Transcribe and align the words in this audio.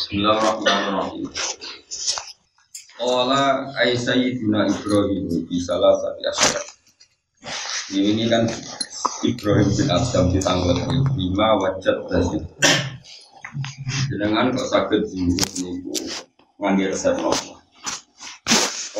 Bismillahirrahmanirrahim. 0.00 1.28
Ola 3.04 3.68
ay 3.76 4.00
sayyidina 4.00 4.72
Ibrahim 4.72 5.44
di 5.44 5.60
salah 5.60 5.92
satu 6.00 6.24
asyara. 6.24 6.62
Ini 7.92 8.24
kan 8.32 8.48
Ibrahim 9.28 9.68
bin 9.68 9.88
Adam 9.92 10.24
di 10.32 10.40
tanggal 10.40 10.88
lima 11.20 11.48
wajat 11.60 12.00
dasir. 12.08 12.40
Dengan 14.08 14.56
kok 14.56 14.72
sakit 14.72 15.04
jimbut 15.04 15.50
niku 15.60 15.92
ngangge 16.64 16.96
resep 16.96 17.20
nopo. 17.20 17.60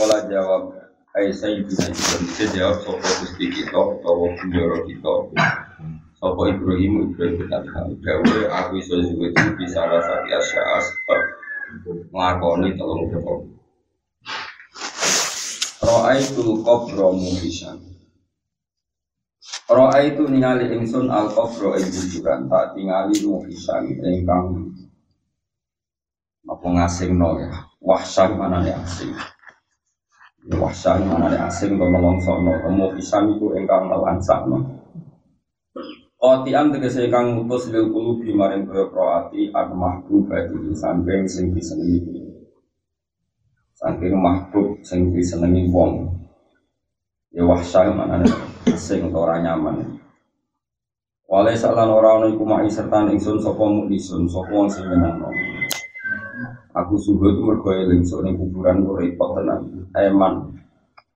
Ola 0.05 0.29
jawab 0.29 0.85
ay 1.17 1.33
sayyidina 1.33 1.97
Ibrahim 1.97 2.23
bisa 2.29 2.45
jawab 2.53 2.77
sopo 2.85 3.09
gusti 3.25 3.49
kita 3.49 3.73
atau 3.73 4.37
bendoro 4.37 4.85
kita. 4.85 5.13
Sopo 6.21 6.45
Ibrahim 6.45 7.09
Ibrahim 7.09 7.41
bin 7.41 7.49
Adam. 7.49 7.97
Dawe 7.97 8.37
aku 8.53 8.77
iso 8.77 9.01
zuwet 9.01 9.33
di 9.33 9.65
salah 9.73 10.05
satu 10.05 10.29
asyara 10.29 10.77
sebab 10.85 11.21
nglakoni 12.13 12.77
telung 12.77 13.09
perkara. 13.09 13.49
Ra'aitul 15.81 16.61
qabra 16.61 17.09
muhisan 17.17 17.81
Ra'aitu 19.65 20.29
ningali 20.29 20.77
ingsun 20.77 21.09
al 21.09 21.33
qabra 21.33 21.81
ing 21.81 21.89
kuburan 21.89 22.53
tak 22.53 22.77
tingali 22.77 23.17
muhisan 23.25 23.89
ingkang 23.89 24.77
apa 26.45 26.67
ngasingno 26.69 27.31
ya 27.41 27.53
wahsan 27.81 28.37
asing 28.37 29.17
Ya, 30.45 30.57
wahsan 30.61 31.09
manane 31.09 31.41
asing 31.49 31.81
to 31.81 31.85
nelongsono 31.89 32.61
muhisan 32.77 33.41
iku 33.41 33.57
ingkang 33.57 33.89
melansakno 33.89 34.80
Qati'an 36.21 36.69
tegese 36.69 37.09
ingkang 37.09 37.33
ngutus 37.33 37.73
lil 37.73 37.89
qulubi 37.89 38.37
maring 38.37 38.69
boro 38.69 39.09
ati 39.09 39.49
an 39.57 39.73
mahbubati 39.73 40.77
samping 40.77 41.25
sing 41.25 41.49
disenengi. 41.57 42.29
Saking 43.73 44.21
mahbub 44.21 44.85
sing 44.85 45.17
disenengi 45.17 45.73
wong. 45.73 46.13
Ya 47.33 47.41
wahsyah 47.49 47.97
mana 47.97 48.21
asing 48.69 49.09
atau 49.09 49.25
ora 49.25 49.41
nyaman. 49.41 49.97
Wale 51.25 51.57
salan 51.57 51.89
ora 51.89 52.21
ana 52.21 52.29
iku 52.29 52.45
mai 52.45 52.69
serta 52.69 53.09
ingsun 53.09 53.41
sapa 53.41 53.65
muklisun 53.65 54.29
sapa 54.29 54.53
wong 54.53 54.69
sing 54.69 54.85
menangno 54.93 55.33
Aku 56.77 57.01
subuh 57.01 57.33
itu 57.33 57.41
mergo 57.41 57.73
eling 57.73 58.05
sok 58.05 58.29
ning 58.29 58.37
kuburan 58.37 58.85
ku 58.85 58.93
repot 58.93 59.41
tenan. 59.41 59.89
Eman. 59.97 60.53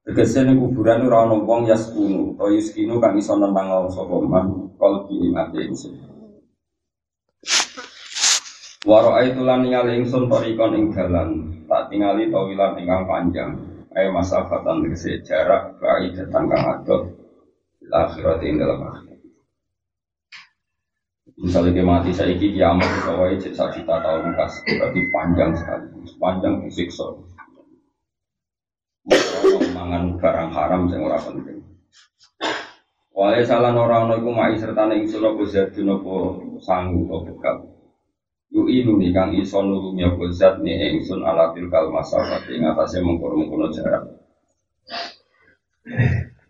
Tegese 0.01 0.49
ning 0.49 0.65
kuburan 0.65 1.05
ora 1.05 1.29
ana 1.29 1.37
wong 1.37 1.69
yaskunu 1.69 2.33
utawa 2.33 2.49
yuskinu 2.57 2.97
kang 2.97 3.21
iso 3.21 3.37
nentang 3.37 3.69
sapa 3.93 4.17
kalbi 4.79 5.15
ing 5.21 5.35
ati 5.39 5.59
ingsun 5.71 5.95
Waro 8.85 9.17
itu 9.25 9.41
lan 9.41 9.65
ningali 9.65 10.05
ingsun 10.05 10.29
torikon 10.29 10.77
ing 10.77 10.85
dalan. 10.93 11.57
Tak 11.65 11.89
tingali 11.89 12.29
tawilan 12.29 12.77
ingkang 12.77 13.09
panjang. 13.09 13.51
Ayo 13.97 14.13
masafatan 14.13 14.85
tegese 14.85 15.25
jarak 15.25 15.81
baik 15.81 16.13
datang 16.13 16.53
kang 16.53 16.85
bil 16.85 17.09
akhirat 17.89 18.45
ing 18.45 18.61
dalam 18.61 18.85
akhirat. 18.85 19.21
Misalnya 21.41 21.81
dia 21.81 21.85
mati 21.89 22.13
saya 22.13 22.37
iki 22.37 22.53
kiamat 22.53 22.87
bahwa 23.09 23.33
cek 23.33 23.57
sak 23.57 23.73
juta 23.73 23.97
tahun 24.05 24.37
kas. 24.37 24.53
Berarti 24.69 25.01
panjang 25.09 25.51
sekali. 25.57 25.87
Panjang 26.21 26.55
disiksa. 26.61 27.09
Mangan 29.73 30.21
barang 30.21 30.51
haram 30.53 30.83
sing 30.93 31.01
ora 31.01 31.19
penting 31.25 31.54
Wae 33.15 33.47
salah 33.47 33.71
orang 33.71 34.11
ono 34.11 34.15
iku 34.19 34.31
mai 34.35 34.59
serta 34.59 34.91
ning 34.91 35.07
sira 35.07 35.31
apa 35.31 35.43
sangu 36.59 37.07
apa 37.07 37.31
bekal 37.31 37.57
Yu 38.55 38.63
nih 38.71 39.11
kang 39.11 39.35
iso 39.35 39.67
nulungi 39.67 40.07
apa 40.07 40.31
zat 40.31 40.63
nih 40.63 40.95
ingsun 40.95 41.27
ala 41.27 41.51
tilkal 41.51 41.91
masalah 41.91 42.39
ing 42.47 42.63
atase 42.63 43.03
mengkono-mengkono 43.03 43.67
jarak. 43.75 44.15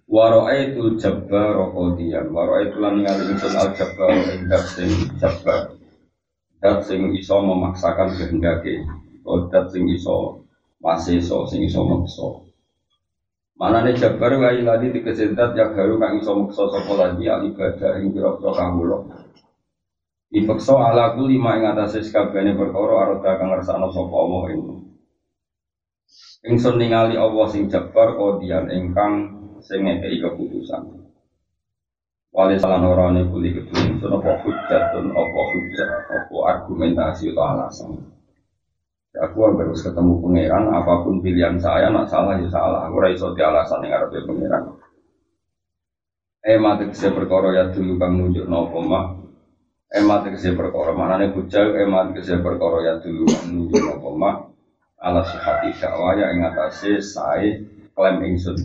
Waro'aitul 0.05 1.01
jabbar 1.01 1.73
qadiyan 1.73 2.29
waro'aitul 2.29 2.81
lan 2.85 3.01
ningali 3.01 3.25
ingsun 3.33 3.57
al 3.57 3.73
jabbar 3.73 4.13
ing 4.37 4.53
dat 4.53 4.65
sing 4.69 4.89
jabbar. 5.17 5.81
Dat 6.61 6.85
sing 6.85 7.09
iso 7.17 7.41
memaksakan 7.41 8.13
kehendake, 8.21 8.85
dat 9.49 9.73
sing 9.73 9.89
iso 9.89 10.45
masih 10.85 11.25
iso 11.25 11.49
sing 11.49 11.65
iso 11.65 11.89
maksa. 11.89 12.44
Mana 13.55 13.87
nih 13.87 13.95
jabbar 13.95 14.35
wa 14.35 14.51
iladi 14.51 14.91
dikesentat 14.91 15.55
yang 15.55 15.79
baru 15.79 15.95
kang 16.03 16.19
iso 16.19 16.35
maksa 16.35 16.67
sapa 16.75 16.93
lagi 16.99 17.31
al 17.31 17.47
ibadah 17.47 18.03
ing 18.03 18.11
pira-pira 18.11 18.51
kawula. 18.51 18.99
Dipeksa 20.35 20.75
ala 20.75 21.15
kuli 21.15 21.39
ma 21.39 21.55
ing 21.55 21.71
atase 21.71 22.03
sakabehane 22.03 22.59
perkara 22.59 22.95
arata 23.07 23.39
kang 23.39 23.55
ngersakno 23.55 23.95
sapa 23.95 24.15
Allah 24.19 24.43
ing. 24.51 24.61
Ingsun 26.51 26.83
ningali 26.83 27.15
Allah 27.15 27.47
sing 27.47 27.71
jabar 27.71 28.19
kodian 28.19 28.67
ingkang 28.75 29.15
sing 29.63 29.87
ngekei 29.87 30.19
keputusan. 30.19 31.07
Wali 32.35 32.59
salah 32.59 32.83
norane 32.83 33.23
kuli 33.31 33.55
ingsun 33.55 34.19
apa 34.19 34.43
hujjatun 34.43 35.15
apa 35.15 35.41
hujjat 35.55 35.89
apa 36.11 36.37
argumentasi 36.59 37.31
atau 37.31 37.47
alasan. 37.47 38.14
Aku 39.15 39.47
harus 39.47 39.79
ketemu 39.79 40.19
pangeran, 40.19 40.75
apa 40.75 41.07
pun 41.07 41.23
pilihan 41.23 41.55
saya, 41.63 41.87
nak 41.87 42.11
salah 42.11 42.35
ya 42.35 42.51
salah. 42.51 42.91
Aku 42.91 42.99
di 42.99 43.43
alasan 43.43 43.87
yang 43.87 43.95
ngarepe 43.95 44.27
pangeran. 44.27 44.75
Eh 46.45 46.61
mati 46.61 46.85
kese 46.93 47.09
perkara 47.09 47.57
ya 47.57 47.65
dulu 47.73 47.97
kang 47.97 48.21
nunjuk 48.21 48.45
nopo 48.45 48.85
mah 48.85 49.17
emat 49.97 50.29
kese 50.29 50.53
perkara. 50.53 50.93
Manane 50.93 51.33
bujal 51.33 51.73
emat 51.73 52.13
kese 52.13 52.37
perkara 52.45 52.85
ya 52.85 52.95
dulu 53.01 53.25
nunjuk 53.49 53.81
apa 53.81 54.09
mak 54.13 54.37
ala 55.01 55.25
sihati 55.25 55.73
dakwah 55.81 56.13
ya 56.21 56.29
ing 56.37 56.45
atase 56.45 57.01
sae 57.01 57.65
klaim 57.97 58.21
ingsun 58.21 58.61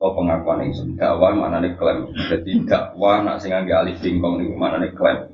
atau 0.00 0.16
pengakuan 0.16 0.64
ingsun. 0.64 0.96
Dakwah 0.96 1.36
manane 1.36 1.76
klaim 1.76 2.08
jadi 2.08 2.64
dakwah 2.64 3.20
nak 3.20 3.44
sing 3.44 3.52
ngangge 3.52 3.74
alif 3.76 4.00
bingkong 4.00 4.40
niku 4.40 4.56
manane 4.56 4.88
klaim 4.96 5.28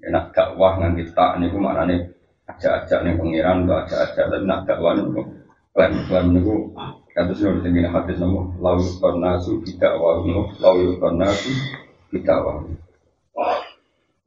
enak 0.00 0.32
dakwah 0.32 0.80
ngangge 0.80 1.12
tak 1.12 1.44
niku 1.44 1.60
manane 1.60 2.16
ajak-ajak 2.50 3.00
ning 3.06 3.14
pangeran 3.18 3.66
atau 3.66 3.76
ajak-ajak 3.86 4.24
tapi 4.26 4.44
nak 4.46 4.60
dakwah 4.66 4.92
niku 4.98 5.22
klaim 5.70 5.94
klaim 6.10 6.26
niku 6.34 6.54
kata 7.14 7.32
sih 7.36 7.46
orang 7.46 7.62
tinggi 7.62 7.86
hadis 7.86 8.18
namu 8.18 8.50
lau 8.58 8.76
yukarnasu 8.80 9.62
bidakwah 9.62 10.26
lau 10.58 10.76
yukarnasu 10.80 11.50
bidakwah. 12.10 12.66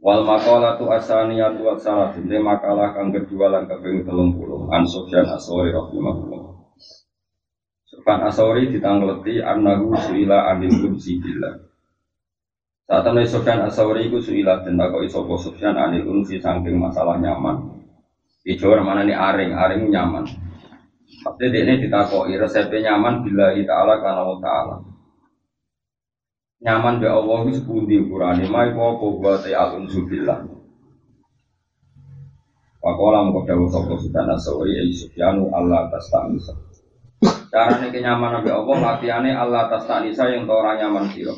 Wal 0.06 0.22
makalah 0.22 0.78
tu 0.78 0.86
asaniyah 0.86 1.58
tu 1.58 1.66
asalah 1.66 2.14
Ini 2.14 2.38
makalah 2.38 2.94
kang 2.94 3.10
kedua 3.10 3.50
lan 3.50 3.66
kaping 3.66 4.06
telung 4.06 4.38
puluh 4.38 4.70
An 4.70 4.86
Sufyan 4.86 5.26
Asori 5.26 5.74
rahimahullah. 5.74 6.62
Sufyan 7.90 8.22
Asori 8.22 8.70
ditangleti 8.70 9.42
Annahu 9.42 9.98
suila 9.98 10.54
anil 10.54 10.78
unsi 10.94 11.18
billah. 11.18 11.58
Saat 12.86 13.02
temen 13.02 13.26
Sufyan 13.26 13.66
Asori 13.66 14.06
itu 14.06 14.22
suila 14.22 14.62
Dan 14.62 14.78
takoi 14.78 15.10
sopo 15.10 15.42
Sufyan 15.42 15.74
anil 15.74 16.06
unsi 16.06 16.38
Sangking 16.38 16.78
masalah 16.78 17.18
nyaman 17.18 17.75
Di 18.46 18.54
Jawa 18.54 18.86
mana 18.86 19.02
ini 19.02 19.18
aring, 19.18 19.58
aring 19.58 19.90
nyaman. 19.90 20.26
Tapi 21.26 21.50
ini 21.50 21.82
ditakoi 21.82 22.38
resepnya 22.38 22.94
nyaman 22.94 23.26
Bila 23.26 23.50
ta'ala 23.58 23.98
karena 23.98 24.22
Allah 24.22 24.38
ta'ala. 24.38 24.76
Nyaman 26.62 27.02
be 27.02 27.10
Allah 27.10 27.42
wis 27.50 27.62
pundi 27.66 27.98
ukurane 27.98 28.46
mai 28.50 28.70
apa 28.74 29.06
buat 29.22 29.46
alun 29.46 29.86
subillah 29.86 30.46
Pakola 32.82 33.26
mengko 33.26 33.50
dawuh 33.50 33.70
sapa 33.70 33.98
sudana 33.98 34.38
sawri 34.38 34.78
ai 34.78 34.94
Sufyanu 34.94 35.50
Allah 35.50 35.90
tastanisa. 35.90 36.54
Carane 37.50 37.90
kenyamanan 37.90 38.46
be 38.46 38.54
Allah 38.54 38.78
latihane 38.78 39.34
Allah 39.34 39.74
tastanisa 39.74 40.30
yang 40.30 40.46
ora 40.46 40.78
nyaman 40.78 41.10
sira. 41.10 41.34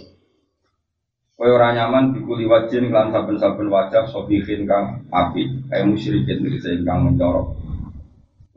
Kowe 1.37 1.53
ora 1.53 1.69
nyaman 1.69 2.17
dikuli 2.17 2.49
wajin 2.49 2.89
lan 2.89 3.13
saben-saben 3.13 3.69
wajah 3.69 4.09
sobihin 4.09 4.65
kang 4.65 5.05
api 5.13 5.69
kaya 5.69 5.85
musyrikin 5.85 6.41
iki 6.41 6.81
kang 6.81 7.05
mencorok. 7.05 7.53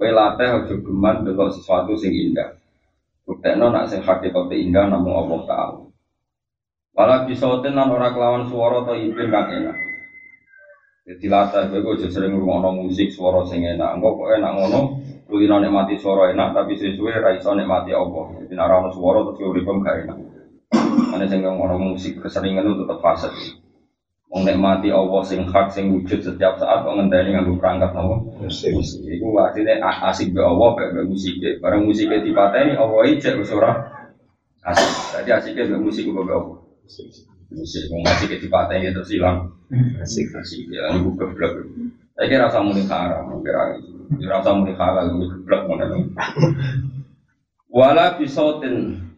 Kowe 0.01 0.09
latih 0.09 0.49
aja 0.49 0.75
geman 0.81 1.21
delok 1.29 1.53
sesuatu 1.53 1.93
sing 2.01 2.09
indah. 2.09 2.57
Buktekno 3.29 3.69
nak 3.69 3.93
sing 3.93 4.01
hakikate 4.01 4.57
indah 4.57 4.89
namung 4.89 5.13
Allah 5.13 5.41
Ta'ala. 5.45 5.81
Walau 6.97 7.29
bisotin 7.29 7.77
lan 7.77 7.93
ora 7.93 8.17
kelawan 8.17 8.49
suara 8.49 8.81
atau 8.81 8.97
ipin 8.97 9.29
kang 9.29 9.53
enak. 9.53 9.77
Jadi 11.05 11.27
latah 11.29 11.69
gue 11.69 11.85
gue 11.85 12.09
sering 12.09 12.33
ngomong 12.33 12.81
musik 12.81 13.13
suara 13.13 13.45
sing 13.45 13.61
enak. 13.61 14.01
Enggak 14.01 14.17
kok 14.17 14.31
enak 14.41 14.53
ngono. 14.57 14.81
Kulino 15.29 15.61
nikmati 15.61 16.01
suara 16.01 16.33
enak 16.33 16.57
tapi 16.57 16.81
sesuai 16.81 17.21
raiso 17.21 17.53
nikmati 17.53 17.93
Allah. 17.93 18.41
Jadi 18.41 18.57
nara 18.57 18.81
ono 18.81 18.89
suara 18.89 19.21
terus 19.29 19.53
uripem 19.53 19.85
enak. 19.85 20.30
Mana 21.21 21.29
sing 21.29 21.45
ngomong 21.45 22.01
musik 22.01 22.17
keseringan 22.17 22.65
itu 22.65 22.81
tetap 22.81 23.05
fasad. 23.05 23.37
Wong 24.33 24.49
nikmati 24.49 24.89
Allah 24.89 25.21
sing 25.21 25.45
hak 25.45 25.69
sing 25.69 25.93
wujud 25.93 26.25
setiap 26.25 26.57
saat 26.57 26.81
kok 26.81 26.97
ngenteni 26.97 27.37
nganggo 27.37 27.61
perangkat 27.61 27.93
apa? 27.93 28.25
Musik. 28.41 28.73
Iku 29.05 29.37
artinya 29.37 29.85
asik 30.09 30.33
be 30.33 30.41
Allah 30.41 30.73
be 30.81 31.05
musik. 31.05 31.37
Barang 31.61 31.85
musiknya 31.85 32.25
dipateni 32.25 32.73
Allah 32.73 33.05
ijek 33.05 33.37
wis 33.37 33.53
ora 33.53 33.85
asik. 34.65 35.21
Jadi 35.21 35.29
asiknya 35.29 35.77
be 35.77 35.77
musik 35.85 36.09
be 36.09 36.25
Allah 36.25 36.57
musik 37.51 37.91
mau 37.91 38.01
ngasih 38.07 38.27
ke 38.31 38.37
tipatnya 38.39 38.95
terus 38.95 39.11
hilang 39.11 39.51
asik 39.99 40.31
asik 40.39 40.71
ya 40.71 40.95
ini 40.95 41.03
buka 41.03 41.27
blog 41.35 41.67
Saya 42.15 42.29
kira 42.29 42.53
rasa 42.53 42.61
muni 42.61 42.85
haram, 42.85 43.33
kira 43.41 43.81
rasa 44.29 44.53
muni 44.53 44.77
halal, 44.77 45.09
muni 45.17 45.33
geblek 45.33 45.63
mana 45.65 45.97
Wala 47.81 48.21
bisotin 48.21 49.09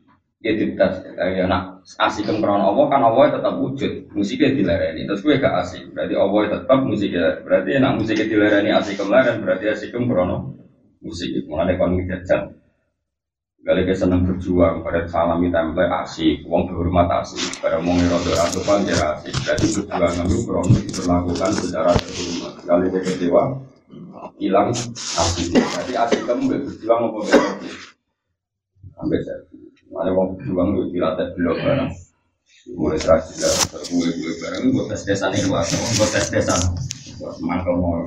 ya 0.43 0.53
ditas 0.59 1.07
ya 1.07 1.47
nak 1.47 1.87
asik 2.03 2.27
krono 2.27 2.75
Allah 2.75 2.87
kan 2.91 3.03
Allah 3.03 3.39
tetap 3.39 3.55
wujud 3.63 4.11
musiknya 4.11 4.51
dilarani 4.59 5.07
terus 5.07 5.23
gue 5.23 5.39
gak 5.39 5.55
asik 5.63 5.95
berarti 5.95 6.15
Allah 6.19 6.41
tetap 6.59 6.79
musiknya 6.83 7.27
berarti 7.47 7.71
nak 7.79 7.93
musiknya 8.03 8.27
dilarani 8.27 8.71
asik 8.75 8.99
kemarin 8.99 9.39
berarti 9.39 9.71
asik 9.71 9.95
krono 9.95 10.59
musik 10.99 11.31
mulai 11.47 11.79
kon 11.79 11.95
jajan 12.07 12.59
Kali 13.63 13.87
ke 13.87 13.95
seneng 13.95 14.27
berjuang 14.27 14.83
pada 14.83 15.07
salami 15.07 15.47
template 15.47 15.87
asik, 16.03 16.43
uang 16.51 16.67
berhormat 16.67 17.07
asik, 17.23 17.63
pada 17.63 17.79
mau 17.79 17.95
ngirodo 17.95 18.35
atau 18.35 18.59
panjer 18.67 18.99
asik. 18.99 19.31
Jadi 19.39 19.71
berjuang 19.79 20.15
kami 20.19 20.37
krono 20.43 20.75
diperlakukan 20.83 21.51
secara 21.63 21.95
terhormat. 21.95 22.59
Kali 22.67 22.91
ke 22.91 22.99
kecewa, 23.07 23.55
hilang 24.43 24.75
asik. 24.75 25.55
Jadi 25.55 25.95
asik 25.95 26.27
kamu 26.27 26.43
berjuang 26.59 27.01
apa 27.07 27.19
berjuang? 27.23 27.59
Sampai 28.99 29.19
saya, 29.23 29.52
ada 29.93 30.11
uang 30.13 30.41
berjuang 30.41 30.69
itu 30.77 30.83
dilatih 30.97 31.29
belum 31.37 31.57
barang. 31.61 31.91
Mulai 32.79 32.99
terakhir 33.01 33.37
lah, 33.43 33.53
gue-gue 33.75 34.33
barang, 34.39 34.63
gue 34.71 34.85
tes 34.95 35.03
desan 35.03 35.35
ikhlas, 35.35 35.75
gue 35.75 36.09
tes 36.15 36.27
desan. 36.31 36.61
Mangkel 37.43 37.75
mau. 37.79 38.07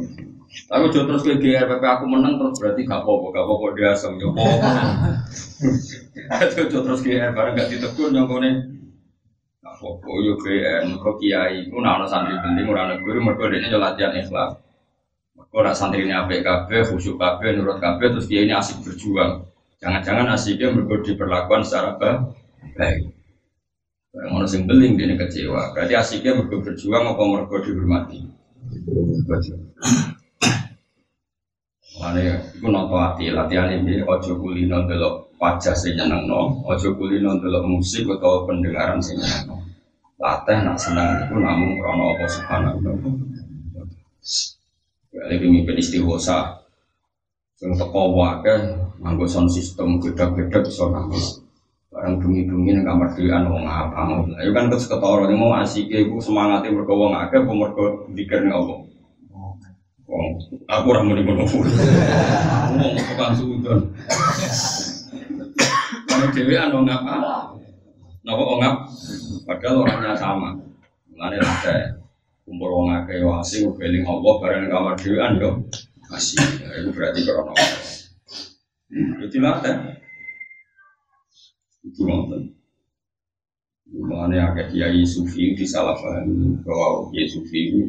Tapi 0.71 0.87
jauh 0.95 1.03
terus 1.03 1.27
ke 1.27 1.35
GRPP 1.35 1.83
aku 1.83 2.07
menang 2.07 2.39
terus 2.39 2.55
berarti 2.63 2.87
gak 2.87 3.03
apa-apa, 3.03 3.27
gak 3.35 3.43
apa-apa 3.43 3.65
dia 3.75 3.91
asam 3.91 4.15
yo. 4.15 4.31
Jauh 6.71 6.83
terus 6.87 7.03
GR 7.03 7.31
bareng 7.35 7.53
gak 7.59 7.67
ditegur 7.67 8.07
nyongkone. 8.15 8.51
Gak 9.59 9.75
apa-apa 9.75 10.11
yo 10.23 10.39
GR, 10.39 10.83
kok 10.95 11.15
kiai, 11.19 11.67
ku 11.67 11.83
nak 11.83 12.07
santri 12.07 12.39
penting 12.39 12.71
ana 12.71 12.95
guru 13.03 13.19
dene 13.51 13.67
yo 13.67 13.79
latihan 13.83 14.15
ikhlas. 14.15 14.55
Mergo 15.35 15.59
nak 15.59 15.75
santri 15.75 16.07
apik 16.07 16.47
kabeh, 16.47 16.87
khusyuk 16.87 17.19
kabeh, 17.19 17.59
nurut 17.59 17.83
kabeh 17.83 18.15
terus 18.15 18.31
dia 18.31 18.47
ini 18.47 18.55
asik 18.55 18.79
berjuang. 18.87 19.43
Jangan-jangan 19.83 20.31
asiknya 20.31 20.71
mergo 20.71 21.03
diperlakukan 21.03 21.61
secara 21.67 21.99
baik. 21.99 23.11
Barang 24.15 24.31
orang 24.39 24.47
sing 24.47 24.63
beling 24.63 24.95
dia 24.95 25.11
kecewa. 25.19 25.75
Berarti 25.75 25.93
asiknya 25.93 26.39
mergo 26.39 26.63
berjuang 26.63 27.03
apa 27.03 27.23
mergo 27.27 27.55
dihormati. 27.59 28.23
Mana 31.95 32.19
ya, 32.19 32.35
itu 32.51 32.67
nonton 32.67 32.99
hati 32.99 33.31
latihan 33.31 33.71
ini 33.71 34.03
ojo 34.03 34.35
kulino 34.35 34.83
delok 34.83 35.31
wajah 35.39 35.71
sing 35.75 35.95
no, 35.95 36.59
ojo 36.67 36.91
kulino 36.99 37.39
delok 37.39 37.63
musik 37.67 38.03
atau 38.07 38.43
pendengaran 38.43 38.99
sing 38.99 39.19
no. 39.47 39.63
Latih 40.15 40.63
nak 40.63 40.79
senang 40.79 41.27
itu 41.27 41.35
namun 41.35 41.75
krono 41.75 42.15
apa 42.15 42.25
subhanahu 42.27 42.79
Lagi 45.15 45.47
mimpin 45.47 45.79
istihosa, 45.79 46.59
sing 47.55 47.71
teko 47.75 48.15
wae 48.15 48.84
nganggo 48.99 49.25
sound 49.27 49.51
system 49.51 49.99
beda-beda 49.99 50.63
bisa 50.63 50.87
nangis. 50.91 51.41
Barang 51.95 52.19
bumi-bumi 52.19 52.75
ning 52.75 52.83
kamar 52.83 53.15
dhewean 53.15 53.47
wong 53.47 53.63
apa 53.63 54.03
mau. 54.03 54.27
Ayo 54.35 54.51
kan 54.51 54.67
terus 54.67 54.91
ketara 54.91 55.31
mau 55.31 55.55
asik 55.55 55.87
iku 55.87 56.19
semangate 56.19 56.67
mergo 56.67 56.91
wong 56.91 57.15
akeh 57.15 57.39
apa 57.39 57.51
mergo 57.55 58.03
dikirne 58.11 58.51
Allah. 58.51 58.83
Wong 60.11 60.25
aku 60.67 60.85
ora 60.91 61.01
muni 61.07 61.23
ngono. 61.23 61.47
Wong 61.47 62.91
tukang 62.99 63.33
sudon. 63.39 63.79
Kalau 66.03 66.27
dhewean 66.35 66.75
wong 66.75 66.83
apa? 66.91 67.13
Napa 68.27 68.43
wong? 68.43 68.59
Padahal 69.47 69.87
orangnya 69.87 70.19
sama. 70.19 70.51
Mulane 71.15 71.39
ada 71.39 71.95
kumpul 72.43 72.75
wong 72.75 72.91
akeh 72.91 73.23
yo 73.23 73.39
asing 73.39 73.71
beling 73.79 74.03
Allah 74.03 74.33
bareng 74.43 74.67
kamar 74.67 74.99
dhewean 74.99 75.39
yo. 75.39 75.63
Asik. 76.11 76.43
Itu 76.75 76.91
berarti 76.91 77.23
krono. 77.23 77.55
Itu 78.95 79.37
latih. 79.43 79.75
Itu 81.83 82.01
nonton. 82.07 82.55
Mulane 83.91 84.39
akeh 84.41 84.71
kiai 84.71 85.03
sufi 85.03 85.53
di 85.53 85.65
salah 85.67 85.93
paham 85.99 86.63
bahwa 86.63 87.11
kiai 87.11 87.27
sufi 87.27 87.59
itu 87.69 87.81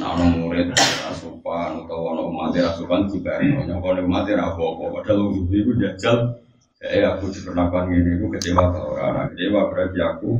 Nah, 0.00 0.16
ono 0.16 0.24
murid 0.40 0.72
asupan 1.08 1.84
atau 1.84 2.12
ono 2.12 2.32
mati 2.32 2.60
asupan 2.60 3.08
juga 3.08 3.40
ono 3.40 3.80
kalau 3.80 4.04
mati 4.08 4.32
apa 4.32 4.56
apa. 4.56 4.84
Padahal 4.92 5.32
waktu 5.32 5.52
itu 5.52 5.72
jajal, 5.76 6.36
saya 6.80 7.16
aku 7.16 7.32
diperlakukan 7.32 7.92
ini, 7.92 8.10
aku 8.20 8.26
kecewa 8.36 8.64
kalau 8.72 8.96
orang 8.96 9.32
kecewa 9.32 9.60
berarti 9.72 9.98
aku 10.00 10.30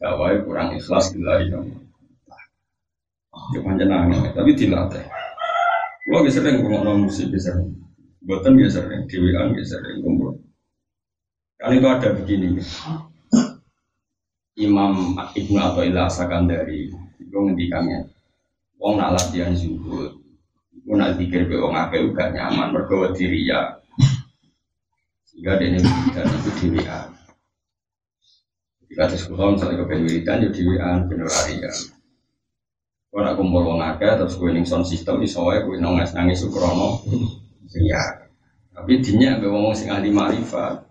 gawai 0.00 0.36
kurang 0.44 0.68
ikhlas 0.76 1.12
bila 1.16 1.40
ini. 1.40 1.80
Ya 3.52 3.60
panjang 3.60 3.90
tapi 4.32 4.50
dilatih. 4.56 5.04
Lo 6.08 6.20
bisa 6.24 6.40
sering 6.44 6.60
ngomong 6.60 7.08
musik 7.08 7.32
bisa, 7.32 7.56
buatan 8.24 8.56
bisa 8.56 8.80
sering, 8.80 9.04
dewan 9.06 9.52
bisa 9.52 9.76
sering 9.78 10.00
kumpul. 10.00 10.40
Kan 11.60 11.76
itu 11.76 11.88
ada 11.88 12.08
begini. 12.16 12.60
Imam 14.54 15.18
Ibnu 15.34 15.58
Athaillah 15.58 16.06
Sakandari 16.06 16.86
itu 17.18 17.34
ngendikannya 17.34 18.06
Wong 18.78 19.00
nak 19.00 19.16
latihan 19.16 19.54
zuhud, 19.56 20.18
wong 20.84 20.96
nak 21.00 21.16
pikir 21.16 21.48
be 21.48 21.56
wong 21.56 21.72
akeh 21.72 22.04
gak 22.12 22.36
nyaman 22.36 22.74
mergo 22.74 23.08
diri 23.16 23.48
ya. 23.48 23.80
Sehingga 25.24 25.56
dia 25.56 25.72
ini 25.72 25.80
dan 26.12 26.28
itu 26.28 26.50
dirian. 26.60 27.08
Jika 28.84 29.08
ada 29.08 29.16
sekolah 29.16 29.56
misalnya 29.56 29.88
ke 29.88 29.96
wiridan 30.04 30.44
ya 30.44 30.50
dirian 30.52 31.08
bener 31.08 31.26
ya. 31.48 31.72
Kau 33.08 33.22
nak 33.24 33.40
kumpul 33.40 33.62
wong 33.62 33.80
akeh 33.80 34.20
terus 34.20 34.36
gue 34.36 34.50
ning 34.52 34.68
sound 34.68 34.84
system 34.84 35.22
iso 35.24 35.48
wae 35.48 35.64
gue 35.64 35.80
nangis 35.80 36.12
nangis 36.12 36.44
ukrono. 36.44 37.00
Iya. 37.72 38.28
Tapi 38.74 38.98
dinya 39.00 39.38
be 39.38 39.48
wong 39.48 39.72
sing 39.72 39.88
ahli 39.88 40.10
marifat. 40.10 40.82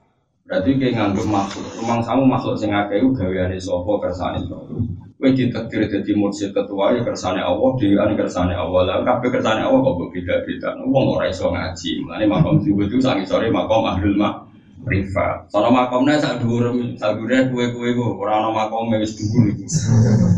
Berarti 0.43 0.75
kayak 0.75 0.93
nganggep 0.99 1.27
makhluk, 1.27 1.71
rumang 1.79 2.03
samu 2.03 2.27
makhluk 2.27 2.59
sing 2.59 2.71
akeh 2.71 2.99
gaweane 2.99 3.55
sapa 3.59 3.91
kersane 4.03 4.39
sapa. 4.43 4.75
Kowe 5.15 5.31
ditakdir 5.31 5.87
dadi 5.87 6.11
mursyid 6.19 6.51
ketua 6.51 6.91
ya 6.91 6.99
kersane 6.99 7.39
Allah, 7.39 7.69
dhewean 7.79 8.11
kersane 8.19 8.51
Allah. 8.51 8.83
Lah 8.83 8.95
kabeh 9.07 9.39
kersane 9.39 9.63
Allah 9.63 9.79
kok 9.79 10.11
beda-beda. 10.11 10.75
Wong 10.83 11.15
ora 11.15 11.31
iso 11.31 11.47
ngaji. 11.47 12.03
Mulane 12.03 12.25
makom 12.27 12.59
subuh 12.59 12.83
itu 12.83 12.99
sangi 12.99 13.23
sore 13.23 13.47
makom 13.47 13.87
ahlul 13.87 14.19
mak 14.19 14.51
privat. 14.83 15.47
Sono 15.47 15.71
makomnya 15.71 16.19
sak 16.19 16.43
dhuwur 16.43 16.69
sak 16.99 17.15
dhuwure 17.15 17.49
kowe-kowe 17.49 17.89
ku 17.95 18.05
ora 18.19 18.43
ana 18.43 18.51
makom 18.51 18.91
wis 18.99 19.15
dhuwur 19.15 19.49
iku. 19.49 19.63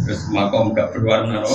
Wis 0.06 0.20
makom 0.30 0.72
gak 0.72 0.94
berwarna 0.94 1.42
ro. 1.42 1.50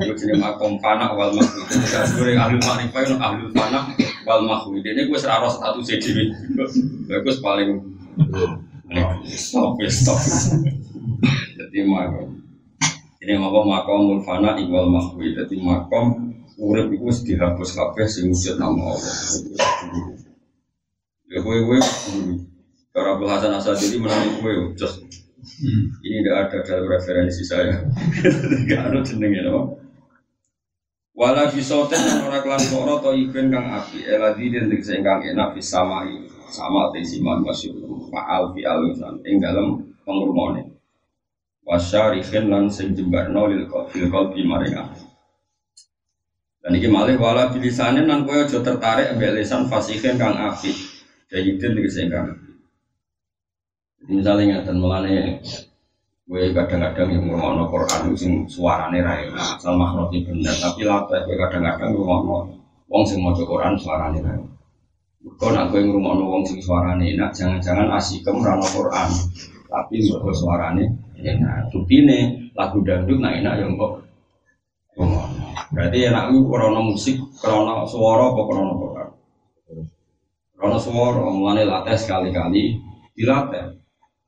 Iku 0.00 0.12
jenenge 0.16 0.40
makom 0.40 0.80
panak 0.80 1.12
wal 1.12 1.30
mahmud. 1.36 1.68
Sak 1.84 2.16
dhuwure 2.16 2.34
ahlul 2.40 2.60
makrifah 2.64 3.00
ono 3.04 3.16
ahlul 3.20 3.50
panak 3.52 3.84
wal. 4.24 4.40
Dene 4.80 5.06
kuwi 5.06 5.16
wis 5.16 5.28
ora 5.28 5.48
status 5.48 5.88
dhewe. 6.00 6.24
Lha 7.08 7.32
paling 7.44 7.70
Stop, 9.34 9.80
stop. 9.90 10.20
Jadi 11.58 11.78
makom. 11.82 12.38
Ini 13.18 13.40
makom 13.40 13.64
makom 13.66 14.00
mulfana 14.06 14.54
iwal 14.60 14.86
mahwi. 14.86 15.34
Jadi 15.34 15.58
makom 15.58 16.36
urip 16.54 16.94
itu 16.94 17.34
dihapus 17.34 17.74
kabeh 17.74 18.06
sing 18.06 18.30
wujud 18.30 18.54
nama 18.60 18.94
Allah. 18.94 20.13
Ya 21.34 21.42
kowe 21.42 21.58
kowe. 21.66 21.78
Para 22.94 23.18
Hasan 23.18 23.58
Asadili 23.58 23.98
menang 23.98 24.38
kowe 24.38 24.70
just 24.78 25.02
ini 26.06 26.22
tidak 26.22 26.48
ada 26.48 26.58
dalam 26.62 26.86
referensi 26.88 27.42
saya. 27.44 27.82
Tidak 28.64 28.80
ada 28.80 29.04
jenenge 29.04 29.44
no. 29.44 29.76
Wala 31.12 31.52
bisoten 31.52 32.00
yang 32.00 32.24
ora 32.24 32.40
kelan 32.40 32.64
koro 32.72 33.02
to 33.02 33.12
iben 33.12 33.52
kang 33.52 33.66
api. 33.68 34.08
Eladi 34.08 34.56
dan 34.56 34.72
tegese 34.72 34.96
ingkang 34.96 35.20
enak 35.20 35.52
bisa 35.52 35.84
sama 35.84 36.08
sama 36.48 36.88
tesiman 36.96 37.44
masyur. 37.44 37.76
Ma'al 38.08 38.56
fi 38.56 38.64
alusan 38.64 39.20
ing 39.28 39.42
dalam 39.42 39.84
pengrumone 40.08 40.74
wasyarihin 41.64 42.52
lan 42.52 42.68
sing 42.68 42.92
jembarno 42.92 43.48
lil 43.48 43.64
fil 43.88 44.08
qalbi 44.12 44.44
maring 44.44 44.76
dan 46.64 46.72
iki 46.72 46.88
malih 46.88 47.16
wala 47.20 47.52
bilisane 47.52 48.04
nang 48.04 48.24
kowe 48.24 48.36
aja 48.36 48.60
tertarik 48.60 49.16
ambek 49.16 49.36
lisan 49.40 49.68
fasihin 49.68 50.16
kang 50.16 50.36
apik 50.36 50.93
jayidin 51.34 51.74
iki 51.82 51.90
sing 51.90 52.06
kang 52.14 52.30
misalnya 54.06 54.62
ngeten 54.62 54.78
mulane 54.78 55.42
gue 56.30 56.54
kadang-kadang 56.54 57.10
yang 57.10 57.26
ngomong 57.26 57.66
Quran 57.68 58.14
sing 58.14 58.46
suarane 58.46 59.02
ra 59.02 59.18
asal 59.58 59.74
makhluknya 59.74 60.30
bener 60.30 60.54
tapi 60.62 60.86
latih 60.86 61.26
gue 61.26 61.36
kadang-kadang 61.36 61.90
ngomong 61.90 62.54
wong 62.86 63.02
sing 63.02 63.18
maca 63.18 63.42
Quran 63.42 63.74
suarane 63.74 64.22
ra 64.22 64.38
Kau 65.40 65.50
nak 65.50 65.74
gue 65.74 65.82
ngomong 65.82 66.22
wong 66.22 66.42
sing 66.46 66.62
suarane 66.62 67.18
enak 67.18 67.34
jangan-jangan 67.34 67.90
asikem 67.98 68.38
rano 68.38 68.62
Quran 68.70 69.10
tapi 69.66 70.06
mergo 70.06 70.30
suarane 70.30 70.84
enak. 71.18 71.74
Bukine 71.74 72.50
lagu 72.54 72.78
dangdut 72.86 73.18
nak 73.18 73.34
enak 73.42 73.54
yang 73.58 73.74
kok. 73.74 73.92
Berarti 75.74 75.98
enak 76.06 76.30
itu 76.30 76.40
krono 76.46 76.80
musik, 76.86 77.16
krono 77.42 77.82
suara 77.90 78.30
apa 78.30 78.40
krono 78.46 78.72
Quran. 78.78 78.93
Krono 80.64 80.80
suara 80.80 81.28
mulane 81.28 81.68
latih 81.68 81.92
sekali-kali 81.92 82.72
dilatih. 83.12 83.68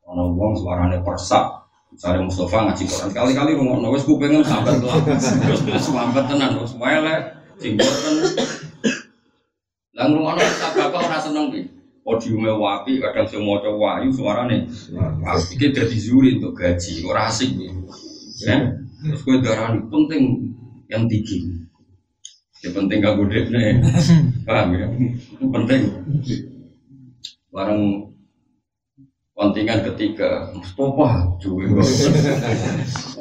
Ono 0.04 0.36
wong 0.36 0.52
suarane 0.52 1.00
persak, 1.00 1.48
Misalnya 1.88 2.28
Mustafa 2.28 2.68
ngaji 2.68 2.84
Quran 2.84 3.08
kali-kali 3.08 3.56
ngomong 3.56 3.88
wes 3.88 4.04
pengen 4.04 4.44
sampai 4.44 4.76
lah, 4.84 5.00
sampai 5.80 6.22
tenan 6.28 6.60
wes 6.60 6.76
wae 6.76 7.16
sing 7.56 7.80
boten. 7.80 8.14
Lah 9.96 10.04
ngrungokno 10.12 10.44
sabak 10.60 10.92
kok 10.92 11.08
ora 11.08 11.16
seneng 11.16 11.48
ki. 11.56 11.60
Podiume 12.04 12.52
wapi 12.52 13.00
kadang 13.00 13.24
sing 13.24 13.40
maca 13.40 13.72
wahyu 13.72 14.12
suarane. 14.12 14.68
Iki 15.56 15.72
dadi 15.72 15.96
zuri 15.96 16.36
untuk 16.36 16.52
gaji, 16.52 17.00
ora 17.00 17.32
asik 17.32 17.56
iki. 17.56 17.72
Ya. 18.44 18.76
Terus 19.08 19.24
kowe 19.24 19.40
darani 19.40 19.80
penting 19.88 20.52
yang 20.92 21.08
tinggi. 21.08 21.64
Ya 22.66 22.74
penting 22.74 22.98
gak 22.98 23.14
gede 23.22 23.38
nih, 23.54 23.78
paham 24.46 24.74
ya? 24.74 24.90
Penting. 25.38 25.82
Barang 27.54 28.10
kontingen 29.38 29.86
ketiga, 29.86 30.50
Mustafa 30.50 31.30
juga. 31.38 31.78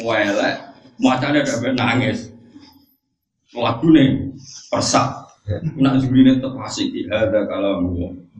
Wele, 0.01 0.49
macamnya 0.97 1.45
ada 1.45 1.69
nangis. 1.77 2.33
Lagu 3.53 3.85
nih, 3.93 4.33
persak. 4.73 5.29
Nak 5.77 6.01
jubline 6.01 6.41
tetap 6.41 6.57
asik 6.65 6.89
di 6.89 7.05
ada 7.05 7.45
kalau 7.45 7.85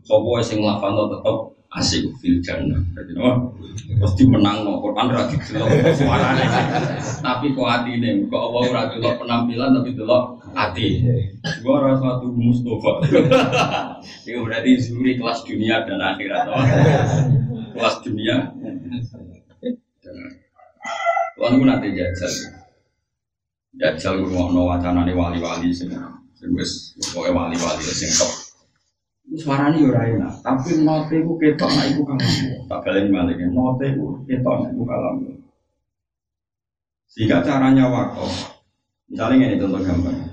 sopo 0.01 0.41
sing 0.41 0.65
lafal 0.65 1.05
tetap 1.05 1.53
asik 1.77 2.01
fil 2.17 2.41
jannah. 2.41 2.81
Jadi 2.97 3.13
no, 3.13 3.53
pasti 4.01 4.25
menang 4.25 4.65
no 4.65 4.81
Quran 4.81 5.13
ra 5.13 5.29
didelok 5.29 5.69
suarane. 5.93 6.45
Tapi 7.21 7.53
kok 7.53 7.69
atine, 7.69 8.25
kok 8.25 8.41
Allah 8.41 8.62
ora 8.74 8.81
delok 8.89 9.21
penampilan 9.21 9.69
tapi 9.77 9.93
delok 9.93 10.41
ati. 10.55 11.03
Gua 11.62 11.83
ora 11.83 11.93
satu 12.00 12.31
Mustafa. 12.31 13.03
Itu 14.27 14.39
berarti 14.41 14.71
zuri 14.79 15.19
kelas 15.19 15.43
dunia 15.43 15.83
dan 15.83 16.00
akhirat. 16.00 16.47
Kelas 17.75 17.95
dunia. 18.01 18.55
Tuhan 21.35 21.59
gue 21.59 21.67
nanti 21.67 21.88
jajal. 21.91 22.31
Jajal 23.75 24.13
gue 24.24 24.31
mau 24.31 24.71
wacana 24.71 25.03
wali-wali 25.03 25.69
semua. 25.75 26.15
Wis 26.55 26.95
pokoke 27.12 27.35
wali-wali 27.35 27.83
sing 27.83 28.12
top. 28.15 28.45
Suarane 29.35 29.81
yo 29.81 29.89
ora 29.89 30.05
enak, 30.05 30.45
tapi 30.45 30.85
note 30.85 31.17
ku 31.25 31.33
ketok 31.41 31.67
nek 31.67 31.97
iku 31.97 32.05
kalam. 32.05 32.29
Tak 32.69 32.79
baleni 32.85 33.09
malih 33.09 33.35
note 33.51 33.85
ku 33.97 34.21
ketok 34.29 34.55
nek 34.63 34.71
iku 34.77 34.83
kalam. 34.85 35.15
Sehingga 37.09 37.41
caranya 37.41 37.89
wakaf. 37.89 38.53
Misalnya 39.09 39.50
ini 39.50 39.59
contoh 39.59 39.81
gampang. 39.81 40.25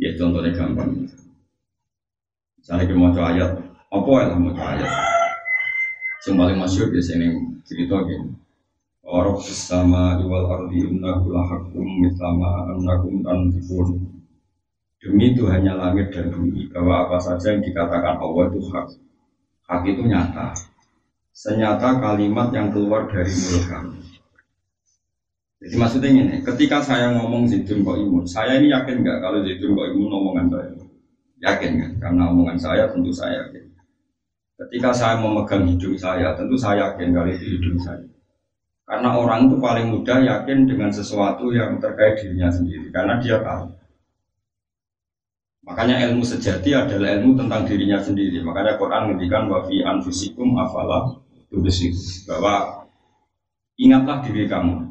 Ya 0.00 0.10
contohnya 0.16 0.50
gampang. 0.56 1.06
Misalnya 2.58 2.84
kita 2.88 2.96
mau 2.96 3.12
ayat, 3.12 3.50
apa 3.92 4.10
ya 4.20 4.36
mau 4.36 4.52
ayat? 4.52 4.92
Yang 6.20 6.36
paling 6.36 6.58
masyur 6.60 6.86
biasanya 6.92 7.28
cerita 7.64 7.96
gini. 8.04 8.36
Orang 9.00 9.40
bersama 9.40 10.20
iwal 10.20 10.46
ardi 10.46 10.86
innahu 10.86 11.32
lahakum 11.32 11.82
mislama 11.82 12.70
annakum 12.70 13.24
tanfikun 13.24 14.20
Demi 15.00 15.32
itu 15.32 15.48
hanya 15.48 15.80
langit 15.80 16.12
dan 16.12 16.28
bumi 16.28 16.68
bahwa 16.68 17.08
apa 17.08 17.16
saja 17.16 17.56
yang 17.56 17.64
dikatakan 17.64 18.20
Allah 18.20 18.52
itu 18.52 18.60
hak. 18.68 18.86
Hak 19.64 19.82
itu 19.88 20.04
nyata. 20.04 20.52
Senyata 21.32 21.96
kalimat 21.96 22.52
yang 22.52 22.68
keluar 22.68 23.08
dari 23.08 23.32
mulut 23.32 23.64
kami. 23.64 23.99
Jadi 25.60 25.74
maksudnya 25.76 26.08
ini, 26.08 26.40
ketika 26.40 26.80
saya 26.80 27.12
ngomong 27.20 27.44
Zaidun 27.44 27.84
kok 27.84 28.00
imun, 28.00 28.24
saya 28.24 28.56
ini 28.56 28.72
yakin 28.72 29.04
nggak 29.04 29.18
kalau 29.20 29.44
Zaidun 29.44 29.76
kok 29.76 29.88
imun 29.92 30.12
omongan 30.12 30.46
saya? 30.48 30.72
Yakin 31.40 31.72
kan? 31.80 31.92
Karena 32.00 32.22
omongan 32.32 32.58
saya 32.60 32.84
tentu 32.88 33.12
saya 33.12 33.44
yakin. 33.44 33.64
Ketika 34.60 34.92
saya 34.92 35.16
memegang 35.16 35.64
hidung 35.64 35.96
saya, 35.96 36.36
tentu 36.36 36.52
saya 36.60 36.92
yakin 36.92 37.16
kalau 37.16 37.32
itu 37.32 37.56
hidung 37.56 37.80
saya. 37.80 38.04
Karena 38.84 39.16
orang 39.16 39.48
itu 39.48 39.56
paling 39.56 39.88
mudah 39.88 40.20
yakin 40.20 40.68
dengan 40.68 40.92
sesuatu 40.92 41.48
yang 41.48 41.80
terkait 41.80 42.20
dirinya 42.20 42.52
sendiri, 42.52 42.92
karena 42.92 43.16
dia 43.24 43.40
tahu. 43.40 43.72
Makanya 45.64 46.04
ilmu 46.10 46.26
sejati 46.26 46.76
adalah 46.76 47.16
ilmu 47.16 47.40
tentang 47.40 47.62
dirinya 47.64 48.02
sendiri. 48.02 48.42
Makanya 48.44 48.76
Quran 48.76 49.14
menghentikan 49.14 49.48
wafi 49.48 49.80
anfusikum 49.80 50.58
afala 50.58 51.14
tubisikum 51.48 52.02
bahwa 52.28 52.84
ingatlah 53.80 54.26
diri 54.26 54.44
kamu. 54.50 54.89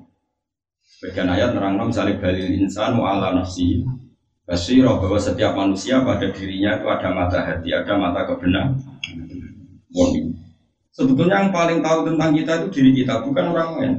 Bagian 0.99 1.29
ayat 1.29 1.53
nerang 1.53 1.79
misalnya 1.79 2.17
balil 2.17 2.49
insan 2.59 2.97
wa 2.97 3.13
ala 3.15 3.37
nafsi 3.37 3.85
basirah 4.49 4.97
bahwa 4.97 5.21
setiap 5.21 5.53
manusia 5.53 6.01
pada 6.01 6.25
dirinya 6.33 6.81
itu 6.81 6.85
ada 6.89 7.09
mata 7.13 7.39
hati, 7.45 7.69
ada 7.69 7.93
mata 7.93 8.25
kebenaran. 8.25 8.81
Sebetulnya 10.89 11.45
yang 11.45 11.53
paling 11.53 11.85
tahu 11.85 12.09
tentang 12.09 12.33
kita 12.33 12.51
itu 12.65 12.67
diri 12.73 12.91
kita, 13.05 13.21
bukan 13.21 13.45
orang 13.53 13.69
lain. 13.77 13.93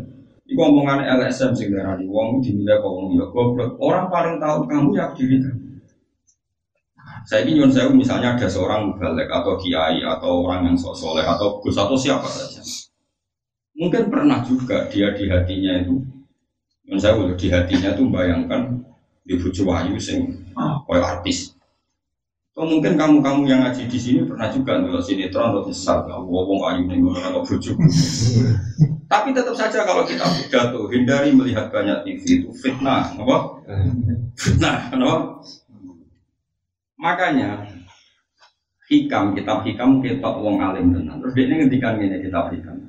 Iku 0.51 0.59
omongan 0.59 1.07
LSM 1.07 1.55
sing 1.55 1.71
darani 1.71 2.11
wong 2.11 2.43
dinilai 2.43 2.83
kok 2.83 2.93
ya 3.15 3.25
goblok. 3.31 3.79
Orang 3.79 4.11
paling 4.11 4.43
tahu 4.43 4.67
kamu 4.67 4.99
ya 4.99 5.15
diri 5.15 5.39
kamu. 5.39 5.63
Saya 7.31 7.47
ini 7.47 7.63
nyun 7.63 7.71
saya 7.71 7.87
misalnya 7.95 8.35
ada 8.35 8.51
seorang 8.51 8.99
balik 8.99 9.31
atau 9.31 9.55
kiai 9.55 10.03
atau 10.03 10.43
orang 10.43 10.67
yang 10.67 10.75
sok 10.75 10.99
soleh 10.99 11.23
atau 11.23 11.63
gus 11.63 11.79
atau 11.79 11.95
siapa 11.95 12.27
saja. 12.27 12.59
Mungkin 13.79 14.11
pernah 14.11 14.43
juga 14.43 14.91
dia 14.91 15.15
di 15.15 15.31
hatinya 15.31 15.87
itu, 15.87 16.03
saya 16.99 17.15
di 17.39 17.47
hatinya 17.53 17.95
itu 17.95 18.03
bayangkan 18.11 18.83
di 19.23 19.39
bucu 19.39 19.63
wahyu 19.63 19.95
sing 20.01 20.43
koyo 20.89 21.03
artis. 21.05 21.55
Atau 22.51 22.67
mungkin 22.67 22.99
kamu-kamu 22.99 23.47
yang 23.47 23.63
ngaji 23.63 23.87
di 23.87 23.99
sini 23.99 24.21
pernah 24.27 24.51
juga 24.51 24.83
nonton 24.83 24.99
sinetron 24.99 25.55
atau 25.55 25.63
besar, 25.71 26.03
wong 26.11 26.61
ayu 26.67 26.83
nih 26.91 26.99
atau 27.23 27.47
bucu. 27.47 27.73
Tapi 29.11 29.35
tetap 29.35 29.55
saja 29.55 29.83
kalau 29.87 30.07
kita 30.07 30.23
pidato 30.23 30.87
hindari 30.91 31.35
melihat 31.35 31.71
banyak 31.71 32.07
TV 32.07 32.43
itu 32.43 32.51
fitnah, 32.55 33.11
apa? 33.15 33.37
Fitnah, 34.39 34.87
apa? 34.91 35.15
Makanya 37.01 37.65
hikam 38.91 39.33
kitab 39.39 39.63
hikam 39.63 40.03
kita 40.03 40.27
wong 40.27 40.59
alim 40.59 40.91
tenan. 40.91 41.23
Terus 41.23 41.35
dia 41.39 41.45
ngendikan 41.55 42.03
ini 42.03 42.19
kitab 42.23 42.51
hikam. 42.51 42.80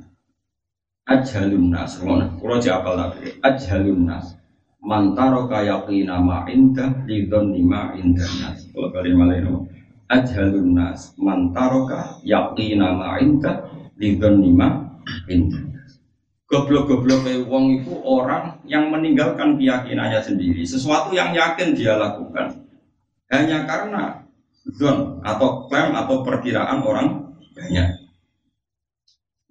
Ajhalun 1.07 1.73
nas. 1.73 1.97
Kulo 1.97 2.55
apal 2.61 2.93
tapi 2.97 3.37
ajhalun 3.41 4.05
nas. 4.05 4.37
Mantaro 4.81 5.45
kaya 5.45 5.85
ma 6.21 6.45
inda 6.49 7.05
lidon 7.05 7.53
lima 7.53 7.93
inda 7.97 8.25
nas. 8.41 8.65
Kalau 8.69 8.89
kali 8.93 9.13
malah 9.13 9.37
ini 9.37 9.53
ajhalun 10.09 10.77
nas. 10.77 11.13
Mantaro 11.17 11.89
kaya 11.89 12.53
ma 12.77 13.17
inda 13.21 13.65
lidon 13.97 14.41
lima 14.41 14.67
inda 15.29 15.71
Goblok-goblok 16.51 17.47
wong 17.47 17.79
itu 17.79 17.95
orang 18.03 18.59
yang 18.67 18.91
meninggalkan 18.91 19.55
keyakinannya 19.55 20.19
sendiri. 20.19 20.67
Sesuatu 20.67 21.15
yang 21.15 21.31
yakin 21.31 21.71
dia 21.71 21.95
lakukan 21.95 22.67
hanya 23.31 23.63
karena 23.63 24.27
zon 24.75 25.23
atau 25.23 25.71
klaim 25.71 25.95
atau 25.95 26.27
perkiraan 26.27 26.83
orang 26.83 27.39
banyak. 27.55 28.00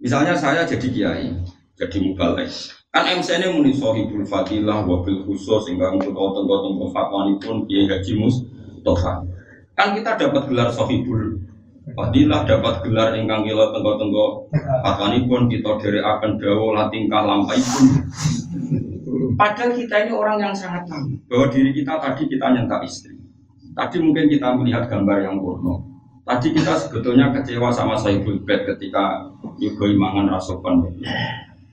Misalnya 0.01 0.33
saya 0.33 0.65
jadi 0.65 0.89
kiai, 0.89 1.29
jadi 1.77 1.97
mubalek. 2.01 2.49
Kan 2.89 3.05
MC 3.21 3.37
ini 3.37 3.53
muni 3.53 3.71
sohibul 3.77 4.25
fadilah, 4.25 4.81
wabil 4.89 5.29
khusus, 5.29 5.69
sehingga 5.69 5.93
tenggo 5.93 6.89
fatwani 6.89 7.37
pun 7.37 7.69
kiai 7.69 7.85
haji 7.85 8.17
mustafa. 8.17 9.29
Kan 9.77 9.93
kita 9.93 10.17
dapat 10.17 10.49
gelar 10.49 10.73
sohibul 10.73 11.45
fadilah, 11.93 12.49
dapat 12.49 12.81
gelar 12.81 13.13
ingkang 13.13 13.45
kilo 13.45 13.77
tenggo 13.77 13.93
tenggo 14.01 14.27
fatwani 14.81 15.29
pun 15.29 15.53
kita 15.53 15.77
dari 15.85 16.01
akan 16.01 16.41
dawo 16.41 16.73
latingkah 16.73 17.21
lampai 17.21 17.61
pun. 17.61 17.85
Padahal 19.37 19.77
kita 19.77 20.09
ini 20.09 20.13
orang 20.17 20.41
yang 20.41 20.55
sangat 20.57 20.89
tahu 20.89 21.13
bahwa 21.29 21.53
diri 21.53 21.77
kita 21.77 22.01
tadi 22.01 22.25
kita 22.25 22.47
nyentak 22.57 22.89
istri. 22.89 23.21
Tadi 23.77 23.97
mungkin 24.01 24.33
kita 24.33 24.49
melihat 24.57 24.89
gambar 24.89 25.29
yang 25.29 25.37
purno. 25.45 25.90
Tadi 26.31 26.55
kita 26.55 26.79
sebetulnya 26.79 27.35
kecewa 27.35 27.75
sama 27.75 27.99
Saiful 27.99 28.39
Bed 28.47 28.63
ketika 28.63 29.27
Yugo 29.59 29.91
Imangan 29.91 30.31
Rasokan. 30.31 30.79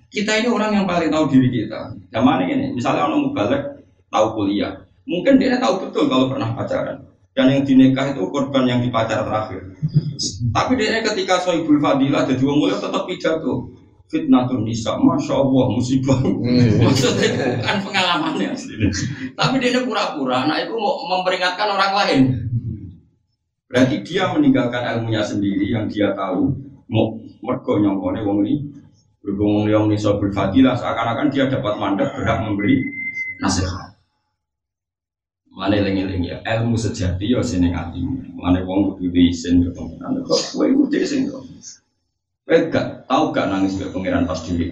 Kita 0.10 0.34
ini 0.34 0.50
orang 0.50 0.82
yang 0.82 0.90
paling 0.90 1.14
tahu 1.14 1.30
diri 1.30 1.54
kita. 1.54 1.94
Zaman 2.10 2.42
ini, 2.50 2.74
misalnya 2.74 3.06
orang 3.06 3.38
balik 3.38 3.86
tahu 4.10 4.34
kuliah, 4.34 4.74
mungkin 5.06 5.38
dia 5.38 5.62
tahu 5.62 5.86
betul 5.86 6.10
kalau 6.10 6.34
pernah 6.34 6.58
pacaran. 6.58 7.06
Dan 7.38 7.54
yang 7.54 7.62
dinikah 7.70 8.18
itu 8.18 8.26
korban 8.34 8.66
yang 8.66 8.82
dipacar 8.82 9.30
terakhir. 9.30 9.62
Tapi 10.50 10.74
dia 10.74 11.06
ketika 11.06 11.38
Sohibul 11.38 11.78
Fadilah 11.78 12.26
jadi 12.26 12.42
wong 12.42 12.58
mulia 12.58 12.82
tetap 12.82 13.06
pidato 13.06 13.70
fitnah 14.10 14.50
tuh 14.50 14.64
nisa, 14.64 14.98
masya 14.98 15.38
Allah 15.38 15.66
musibah. 15.70 16.18
Hmm. 16.18 16.82
Maksudnya 16.82 17.62
bukan 17.62 17.78
pengalamannya, 17.86 18.52
tapi 19.38 19.56
dia 19.62 19.84
pura-pura. 19.86 20.50
Nah 20.50 20.58
itu 20.64 20.74
mau 20.74 20.98
memperingatkan 21.06 21.68
orang 21.70 21.94
lain. 21.94 22.47
Berarti 23.67 24.00
dia 24.00 24.31
meninggalkan 24.31 24.79
ilmunya 24.95 25.19
sendiri 25.19 25.67
yang 25.67 25.91
dia 25.91 26.15
tahu. 26.15 26.55
Mau 26.88 27.19
mergo 27.43 27.83
nyongkone 27.83 28.24
wong 28.24 28.47
ini 28.47 28.63
berhubung 29.19 29.67
yang 29.67 29.91
nisa 29.91 30.15
berfadilah 30.15 30.71
seakan-akan 30.71 31.27
dia 31.27 31.51
dapat 31.51 31.75
mandat 31.75 32.15
berhak 32.15 32.47
memberi 32.47 32.79
nasihat. 33.43 33.91
Mana 35.51 35.83
lengi-lengi 35.83 36.31
ya 36.31 36.38
ilmu 36.47 36.79
sejati 36.79 37.33
ya 37.33 37.43
sini 37.43 37.75
atimu. 37.75 38.39
Mana 38.39 38.63
wong 38.63 38.95
kudu 38.95 39.12
diisin 39.12 39.67
ke 39.67 39.75
pengiran. 39.75 40.15
Kowe 40.24 40.63
kudu 40.63 40.88
diisin 40.88 41.27
kok. 41.27 41.43
Kowe 42.47 42.57
gak 42.71 43.03
tahu 43.03 43.36
gak 43.36 43.51
nangis 43.51 43.75
ke 43.75 43.91
pangeran 43.91 44.24
pas 44.24 44.39
diri. 44.47 44.71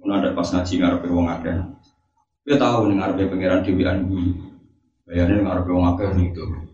Mun 0.00 0.16
ada 0.16 0.32
pas 0.32 0.48
ngaji 0.48 0.74
ngarepe 0.80 1.12
wong 1.12 1.28
akeh. 1.28 1.60
Dia 2.48 2.56
tahu 2.56 2.88
nih 2.88 2.96
ngarepe 3.04 3.28
pangeran 3.28 3.60
Dewi 3.60 3.84
Anggi. 3.84 4.22
Bayarnya 5.04 5.44
ngarepe 5.44 5.70
wong 5.76 5.86
akeh 5.92 6.08
gitu. 6.16 6.67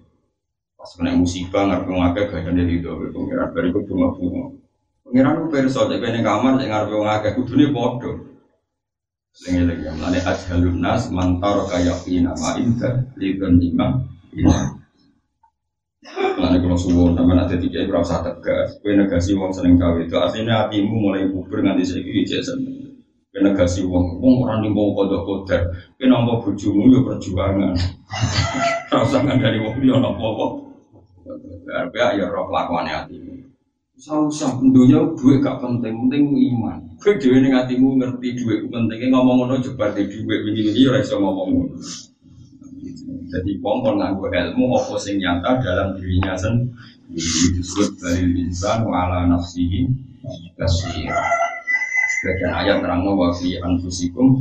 Kena 0.84 1.16
musibah 1.16 1.64
ngarepe 1.64 1.88
wong 1.88 2.04
akeh 2.12 2.24
gayane 2.28 2.62
itu 2.68 2.92
pangeran 2.92 3.48
bariku 3.56 3.80
bunga-bunga. 3.88 4.52
Pangeran 5.00 5.40
ku 5.40 5.44
perso 5.48 5.88
cek 5.88 5.96
kene 5.96 6.20
kamar 6.20 6.60
cek 6.60 6.68
ngarepe 6.68 6.92
wong 6.92 7.08
akeh 7.08 7.32
kudune 7.32 7.72
padha. 7.72 8.12
Lengi 9.34 9.62
lagi, 9.66 9.82
mulane 9.90 10.18
ajhalun 10.22 10.78
nas 10.78 11.10
mantar 11.10 11.58
kaya 11.66 11.90
pina 12.04 12.36
ma 12.36 12.54
inda 12.60 13.02
lidon 13.16 13.58
lima. 13.58 13.88
Mulane 16.36 16.56
kalau 16.60 16.76
suwon 16.76 17.16
sampean 17.16 17.42
ada 17.42 17.56
tiga 17.56 17.82
ora 17.88 18.04
usah 18.04 18.20
tegas. 18.20 18.76
Kowe 18.78 18.92
negasi 18.92 19.32
wong 19.32 19.50
seneng 19.50 19.80
cawe 19.80 19.98
itu 19.98 20.14
artinya 20.20 20.68
hatimu 20.68 20.94
mulai 21.00 21.26
kubur 21.32 21.64
nganti 21.64 21.82
saiki 21.82 22.22
ijek 22.22 22.44
seneng. 22.44 22.92
Kowe 23.32 23.40
negasi 23.40 23.82
wong 23.82 24.20
wong 24.20 24.34
ora 24.44 24.60
nimbo 24.60 24.92
kodok 24.94 25.24
kodar. 25.24 25.62
Kowe 25.96 26.06
nampa 26.06 26.44
bojomu 26.44 26.92
yo 26.92 27.00
perjuangan. 27.02 27.74
Ora 28.94 29.02
usah 29.02 29.26
ngandani 29.26 29.58
wong 29.58 29.74
liya 29.82 29.98
napa 29.98 30.22
Biar 31.90 32.14
ya 32.14 32.30
roh 32.30 32.46
kelakuane 32.46 32.90
hatimu. 32.94 33.34
Usah-usah 33.94 34.58
dunia 34.58 35.06
duit 35.14 35.38
gak 35.38 35.62
penting, 35.62 35.94
penting 36.06 36.22
iman. 36.54 36.82
Kowe 36.98 37.14
dhewe 37.14 37.38
ning 37.38 37.54
atimu 37.54 37.94
ngerti 37.98 38.38
duit 38.42 38.66
pentingnya 38.66 39.10
ngomong 39.14 39.46
ngono 39.46 39.54
jebar 39.62 39.94
di 39.94 40.06
duit 40.10 40.40
wingi-wingi 40.42 40.82
ora 40.90 40.98
iso 40.98 41.18
ngomong 41.18 41.48
ngono. 41.50 41.78
Jadi 43.34 43.58
wong 43.58 43.82
kon 43.82 43.98
nganggo 43.98 44.30
ilmu 44.30 44.78
apa 44.78 44.94
sing 44.94 45.18
nyata 45.18 45.58
dalam 45.58 45.98
dirinya 45.98 46.38
sendiri 46.38 46.70
disebut 47.58 47.98
dari 47.98 48.46
insan 48.46 48.86
wa 48.86 49.06
ala 49.06 49.26
nafsihi 49.26 49.90
basir. 50.54 51.10
Sebagian 52.18 52.52
ayat 52.54 52.78
terang 52.78 53.02
wa 53.02 53.34
fi 53.34 53.58
anfusikum 53.58 54.38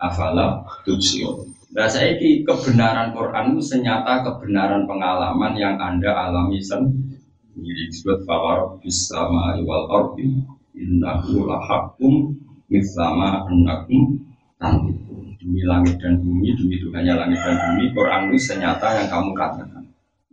afala 0.00 0.64
tubsirun. 0.88 1.59
Nah 1.70 1.86
saya 1.86 2.18
kebenaran 2.18 3.14
Quran 3.14 3.54
senyata 3.62 4.26
kebenaran 4.26 4.90
pengalaman 4.90 5.54
yang 5.54 5.78
anda 5.78 6.10
alami 6.10 6.58
sendiri. 6.58 7.14
Ini 7.54 7.86
disebut 7.94 8.26
fawar 8.26 8.74
bisama 8.82 9.54
wal 9.62 9.86
ardi 9.86 10.34
innahu 10.74 11.46
lahakum 11.46 12.34
mislama 12.66 13.46
annakum 13.46 14.18
tanti. 14.58 14.98
Demi 15.40 15.64
langit 15.64 15.96
dan 16.02 16.20
bumi 16.20 16.52
demi 16.52 16.76
Tuhannya 16.82 17.14
langit 17.16 17.38
dan 17.40 17.56
bumi 17.56 17.94
Quran 17.94 18.28
itu 18.28 18.38
senyata 18.50 18.92
yang 18.98 19.08
kamu 19.08 19.30
katakan. 19.32 19.82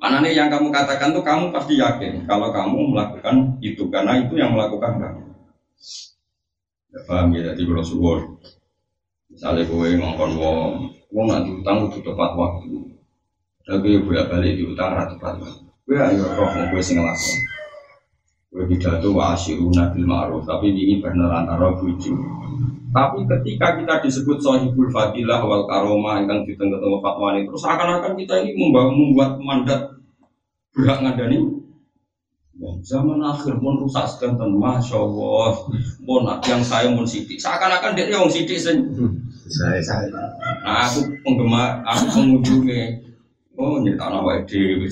Mana 0.02 0.20
nih 0.26 0.36
yang 0.36 0.50
kamu 0.50 0.74
katakan 0.74 1.14
tuh 1.14 1.24
kamu 1.24 1.54
pasti 1.54 1.78
yakin 1.78 2.26
kalau 2.26 2.50
kamu 2.50 2.98
melakukan 2.98 3.56
itu 3.62 3.88
karena 3.94 4.26
itu 4.26 4.34
yang 4.36 4.58
melakukan 4.58 5.00
kamu. 5.00 5.24
Ya 6.92 7.00
paham 7.06 7.30
ya 7.38 7.54
jadi 7.54 7.62
suwor 7.86 8.42
misalnya 9.38 9.70
gue 9.70 10.02
ngongkon 10.02 10.32
wong 10.42 10.90
wong 11.14 11.26
nggak 11.30 11.46
diutang 11.46 11.86
itu 11.86 12.02
tepat 12.02 12.34
waktu. 12.34 12.74
Tapi 13.70 14.02
bolak 14.02 14.34
balik 14.34 14.58
diutang 14.58 14.98
ratu 14.98 15.14
tepat 15.14 15.38
waktu. 15.46 15.62
Gue 15.86 15.98
ayo 16.02 16.26
roh 16.34 16.50
gue 16.50 16.82
sing 16.82 16.98
ngelakon. 16.98 17.38
Gue 18.50 18.66
pidato 18.66 19.14
wa 19.14 19.38
asyiruna 19.38 19.94
bil 19.94 20.10
ma'ruf, 20.10 20.42
tapi 20.50 20.74
ini 20.74 20.98
bener 20.98 21.30
antara 21.30 21.70
buju. 21.78 22.18
Tapi 22.90 23.30
ketika 23.30 23.78
kita 23.78 24.02
disebut 24.02 24.42
sahibul 24.42 24.90
fadilah 24.90 25.46
wal 25.46 25.70
karoma 25.70 26.26
yang 26.26 26.42
kita 26.42 26.66
ketemu 26.66 26.98
fatwa 26.98 27.38
ini, 27.38 27.46
terus 27.46 27.62
akan-akan 27.62 28.18
kita 28.18 28.42
ini 28.42 28.58
membuat 28.58 29.38
mandat 29.38 30.02
berhak 30.74 31.06
ngadani 31.06 31.58
zaman 32.82 33.22
akhir 33.22 33.62
pun 33.62 33.78
rusak 33.78 34.06
sedanten 34.10 34.58
masya 34.58 34.98
Allah. 34.98 35.54
Pun 36.02 36.26
yang 36.26 36.64
saya 36.66 36.90
pun 36.90 37.06
sidik. 37.06 37.38
Seakan-akan 37.38 37.94
dia 37.94 38.10
yang 38.10 38.26
sidik 38.30 38.58
sen 38.58 38.90
Saya 39.48 39.80
saya. 39.80 40.12
nah 40.64 40.86
aku 40.86 41.08
penggemar 41.24 41.80
aku 41.88 42.04
pengunjungnya 42.12 43.08
Oh, 43.58 43.82
nyerita 43.82 44.22
wae 44.22 44.46
dhewe. 44.46 44.86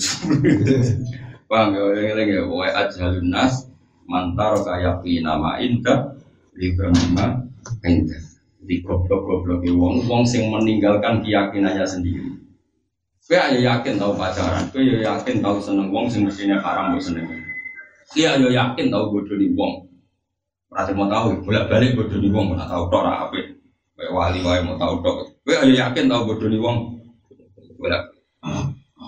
Paham 1.45 1.77
ya, 1.77 1.85
eling 2.17 2.29
ya, 2.33 2.41
wae 2.49 2.73
ajhalun 2.73 3.29
nas 3.29 3.69
mantar 4.09 4.57
kaya 4.65 4.97
nama 5.21 5.61
indah 5.61 6.17
libramima 6.57 7.45
indah. 7.85 8.21
Di 8.65 8.81
goblok-goblok 8.81 9.61
wong 9.69 10.09
wong 10.09 10.25
sing 10.25 10.49
meninggalkan 10.49 11.21
keyakinannya 11.21 11.85
sendiri. 11.85 12.25
Kowe 13.25 13.37
ya 13.37 13.57
yakin 13.57 14.01
tahu 14.01 14.17
pacaran, 14.17 14.65
kowe 14.73 14.81
ya 14.81 15.13
yakin 15.13 15.41
tahu 15.45 15.61
seneng 15.61 15.93
wong 15.93 16.09
sing 16.09 16.25
mestinya 16.25 16.57
haram 16.57 16.93
mbok 16.93 17.05
seneng. 17.05 17.25
Iya 18.17 18.41
ya 18.41 18.49
yakin 18.49 18.89
tahu 18.89 19.13
bodoni 19.13 19.53
wong. 19.53 19.85
Berarti 20.73 20.97
mau 20.97 21.05
tahu 21.05 21.45
bolak-balik 21.45 21.93
bodoni 21.93 22.33
wong 22.33 22.57
ora 22.57 22.65
tahu 22.65 22.89
tok 22.89 23.01
ora 23.05 23.29
apik. 23.29 23.54
Kayak 23.95 24.11
wali 24.11 24.39
wae 24.43 24.59
mau 24.61 24.75
tahu 24.75 24.99
tok. 24.99 25.17
Kowe 25.47 25.55
ya 25.55 25.87
yakin 25.87 26.11
tahu 26.11 26.21
bodoni 26.27 26.59
wong. 26.59 26.99
Bolak 27.79 28.15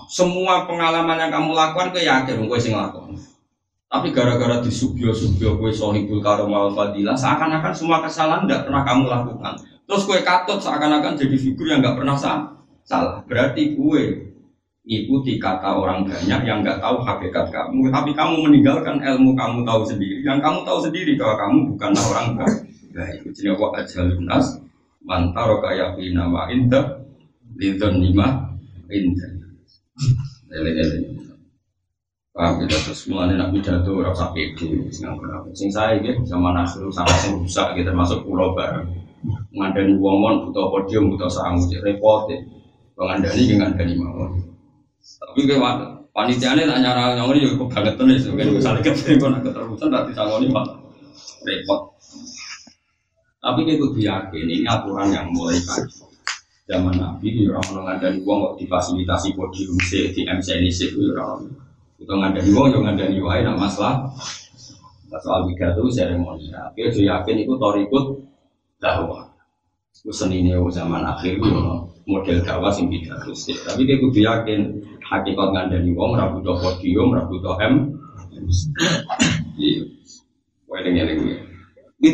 semua 0.08 0.64
pengalaman 0.64 1.20
yang 1.20 1.28
kamu 1.28 1.52
lakukan 1.52 1.92
ke 1.92 2.00
yakin 2.08 2.48
gue 2.48 2.58
sing 2.58 2.72
lakukan 2.72 3.12
tapi 3.88 4.12
gara-gara 4.12 4.60
disubyo-subyo 4.64 5.60
gue 5.60 5.70
sohibul 5.72 6.20
karomal 6.24 6.72
fadilah 6.72 7.16
seakan-akan 7.16 7.72
semua 7.72 8.00
kesalahan 8.00 8.48
tidak 8.48 8.68
pernah 8.68 8.82
kamu 8.88 9.04
lakukan 9.04 9.54
terus 9.84 10.02
gue 10.08 10.18
katut 10.24 10.60
seakan-akan 10.60 11.12
jadi 11.16 11.36
figur 11.36 11.68
yang 11.68 11.84
nggak 11.84 11.96
pernah 12.00 12.16
sah. 12.16 12.40
salah 12.88 13.20
berarti 13.28 13.76
gue 13.76 14.32
ikuti 14.88 15.36
kata 15.36 15.76
orang 15.76 16.08
banyak 16.08 16.40
yang 16.40 16.64
nggak 16.64 16.80
tahu 16.80 17.04
hakikat 17.04 17.52
kamu 17.52 17.92
tapi 17.92 18.16
kamu 18.16 18.48
meninggalkan 18.48 18.96
ilmu 18.96 19.36
kamu 19.36 19.60
tahu 19.68 19.84
sendiri 19.84 20.24
yang 20.24 20.40
kamu 20.40 20.64
tahu 20.64 20.80
sendiri 20.80 21.20
bahwa 21.20 21.36
kamu 21.36 21.56
bukanlah 21.76 22.04
orang 22.16 22.26
baik 22.96 23.28
itu 23.28 23.44
jenis 23.44 23.60
wa 23.60 23.76
ajalun 23.76 24.24
mantaro 25.08 25.64
kaya 25.64 25.96
nama 26.12 26.52
indah 26.52 27.00
lidon 27.56 28.04
lima 28.04 28.52
indah 28.92 29.38
Eleng-eleng. 30.48 31.04
Paham 32.32 32.62
kita 32.62 32.78
terus 32.86 33.10
mulai 33.10 33.34
nak 33.34 33.50
pidato 33.50 33.98
rasa 33.98 34.30
pede 34.30 34.86
sing 35.52 35.68
saya 35.68 35.98
gitu 35.98 36.22
sama 36.22 36.54
nasru 36.54 36.86
sama 36.88 37.10
sing 37.18 37.42
rusak 37.42 37.74
gitu 37.74 37.90
termasuk 37.90 38.22
pulau 38.22 38.54
bareng. 38.54 38.86
Ngandani 39.50 39.98
mon 39.98 40.46
butuh 40.46 40.70
podium 40.70 41.10
butuh 41.10 41.26
sangu 41.26 41.66
repot 41.82 42.30
ya 42.30 42.38
ngandani 42.94 43.42
ki 43.42 43.54
ngandani 43.58 43.94
mawon. 43.98 44.30
Tapi 45.02 45.50
kayak 45.50 45.98
panitiane 46.14 46.62
tak 46.62 46.78
nyara 46.78 47.18
nyongoni 47.18 47.42
juga 47.42 47.66
kebangetan 47.66 48.14
ya 48.14 48.16
sebagai 48.22 48.54
misalnya 48.54 48.80
kepengen 48.86 49.30
nak 49.34 49.42
keterusan 49.42 49.88
nanti 49.90 50.12
sangoni 50.14 50.46
mah 50.54 50.66
repot 51.42 51.97
tapi 53.38 53.60
kayak 53.62 53.78
gue 53.78 54.02
yakin 54.02 54.46
ini 54.50 54.66
aturan 54.66 55.14
yang 55.14 55.30
mulai 55.30 55.58
kaji. 55.62 56.08
Zaman 56.68 57.00
Nabi 57.00 57.48
ya 57.48 57.56
orang 57.56 57.96
ngandani 57.96 58.20
uang 58.28 58.38
kok 58.44 58.54
difasilitasi 58.60 59.32
podium 59.32 59.78
C 59.88 60.12
di 60.12 60.28
MC 60.28 60.60
ini 60.60 60.68
sih 60.68 60.92
ya 60.92 61.16
orang 61.16 61.48
itu 61.96 62.12
ngandani 62.12 62.50
uang 62.52 62.66
yang 62.76 62.82
ngandani 62.84 63.18
wae 63.24 63.40
nak 63.40 63.56
masalah. 63.56 64.10
Soal 65.08 65.48
pidato 65.48 65.88
seremoni. 65.88 66.52
Tapi 66.52 66.78
aja 66.84 67.00
yakin 67.00 67.36
itu 67.40 67.56
torikut 67.56 68.20
dakwah. 68.76 69.32
Itu 69.96 70.12
seni 70.12 70.44
zaman 70.68 71.00
akhir 71.08 71.40
itu 71.40 71.48
model 72.04 72.38
dakwah 72.44 72.68
pidato 72.74 73.32
sih. 73.32 73.56
Tapi 73.64 73.88
dia 73.88 73.96
kudu 73.96 74.20
yakin 74.20 74.60
hakikat 75.00 75.48
ngandani 75.54 75.94
uang 75.96 76.20
rabu 76.20 76.44
do 76.44 76.52
podium 76.60 77.16
rabu 77.16 77.40
do 77.40 77.56
M. 77.56 77.96
Iya. 79.56 79.88
Wae 80.68 80.84
dengan 80.84 81.06
ini. 81.16 81.32
Ini 81.98 82.10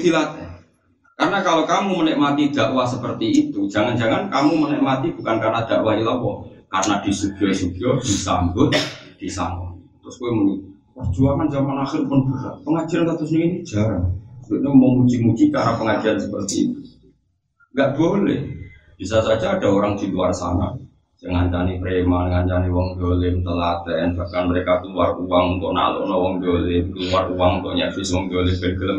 karena 1.14 1.38
kalau 1.46 1.62
kamu 1.62 2.03
menikmati 2.03 2.50
dakwah 2.50 2.83
seperti 2.83 3.46
itu, 3.46 3.70
jangan-jangan 3.70 4.27
kamu 4.29 4.53
menikmati 4.59 5.14
bukan 5.14 5.38
karena 5.38 5.62
dakwah 5.62 5.94
Allah, 5.94 6.37
karena 6.66 6.94
disugio-sugio, 7.07 8.03
disambut, 8.03 8.74
disambut. 9.18 9.79
Terus 10.03 10.16
gue 10.20 10.31
muni, 10.35 10.55
perjuangan 10.92 11.46
zaman 11.48 11.77
akhir 11.81 12.03
pun 12.11 12.29
berat. 12.29 12.55
Pengajian 12.66 13.07
kasus 13.07 13.31
ini 13.33 13.62
jarang. 13.62 14.11
Itu 14.44 14.61
mau 14.68 15.00
muji-muji 15.00 15.48
cara 15.48 15.79
pengajian 15.79 16.20
seperti 16.20 16.68
itu. 16.68 16.79
Gak 17.72 17.96
boleh. 17.96 18.44
Bisa 19.00 19.18
saja 19.24 19.59
ada 19.59 19.66
orang 19.70 19.96
di 19.96 20.12
luar 20.12 20.31
sana 20.31 20.77
ngancani 21.24 21.81
preman, 21.81 22.29
ngancani 22.29 22.68
wong 22.68 23.00
dolim, 23.00 23.40
telaten, 23.40 24.12
bahkan 24.12 24.44
mereka 24.44 24.85
keluar 24.85 25.16
uang 25.16 25.57
untuk 25.57 25.72
nalono 25.72 26.16
wong 26.20 26.35
dolim, 26.44 26.92
keluar 26.92 27.33
uang 27.33 27.64
untuk 27.64 27.72
nyervis 27.81 28.12
wong 28.12 28.29
dolim, 28.29 28.53
ben 28.61 28.72
gelem 28.77 28.98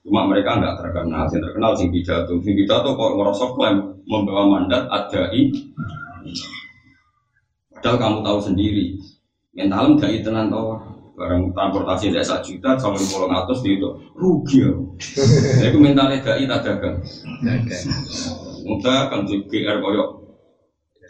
Cuma 0.00 0.24
mereka 0.24 0.56
nggak 0.56 0.80
terkenal, 0.80 1.28
yang 1.28 1.42
terkenal 1.44 1.72
sing 1.76 1.92
pidato. 1.92 2.32
Sing 2.40 2.54
pidato 2.56 2.96
kok 2.96 3.12
ngerasa 3.20 3.44
klaim 3.52 3.76
membawa 4.08 4.42
mandat 4.48 4.88
adai. 4.88 5.52
Padahal 7.76 7.96
kamu 7.96 8.18
tahu 8.24 8.38
sendiri, 8.40 8.96
mentalem 9.56 10.00
dai 10.00 10.20
tenan 10.20 10.52
tau 10.52 10.80
barang 11.16 11.52
transportasi 11.52 12.16
dari 12.16 12.24
satu 12.24 12.48
juta 12.48 12.80
sampai 12.80 13.04
pulau 13.12 13.28
ngatus 13.28 13.60
di 13.60 13.76
itu 13.76 13.88
rugi 14.16 14.64
ya. 14.64 14.72
Itu 15.68 15.76
mentalnya 15.76 16.24
dai 16.24 16.48
tak 16.48 16.60
dagang. 16.64 16.96
Mudah 18.64 19.12
kan 19.12 19.28
GR 19.28 19.76
koyok 19.80 20.08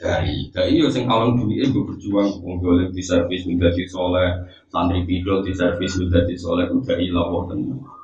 dari 0.01 0.49
dari 0.49 0.81
yo 0.81 0.89
sing 0.89 1.05
kalon 1.05 1.37
duit 1.37 1.69
gue 1.69 1.85
berjuang 1.85 2.41
wong 2.41 2.57
golek 2.57 2.89
di 2.97 3.05
servis 3.05 3.45
menjadi 3.45 3.85
soleh 3.85 4.49
santri 4.73 5.05
pidol 5.05 5.45
di 5.45 5.53
servis 5.53 5.93
menjadi 6.01 6.35
soleh 6.41 6.73
udah 6.73 6.97
ilah 6.97 7.29
tenan 7.53 8.00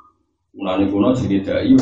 Mulane 0.57 0.89
kuno 0.89 1.13
jadi 1.13 1.37
dai 1.45 1.73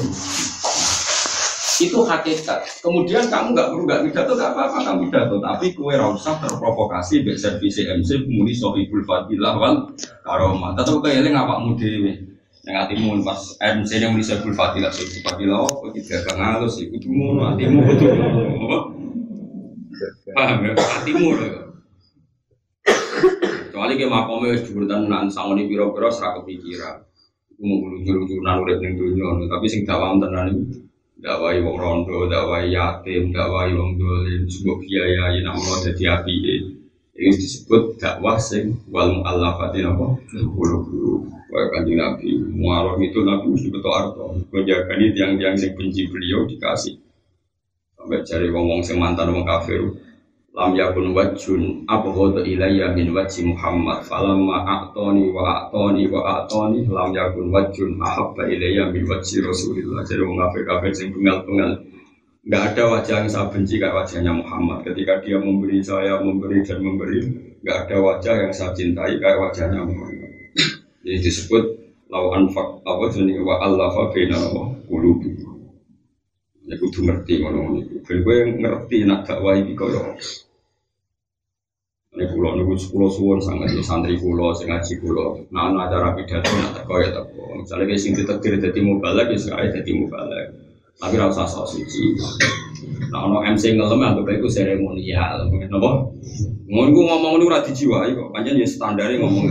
itu 1.81 1.99
hakikat. 2.07 2.79
Kemudian 2.79 3.27
kamu 3.27 3.51
nggak 3.51 3.67
perlu 3.71 3.83
nggak 3.83 4.01
pidato, 4.07 4.31
nggak 4.38 4.51
apa-apa 4.55 4.77
kamu 4.83 4.99
pidato. 5.09 5.35
Tapi 5.43 5.65
kue 5.75 5.93
rasa 5.95 6.39
terprovokasi 6.39 7.27
be 7.27 7.35
servis 7.35 7.75
MC 7.79 8.23
muni 8.31 8.55
sohibul 8.55 9.03
fadilah 9.03 9.59
wal 9.59 9.75
karomah. 10.23 10.71
Tetap 10.79 11.03
kayak 11.03 11.25
ini 11.25 11.29
ngapak 11.35 11.57
dewe. 11.75 12.13
Yang 12.65 12.75
hatimu 12.81 13.21
pas 13.21 13.41
MC 13.61 13.91
yang 13.99 14.11
muni 14.15 14.23
sohibul 14.23 14.55
fadilah 14.55 14.91
sohibul 14.91 15.51
oh 15.51 15.91
tidak 15.91 16.25
kang 16.31 16.39
halus 16.39 16.79
itu 16.79 17.07
ngono 17.07 17.53
hatimu 17.53 17.79
betul. 17.83 18.11
Paham 20.35 20.59
ya? 20.67 20.71
Hatimu 20.75 21.27
loh. 21.31 21.51
Kecuali 23.75 23.99
ke 23.99 24.07
makomnya 24.07 24.55
wis 24.55 24.63
dan 24.88 25.11
nan 25.11 25.27
sangoni 25.27 25.67
piro-piro 25.67 26.07
serak 26.07 26.43
kepikiran. 26.43 27.03
Lucu-lucunan 27.60 28.62
urip 28.62 28.80
ning 28.84 28.94
dunya, 29.00 29.48
tapi 29.48 29.65
sing 29.72 29.88
dawam 29.88 30.20
tenan 30.20 30.52
iku 30.52 30.62
dakwai 31.24 31.63
wong 31.63 31.78
rondo, 31.80 32.28
dakwai 32.28 32.70
yatim, 32.70 33.32
dakwai 33.32 33.72
wong 33.72 33.96
dolim, 33.96 34.44
sebuah 34.46 34.78
biaya 34.84 35.24
yang 35.39 35.56
Allah 35.56 35.78
jadi 35.88 36.04
api 36.20 36.36
ini 37.15 37.32
disebut 37.32 37.96
dakwah 37.96 38.36
sing 38.36 38.76
wal 38.91 39.24
mu'allafatin 39.24 39.88
apa? 39.88 40.20
Bulu 40.36 40.78
bulu. 40.84 41.13
Kayak 41.48 41.72
kanjeng 41.72 41.98
Nabi, 42.04 42.30
muarok 42.52 43.00
itu 43.00 43.24
Nabi 43.24 43.56
mesti 43.56 43.72
betul 43.72 43.96
arto. 43.96 44.36
Menjaga 44.52 44.91
ini 45.00 45.15
tiang-tiang 45.15 45.56
sing 45.56 45.72
benci 45.80 46.12
beliau 46.12 46.44
dikasih. 46.44 47.00
Sampai 47.96 48.28
cari 48.28 48.52
wong-wong 48.52 48.84
sing 48.84 49.00
mantan 49.00 49.32
wong 49.32 49.48
kafir, 49.48 49.96
lam 50.56 50.72
yakun 50.72 51.12
wajun 51.12 51.84
abghadu 51.84 52.39
ilayya 52.48 52.96
min 52.96 53.12
wajhi 53.12 53.44
Muhammad. 53.44 54.08
Falamma 54.08 54.63
a'tani 54.63 55.28
wa 55.36 55.44
a'tani 55.44 56.08
wa 56.08 56.20
a'tani 56.24 56.88
lam 56.88 57.12
yakun 57.12 57.52
wajun 57.52 58.00
ahabba 58.00 58.48
ilayya 58.48 58.88
min 58.88 59.04
wajhi 59.04 59.44
Rasulillah. 59.44 60.08
Jadi 60.08 60.24
wong 60.24 60.39
kafir-kafir 60.39 60.91
sing 60.96 61.12
pengal-pengal 61.12 61.84
nggak 62.46 62.63
ada 62.72 62.84
wajah 62.88 63.15
yang 63.26 63.30
saya 63.30 63.52
benci 63.52 63.76
kayak 63.84 64.00
wajahnya 64.00 64.32
Muhammad. 64.32 64.88
Ketika 64.88 65.20
dia 65.20 65.38
memberi 65.44 65.84
saya 65.84 66.24
memberi 66.24 66.63
dan 66.63 66.80
memberi 66.80 67.20
nggak 67.60 67.78
ada 67.86 67.98
wajah 68.00 68.36
yang 68.48 68.52
saya 68.56 68.72
cintai 68.72 69.20
kayak 69.20 69.36
wajahnya 69.36 69.84
Muhammad. 69.84 70.32
Jadi 71.04 71.20
disebut 71.20 71.63
lau 72.08 72.32
anfak 72.32 72.80
apa 72.88 73.04
jenis 73.12 73.44
wa 73.44 73.60
Allah 73.60 73.91
fa 73.91 74.08
baina 74.08 74.39
qulubi. 74.88 75.36
Ya 76.65 76.74
kudu 76.82 77.06
ngerti 77.06 77.44
ngono 77.44 77.78
niku 77.78 78.02
ben 78.02 78.18
kowe 78.26 78.38
ngerti 78.58 79.06
nak 79.06 79.22
dakwah 79.30 79.54
iki 79.54 79.78
koyo 79.78 80.02
ini 82.15 82.32
pulau 82.32 82.56
nunggu 82.56 82.80
sepuluh 82.80 83.12
suwon 83.12 83.43
sangat 83.43 83.75
ya 83.75 83.84
santri 83.84 84.15
pulau 84.15 84.56
sing 84.56 84.71
ngaji 84.71 85.04
pulau. 85.04 85.36
Nah, 85.51 85.75
nah 85.75 85.91
acara 85.91 86.15
pidato 86.15 86.47
nak 86.47 86.71
teko 86.80 86.95
ya 87.04 87.12
teko. 87.12 87.43
Misalnya 87.60 87.91
kayak 87.91 87.99
sing 87.99 88.12
ditetir 88.15 88.54
jadi 88.63 88.80
mubalek 88.80 89.36
ya 89.36 89.38
sekali 89.39 89.67
jadi 89.75 89.91
mubalek. 89.99 90.47
Tapi 90.95 91.15
rasa 91.19 91.43
sok 91.43 91.67
suci. 91.75 92.15
Nah, 93.12 93.28
ono 93.28 93.43
MC 93.43 93.75
ngelem 93.75 93.99
ya 93.99 94.08
anggap 94.15 94.32
itu 94.32 94.47
seremonial. 94.47 95.51
Napa? 95.67 95.91
Ngono 96.65 96.89
ku 96.95 97.01
ngomong 97.04 97.34
niku 97.36 97.51
ora 97.51 97.60
dijiwai 97.67 98.15
kok. 98.15 98.32
Pancen 98.32 98.63
ya 98.63 98.67
standar 98.67 99.12
ngomong. 99.12 99.45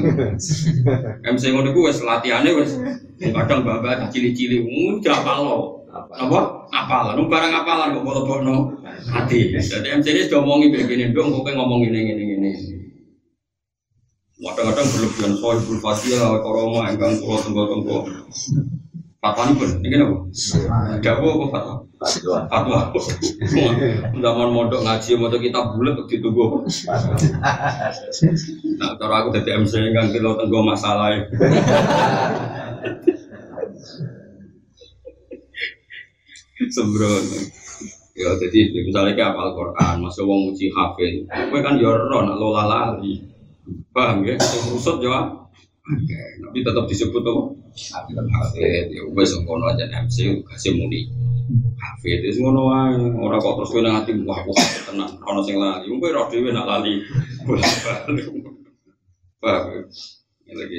MC 1.21 1.43
ngono 1.53 1.69
ku 1.77 1.85
wis 1.85 2.01
latihane 2.01 2.49
wis 2.57 2.81
kadang 3.21 3.61
babak 3.61 4.09
cili-cili 4.09 4.65
udah 4.65 5.21
apal 5.21 5.41
Apa? 5.95 6.67
Apalan. 6.75 7.23
Barang 7.29 7.53
apalan 7.55 7.93
kok 7.93 8.25
bono 8.25 8.57
hati. 9.13 9.53
Jadi 9.55 9.89
MC 10.01 10.07
ini 10.11 10.21
sudah 10.27 10.41
ngomongi 10.43 10.67
begini 10.73 11.13
dong, 11.13 11.31
kok 11.35 11.47
ngomong 11.53 11.87
ini 11.87 12.01
ini 12.15 12.34
ini. 12.45 12.53
Kadang-kadang 14.35 14.85
berlebihan 14.93 15.33
soal 15.41 15.57
bulfasia, 15.65 16.21
koroma, 16.45 16.91
engkang 16.93 17.17
pulau 17.23 17.41
tenggo 17.41 17.65
tenggo. 17.71 17.99
Fatwa 19.25 19.49
ini 19.49 19.57
pun, 19.57 19.71
ini 19.81 19.97
apa? 20.05 20.17
Dawa 21.01 21.29
apa 21.33 21.47
fatwa? 21.49 21.89
Fatwa. 22.45 22.93
Zaman 24.25 24.49
mondok 24.53 24.85
ngaji, 24.85 25.17
mondok 25.17 25.41
kita 25.41 25.73
bulat 25.73 25.97
untuk 25.97 26.13
ditunggu. 26.13 26.61
Nah, 28.75 28.99
kalau 28.99 29.15
aku 29.23 29.39
jadi 29.39 29.63
MC 29.63 29.95
kan 29.95 30.11
kilo 30.13 30.37
tenggo 30.37 30.61
masalah. 30.61 31.15
Sembrono. 36.75 37.64
Ya 38.15 38.31
jadi 38.39 38.71
misalnya 38.87 39.19
kayak 39.19 39.35
apal 39.35 39.59
Quran, 39.59 39.95
masa 40.07 40.23
wong 40.23 40.55
uji 40.55 40.71
hafid, 40.71 41.27
gue 41.27 41.61
kan 41.67 41.75
yoron, 41.83 42.31
ya 42.31 42.35
lo 42.39 42.55
lali, 42.55 43.19
paham 43.91 44.23
ya? 44.23 44.39
Yang 44.39 44.71
rusut 44.71 45.03
jawab, 45.03 45.45
Oke, 45.85 46.17
tapi 46.41 46.65
tetap 46.65 46.87
disebut 46.89 47.21
apa? 47.21 47.43
Hafid, 48.07 48.87
ya 48.89 49.03
gue 49.03 49.25
sengkono 49.27 49.67
aja 49.67 49.85
MC, 49.91 50.47
kasih 50.47 50.79
muni. 50.79 51.11
Hafid 51.77 52.25
itu 52.25 52.39
ngono 52.39 52.71
wae, 52.71 52.97
ora 53.19 53.37
kok 53.37 53.61
terus 53.61 53.75
kowe 53.75 53.83
nang 53.83 54.01
ati 54.01 54.17
wah 54.23 54.41
wah 54.47 54.69
tenang, 54.87 55.13
ono 55.21 55.43
sing 55.43 55.59
lali, 55.59 55.91
kowe 55.91 56.09
ora 56.09 56.31
dhewe 56.31 56.55
nak 56.55 56.71
lali. 56.71 57.03
Paham 59.43 59.65
ya? 59.75 59.83
Lagi 60.55 60.79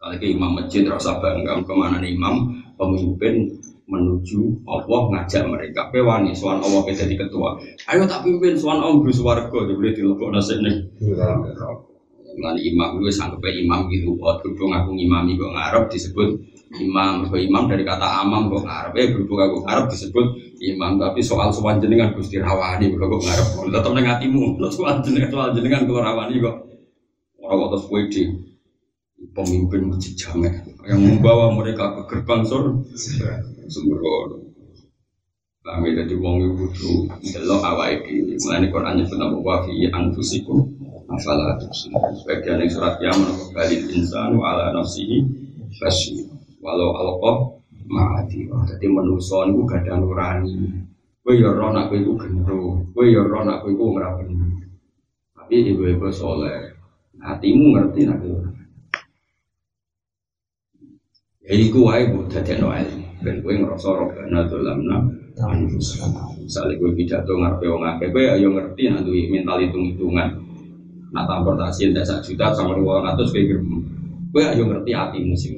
lagi 0.00 0.26
imam 0.34 0.58
masjid 0.58 0.82
rasa 0.86 1.18
bangga 1.18 1.62
ke 1.62 1.74
mana 1.74 1.98
nih 1.98 2.14
imam 2.14 2.62
pemimpin 2.78 3.48
menuju 3.86 4.66
Allah 4.66 5.00
ngajak 5.14 5.46
mereka. 5.46 5.90
Pewani 5.94 6.34
soal 6.34 6.58
Allah 6.58 6.82
jadi 6.86 7.14
ketua. 7.14 7.58
Ayo 7.86 8.06
tak 8.06 8.26
pimpin 8.26 8.58
soal 8.58 8.82
Allah 8.82 8.98
beri 8.98 9.14
warga. 9.22 9.58
Boleh 9.66 9.94
dilebok 9.94 10.30
nasi 10.34 10.58
nih. 10.58 10.76
Mulai 12.36 12.60
imam 12.68 13.00
gue 13.00 13.08
sampai 13.08 13.64
imam 13.64 13.88
gitu, 13.88 14.12
oh 14.20 14.36
berhubung 14.44 14.68
aku 14.76 14.92
ngimami 14.92 15.40
gue 15.40 15.48
ngarep 15.48 15.88
disebut 15.88 16.36
imam, 16.76 17.24
gue 17.32 17.48
imam 17.48 17.64
dari 17.64 17.80
kata 17.80 18.04
amam 18.04 18.52
gue 18.52 18.60
ngarep, 18.60 18.92
eh 18.92 19.08
berhubung 19.08 19.40
aku 19.40 19.56
ngarep 19.64 19.88
disebut 19.88 20.36
imam, 20.60 21.00
tapi 21.00 21.24
soal 21.24 21.48
soal 21.48 21.80
jenengan 21.80 22.12
gusti 22.12 22.36
rawani 22.36 22.92
gue 22.92 23.00
gue 23.00 23.20
ngarep, 23.24 23.72
tetap 23.72 23.88
negatimu, 23.88 24.60
soal 24.68 25.00
jenengan 25.00 25.32
soal 25.32 25.48
jenengan 25.56 25.88
gue 25.88 25.96
rawani 25.96 26.36
gue, 26.36 26.54
orang 27.40 27.72
puisi, 27.88 28.28
pemimpin 29.32 29.88
masjid 29.88 30.12
jamek 30.16 30.64
yang 30.84 31.00
membawa 31.00 31.52
mereka 31.52 31.96
ke 31.96 32.02
gerbang 32.08 32.44
surga 32.44 33.44
sembrono. 33.68 34.46
Kami 35.66 35.98
jadi 35.98 36.14
wong 36.14 36.46
ibu 36.46 36.70
tuh 36.78 37.10
delok 37.26 37.58
awake 37.58 38.06
dhewe. 38.06 38.38
Mulane 38.38 38.66
Quran 38.70 38.94
nyebut 39.02 39.18
nama 39.18 39.34
wa 39.34 39.56
fi 39.66 39.90
anfusikum 39.90 40.62
afala 41.10 41.58
tubsirun. 41.58 42.14
Sebagian 42.22 42.62
yang 42.62 42.70
surat 42.70 42.94
Yaman 43.02 43.50
balil 43.50 43.82
insanu 43.90 44.46
ala 44.46 44.70
nafsihi 44.70 45.26
basir. 45.82 46.30
Walau 46.62 46.94
alqah 46.94 47.36
ma'ati. 47.90 48.46
Jadi 48.46 48.86
manusia 48.86 49.42
niku 49.50 49.66
gak 49.66 49.90
ada 49.90 49.98
nurani. 49.98 50.86
Kowe 51.26 51.34
ya 51.34 51.50
ora 51.50 51.74
nak 51.74 51.90
kowe 51.90 51.98
iku 51.98 52.14
gendro. 52.14 52.86
Kowe 52.94 53.02
ya 53.02 53.26
ora 53.26 53.42
nak 53.42 53.66
kowe 53.66 53.70
iku 53.74 53.84
ora 53.98 54.22
Tapi 55.34 55.56
ibu-ibu 55.74 56.06
soleh. 56.14 56.78
Hatimu 57.18 57.74
ngerti 57.74 58.06
nak 58.06 58.22
kowe. 58.22 58.55
Ya 61.46 61.54
iku 61.54 61.86
wae 61.86 62.10
bu 62.10 62.26
dadekno 62.26 62.74
ilmu 62.74 63.06
ben 63.22 63.38
kowe 63.38 63.54
ngrasa 63.54 63.94
robbana 63.94 64.50
dolamna 64.50 64.98
misalnya 66.42 66.74
gue 66.74 66.90
pidato 66.90 67.38
ngarepe 67.38 67.70
wong 67.70 67.86
akeh 67.86 68.10
kowe 68.10 68.24
ayo 68.34 68.50
ngerti 68.50 68.90
nek 68.90 69.06
duwe 69.06 69.30
mental 69.30 69.62
hitung-hitungan. 69.62 70.42
Nah 71.14 71.22
transportasi 71.22 71.94
entek 71.94 72.02
sak 72.02 72.26
juta 72.26 72.50
sama 72.50 72.74
200 72.74 73.30
kowe 73.30 73.42
gerem 73.46 73.66
kowe 74.34 74.42
ayo 74.42 74.62
ngerti 74.66 74.90
atimu 74.90 75.34
sing 75.38 75.54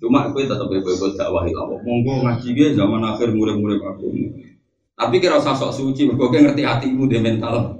cuma 0.00 0.24
kowe 0.32 0.40
tetep 0.40 0.72
bebo 0.72 1.04
dakwah 1.12 1.44
Allah 1.44 1.80
monggo 1.84 2.24
ngaji 2.24 2.48
ge 2.56 2.66
zaman 2.72 3.04
akhir 3.04 3.36
murid-murid 3.36 3.80
aku. 3.84 4.08
Tapi 4.96 5.20
kira 5.20 5.36
usah 5.36 5.52
sok 5.52 5.68
suci 5.68 6.08
mergo 6.08 6.32
kowe 6.32 6.40
ngerti 6.40 6.64
hatimu 6.64 7.04
de 7.12 7.18
mental 7.20 7.76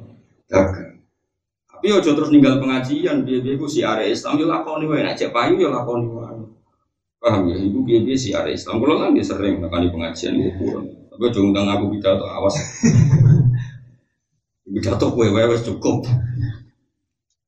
tapi 1.77 1.92
ojo 1.92 2.12
terus 2.12 2.29
ninggal 2.29 2.61
pengajian 2.61 3.25
biar-biar 3.25 3.57
gue 3.57 3.69
si 3.69 3.81
area 3.81 4.12
Islam 4.12 4.37
yo 4.37 4.45
lakoni 4.45 4.85
wae. 4.85 5.01
Nek 5.01 5.16
payu 5.33 5.57
yo 5.57 5.73
lakoni 5.73 6.05
wae 6.05 6.46
Paham 7.27 7.51
ya? 7.51 7.59
Ibu 7.59 7.83
biaya 7.83 8.07
biaya 8.07 8.19
si 8.23 8.31
ada 8.31 8.47
Islam. 8.47 8.79
Kalau 8.79 9.03
kan 9.03 9.11
dia 9.11 9.27
sering 9.27 9.59
makan 9.59 9.83
di 9.83 9.91
pengajian 9.91 10.39
itu 10.39 10.55
kurang. 10.62 10.87
Tapi 11.11 11.23
jangan 11.35 11.47
undang 11.51 11.67
aku 11.75 11.85
pidato 11.99 12.23
awas. 12.23 12.55
kue 15.11 15.27
kue 15.35 15.59
cukup. 15.67 16.07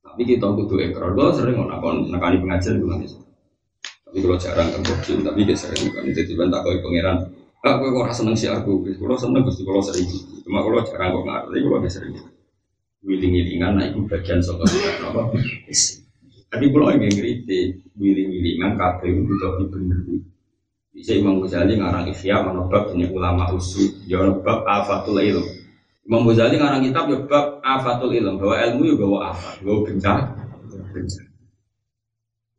Tapi 0.02 0.22
kita 0.26 0.50
kudu 0.50 0.82
ekor. 0.82 1.14
Gue 1.14 1.30
sering 1.30 1.62
nakon 1.62 2.10
nakani 2.10 2.42
pengajian 2.42 2.82
itu 2.82 2.86
nanti. 2.90 3.06
Tapi 4.02 4.18
kalau 4.18 4.34
jarang 4.34 4.66
kan 4.74 4.82
tapi 4.98 5.46
dia 5.46 5.54
sering 5.54 5.94
kan. 5.94 6.02
Jadi 6.10 6.34
bantah 6.34 6.58
kau 6.58 6.74
pangeran. 6.74 7.22
Aku 7.62 7.94
kok 7.94 8.02
rasa 8.10 8.26
seneng 8.26 8.34
si 8.34 8.50
aku. 8.50 8.82
Kalau 8.82 9.14
seneng 9.14 9.46
pasti 9.46 9.62
kalau 9.62 9.78
sering. 9.78 10.10
Cuma 10.42 10.58
kalau 10.58 10.82
jarang 10.82 11.14
kok 11.14 11.22
nggak. 11.22 11.40
Tapi 11.46 11.58
kalau 11.62 11.78
sering. 11.86 12.14
Wiling-wilingan, 12.98 13.78
nah 13.78 13.86
itu 13.86 14.02
bagian 14.10 14.42
soal 14.42 14.66
apa? 15.06 15.30
Tadi 16.48 16.64
pulau 16.72 16.96
yang 16.96 17.04
ngerti, 17.04 17.76
wiling-wilingan 18.00 18.80
kabeh 18.80 19.12
itu 19.12 19.20
butuh 19.28 19.52
dibeneri. 19.60 20.16
Bisa 20.96 21.12
Imam 21.12 21.44
Ghazali 21.44 21.76
ngarang 21.76 22.08
Ihya 22.08 22.40
menobak 22.40 22.96
ini 22.96 23.04
ulama 23.12 23.52
usul, 23.52 24.00
ya 24.08 24.24
bab 24.40 24.64
afatul 24.64 25.20
ilm. 25.20 25.44
Imam 26.08 26.24
Ghazali 26.24 26.56
ngarang 26.56 26.80
kitab 26.80 27.04
ya 27.12 27.20
bab 27.28 27.60
afatul 27.60 28.16
ilm, 28.16 28.40
bahwa 28.40 28.56
ilmu 28.64 28.82
ya 28.88 28.94
bawa 28.96 29.18
afat, 29.36 29.60
bawa 29.60 29.78
bencana. 29.84 30.24
Bencana. 30.88 31.28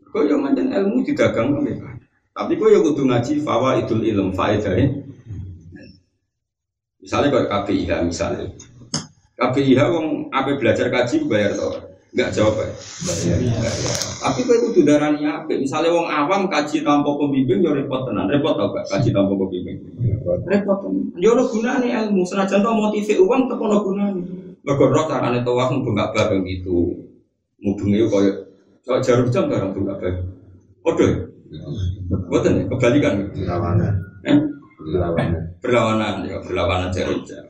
Kau 0.10 0.26
yang 0.26 0.42
manjan 0.42 0.70
ilmu 0.74 1.06
didagang 1.06 1.54
kan 1.54 1.98
Tapi 2.34 2.58
kok 2.58 2.70
ya 2.70 2.80
kudu 2.82 3.04
ngaji 3.10 3.34
fawa 3.42 3.78
idul 3.78 4.06
ilm 4.06 4.38
faedahnya. 4.38 5.02
Misalnya 7.02 7.34
kalau 7.34 7.48
KPIH 7.50 7.92
misalnya, 8.06 8.54
KPIH 9.34 9.80
wong 9.90 10.30
apa 10.30 10.62
belajar 10.62 10.94
kaji 10.94 11.26
bayar 11.26 11.58
tau? 11.58 11.89
Enggak 12.10 12.30
jawab 12.34 12.66
ya. 12.66 12.74
Tapi 14.18 14.40
kau 14.42 14.58
kudu 14.70 14.82
darani 14.82 15.22
apa? 15.30 15.54
Misalnya 15.54 15.94
wong 15.94 16.10
awam 16.10 16.50
kaji 16.50 16.82
tanpa 16.82 17.06
pembimbing 17.06 17.62
ya 17.62 17.70
repot 17.70 18.02
tenan. 18.10 18.26
Repot 18.26 18.58
tau 18.58 18.74
gak 18.74 18.90
kaji 18.90 19.14
tanpa 19.14 19.34
pembimbing? 19.38 19.78
Repot 20.50 20.78
tenan. 20.82 21.14
Ya 21.22 21.38
ono 21.38 21.46
gunane 21.46 21.88
ilmu 21.94 22.26
senajan 22.26 22.66
tau 22.66 22.74
motive 22.74 23.14
uang 23.22 23.46
tetep 23.46 23.62
ono 23.62 23.78
gunane. 23.86 24.22
Mergo 24.66 24.86
roh 24.90 25.06
carane 25.06 25.46
tawaf 25.46 25.70
mung 25.70 25.94
gak 25.94 26.18
bareng 26.18 26.42
gitu. 26.50 26.98
Mubenge 27.62 28.08
koyo 28.10 28.34
Soal 28.80 29.06
jarum 29.06 29.30
jam 29.30 29.46
barang 29.46 29.76
tuh 29.76 29.86
apa? 29.86 30.08
Oke, 30.82 31.08
Boten 32.10 32.58
ya, 32.58 32.64
kebalikan. 32.66 33.30
Berlawanan. 33.36 33.94
Eh? 34.26 34.38
Berlawanan. 34.82 35.44
Berlawanan 35.62 36.14
ya, 36.26 36.38
berlawanan 36.42 36.90
jarum 36.90 37.22
jam. 37.22 37.46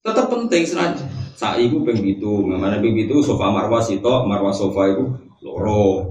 Tetap 0.00 0.30
penting 0.32 0.62
senajan. 0.64 1.25
Saat 1.36 1.60
itu 1.60 1.84
ping 1.84 2.00
itu, 2.00 2.32
mana 2.48 2.80
ping 2.80 2.96
sofa 3.20 3.52
marwah 3.52 3.84
sito, 3.84 4.24
marwah 4.24 4.48
sofa 4.48 4.88
itu 4.88 5.04
loro. 5.44 6.08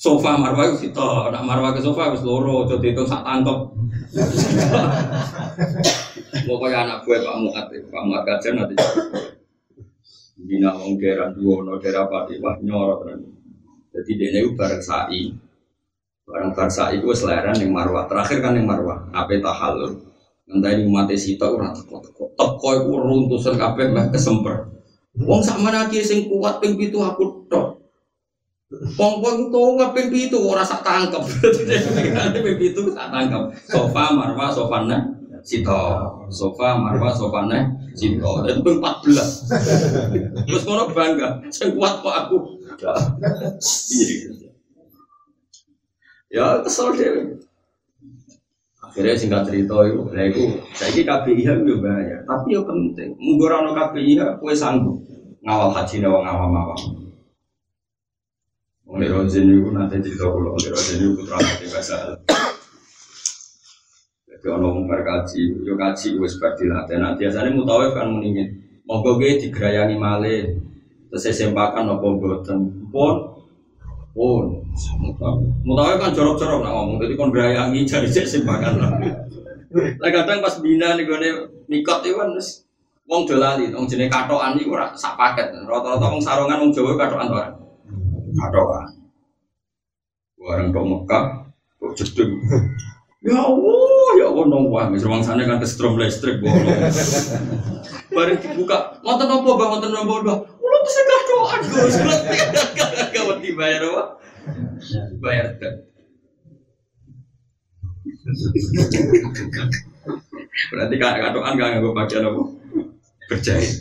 Sofa 0.00 0.40
marwah 0.40 0.72
itu 0.72 0.88
sito, 0.88 1.28
nak 1.28 1.44
marwah 1.44 1.76
ke 1.76 1.84
sofa 1.84 2.16
itu 2.16 2.24
loro, 2.24 2.64
jadi 2.64 2.96
itu 2.96 3.04
sak 3.04 3.20
tangkep. 3.20 3.58
Pokoknya 6.48 6.78
anak 6.88 6.98
gue 7.04 7.16
Pak 7.20 7.36
Muat, 7.42 7.66
Pak 7.68 8.02
Muat 8.08 8.22
kajian 8.24 8.56
nanti. 8.56 8.74
Bina 10.36 10.72
wong 10.76 10.96
daerah 10.96 11.32
dua, 11.32 11.64
no 11.64 11.76
daerah 11.76 12.06
pati, 12.08 12.38
wah 12.40 12.56
nyorot 12.60 13.04
kan. 13.04 13.18
Jadi 13.96 14.10
dia 14.20 14.44
itu 14.44 14.52
bareng 14.52 14.84
sa'i, 14.84 15.32
bareng 16.28 16.52
bareng 16.52 16.72
sa'i 16.72 17.00
itu 17.00 17.08
seleran 17.16 17.56
yang 17.56 17.72
marwah. 17.72 18.04
Terakhir 18.04 18.44
kan 18.44 18.52
yang 18.54 18.68
marwah, 18.68 19.08
apa 19.10 19.32
tahalul. 19.40 19.96
Nanti 20.46 20.86
umat 20.86 21.10
sita 21.18 21.50
ora 21.50 21.74
teko 21.74 21.98
teko. 21.98 22.30
Teko 22.38 22.68
iku 22.78 22.92
runtusan 23.02 23.58
kabeh 23.58 23.90
meh 23.90 24.06
kesemper. 24.14 24.70
Wong 25.16 25.42
sak 25.42 25.58
menaki 25.58 26.04
sing 26.04 26.30
kuat 26.30 26.62
ping 26.62 26.78
pitu 26.78 27.02
aku 27.02 27.48
tok. 27.50 27.82
Wong 28.94 29.22
wong 29.22 29.50
tuwa 29.50 29.90
ping 29.90 30.06
pitu 30.06 30.38
ora 30.38 30.62
sak 30.62 30.86
tangkep. 30.86 31.18
Berarti 31.18 32.38
ping 32.44 32.56
pitu 32.62 32.94
sak 32.94 33.10
tangkep. 33.10 33.42
Sofa 33.74 34.14
marwah 34.14 34.54
sofana 34.54 35.02
sita. 35.42 36.06
Sofa 36.30 36.78
marwah 36.78 37.10
sofana 37.10 37.66
sita. 37.98 38.30
Dan 38.46 38.62
ping 38.62 38.78
14. 38.78 40.46
Terus 40.46 40.62
ngono 40.62 40.94
bangga, 40.94 41.42
sing 41.50 41.74
kuat 41.74 42.04
kok 42.04 42.14
aku. 42.14 42.38
Iya. 43.90 44.30
Ya 46.26 46.46
kesel 46.60 46.92
deh. 46.94 47.40
Akhirnya 48.86 49.14
singkat 49.18 49.42
cerita 49.50 49.76
itu, 49.84 50.00
nah 50.08 50.24
itu 50.24 50.42
saya 50.72 50.90
KPIH 50.90 51.48
itu 51.62 51.74
bahaya, 51.84 52.16
tapi 52.24 52.56
ya 52.56 52.62
penting. 52.64 53.12
Mungkin 53.20 53.50
orang 53.52 53.76
KPIH, 53.76 54.40
kue 54.40 54.54
sanggup 54.56 55.02
ngawal 55.46 55.70
haji 55.70 56.02
nawang 56.02 56.24
ngawal 56.26 56.48
ngawal. 56.50 56.80
Oleh 58.86 59.08
Rozin 59.10 59.50
itu 59.50 59.70
nanti 59.74 59.98
cerita 59.98 60.30
kalau 60.30 60.54
oleh 60.54 60.70
Rozin 60.70 60.98
itu 61.02 61.12
putra 61.18 61.38
hati 61.38 61.66
bahasa. 61.70 62.18
Jadi 64.26 64.46
orang 64.46 64.86
mau 64.86 64.98
kaji, 64.98 65.40
yo 65.62 65.74
kaji 65.74 66.06
gue 66.18 66.28
seperti 66.30 66.70
latih. 66.70 66.98
Nah 66.98 67.14
biasanya 67.14 67.50
mutawif 67.54 67.94
kan 67.94 68.10
meningin, 68.10 68.80
mau 68.86 69.02
gue 69.02 69.42
digerayani 69.42 69.98
male, 69.98 70.58
terus 71.10 71.22
saya 71.22 71.34
sempakan 71.34 71.86
nopo 71.86 72.18
boten, 72.18 72.90
pun 72.90 73.42
pun 74.14 74.65
mutawif 75.64 75.96
kan 75.98 76.12
jorok-jorok 76.12 76.60
nak 76.60 76.72
ngomong, 76.76 76.96
jadi 77.00 77.12
kon 77.16 77.32
gerayangi 77.32 77.88
jadi 77.88 78.08
saya 78.08 78.28
sempakan 78.28 78.74
lah. 78.76 78.92
Lah 79.72 80.10
kadang 80.12 80.44
pas 80.44 80.56
bina 80.60 80.94
nih 80.94 81.04
gue 81.08 81.16
nikot 81.68 82.04
itu 82.04 82.16
kan 82.16 82.32
terus 82.36 82.64
wong 83.08 83.24
dolali, 83.24 83.72
wong 83.72 83.88
jenis 83.88 84.12
katoan 84.12 84.56
itu 84.56 84.68
ora 84.68 84.92
sak 84.92 85.16
paket. 85.16 85.52
Rata-rata 85.64 86.06
wong 86.12 86.22
sarungan 86.22 86.60
wong 86.60 86.70
Jawa 86.72 86.96
katoan 86.96 87.28
tuh. 87.28 87.40
Katoan. 88.36 88.84
Bareng 90.36 90.70
ke 90.70 90.78
Mekah, 90.78 91.24
kok 91.80 91.92
jedeng. 91.98 92.38
Ya 93.26 93.42
Allah, 93.42 94.10
ya 94.22 94.30
Allah 94.30 94.44
nong 94.46 94.70
wah, 94.70 94.86
misal 94.86 95.18
sana 95.18 95.42
kan 95.42 95.58
ke 95.58 95.66
strom 95.66 95.98
listrik 95.98 96.38
bolong. 96.38 96.78
Bareng 98.14 98.38
dibuka, 98.38 98.94
ngoten 99.02 99.26
apa 99.26 99.50
bang, 99.50 99.68
ngoten 99.74 99.90
apa 99.90 100.14
bang. 100.22 100.38
Ulo 100.62 100.76
tuh 100.86 100.92
segah 100.94 101.20
doan, 101.26 101.60
gus, 101.66 101.96
gak 103.10 103.24
wedi 103.26 103.50
bayar 103.58 103.90
apa? 103.90 104.22
Bayar 105.18 105.58
kan. 105.58 105.74
Berarti 110.72 110.94
kak 110.98 111.14
katoan 111.20 111.58
gak 111.58 111.68
nggak 111.78 111.94
bagian 111.94 112.28
apa? 112.28 112.42
Berjahit. 113.26 113.74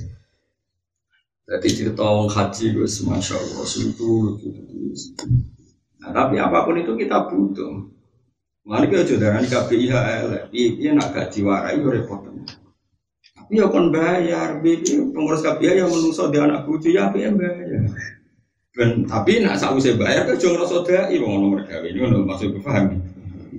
Jadi 1.46 1.68
cerita 1.70 2.02
wong 2.02 2.26
haji 2.26 2.74
gus, 2.74 3.06
masya 3.06 3.38
Allah, 3.38 3.70
itu, 3.70 4.14
Nah, 6.02 6.10
tapi 6.14 6.38
apa 6.42 6.66
pun 6.66 6.78
itu 6.78 6.94
kita 6.98 7.30
butuh. 7.30 7.86
Mari 8.66 8.90
kita 8.90 9.06
jodoh 9.06 9.30
ini 9.38 9.46
KPIH 9.50 9.94
iya 10.50 10.90
nak 10.98 11.14
gak 11.14 11.30
diwarai 11.34 11.78
yo 11.78 11.94
repot. 11.94 12.26
Tapi 13.38 13.62
ya 13.62 13.70
kon 13.70 13.94
bayar, 13.94 14.58
bibi 14.58 15.14
pengurus 15.14 15.46
KPIH 15.46 15.86
yang 15.86 15.90
menungso 15.94 16.34
di 16.34 16.38
anak 16.42 16.66
bucu 16.66 16.90
ya 16.90 17.14
tapi 17.14 17.26
yang 17.26 17.38
bayar. 17.38 17.94
Ben, 18.76 19.08
tapi 19.08 19.40
nak 19.40 19.56
sausé 19.56 19.96
bayar 19.96 20.28
kan 20.28 20.36
jangan 20.36 20.68
rasa 20.68 20.84
dai 20.84 21.16
wong 21.16 21.48
nomor 21.48 21.64
gawe 21.64 21.88
ini 21.88 21.96
ngono 21.96 22.28
maksud 22.28 22.60
paham. 22.60 23.00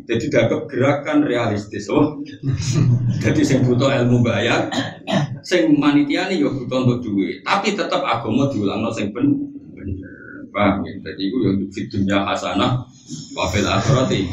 Jadi 0.05 0.29
dianggap 0.29 0.69
gerakan 0.69 1.25
realistis 1.25 1.89
oh. 1.89 2.21
Jadi 3.25 3.41
sing 3.41 3.65
butuh 3.65 3.89
ilmu 3.89 4.21
bayar, 4.21 4.69
sing 5.41 5.73
manitia 5.81 6.29
nih 6.29 6.45
yo 6.45 6.53
butuh 6.53 6.85
untuk 6.85 7.01
duit, 7.01 7.41
tapi 7.49 7.73
tetap 7.73 8.05
agama 8.05 8.53
diulangno 8.53 8.93
sing 8.93 9.09
ben 9.17 9.33
bener. 9.73 10.13
Paham 10.53 10.85
ya? 10.85 10.93
Jadi 11.01 11.23
itu 11.33 11.37
yang 11.49 11.57
di 11.65 11.81
dunia 11.89 12.19
hasanah, 12.21 12.85
wafil 13.33 13.65
akhirati. 13.65 14.29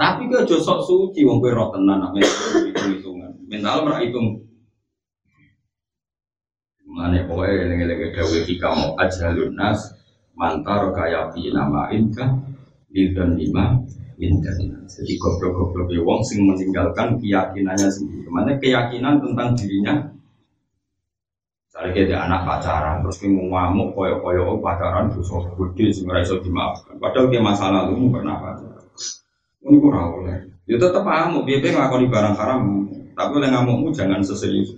Tapi 0.00 0.32
gue 0.32 0.48
josok 0.48 0.80
suci, 0.80 1.28
wong 1.28 1.44
gue 1.44 1.52
roh 1.52 1.68
tenan, 1.76 2.08
hitungan. 2.16 3.36
Mental 3.52 3.84
merah 3.84 4.00
hitung. 4.00 4.49
Mana 6.90 7.22
pokoknya 7.22 7.70
yang 7.70 7.86
lagi 7.86 8.10
dawe 8.10 8.38
hikam 8.50 8.76
ajalun 8.98 9.54
nas 9.54 9.94
mantar 10.34 10.90
kaya 10.90 11.30
pi 11.30 11.54
nama 11.54 11.86
inka 11.94 12.26
dan 12.90 13.38
lima 13.38 13.78
inka. 14.18 14.50
Jadi 14.90 15.12
goblok-goblok 15.16 15.94
wong 16.02 16.20
sing 16.26 16.42
meninggalkan 16.44 17.16
keyakinannya 17.22 17.88
sendiri. 17.88 18.26
Mana 18.26 18.58
keyakinan 18.58 19.22
tentang 19.22 19.54
dirinya 19.54 20.10
Misalnya 21.70 21.94
kita 21.94 22.16
anak 22.18 22.40
pacaran, 22.50 22.98
terus 22.98 23.22
kita 23.22 23.40
ngamuk 23.46 23.94
koyo-koyo 23.94 24.42
oh, 24.42 24.58
pacaran 24.58 25.06
dosa 25.06 25.38
gede 25.54 25.94
sing 25.94 26.04
ora 26.10 26.18
iso 26.18 26.42
dimaafkan. 26.42 26.98
Padahal 26.98 27.30
dia 27.30 27.38
masa 27.38 27.70
lalu 27.70 28.10
pernah 28.10 28.42
pacaran. 28.42 28.84
Ini 29.62 29.76
kurang 29.78 30.18
oleh. 30.18 30.50
Ya 30.66 30.76
tetap 30.82 31.06
ngamuk, 31.06 31.46
pengen 31.46 31.78
ngakoni 31.78 32.10
barang 32.10 32.34
haram. 32.34 32.62
Tapi 33.14 33.32
oleh 33.38 33.48
ngamukmu 33.54 33.94
jangan 33.94 34.18
seserius. 34.18 34.74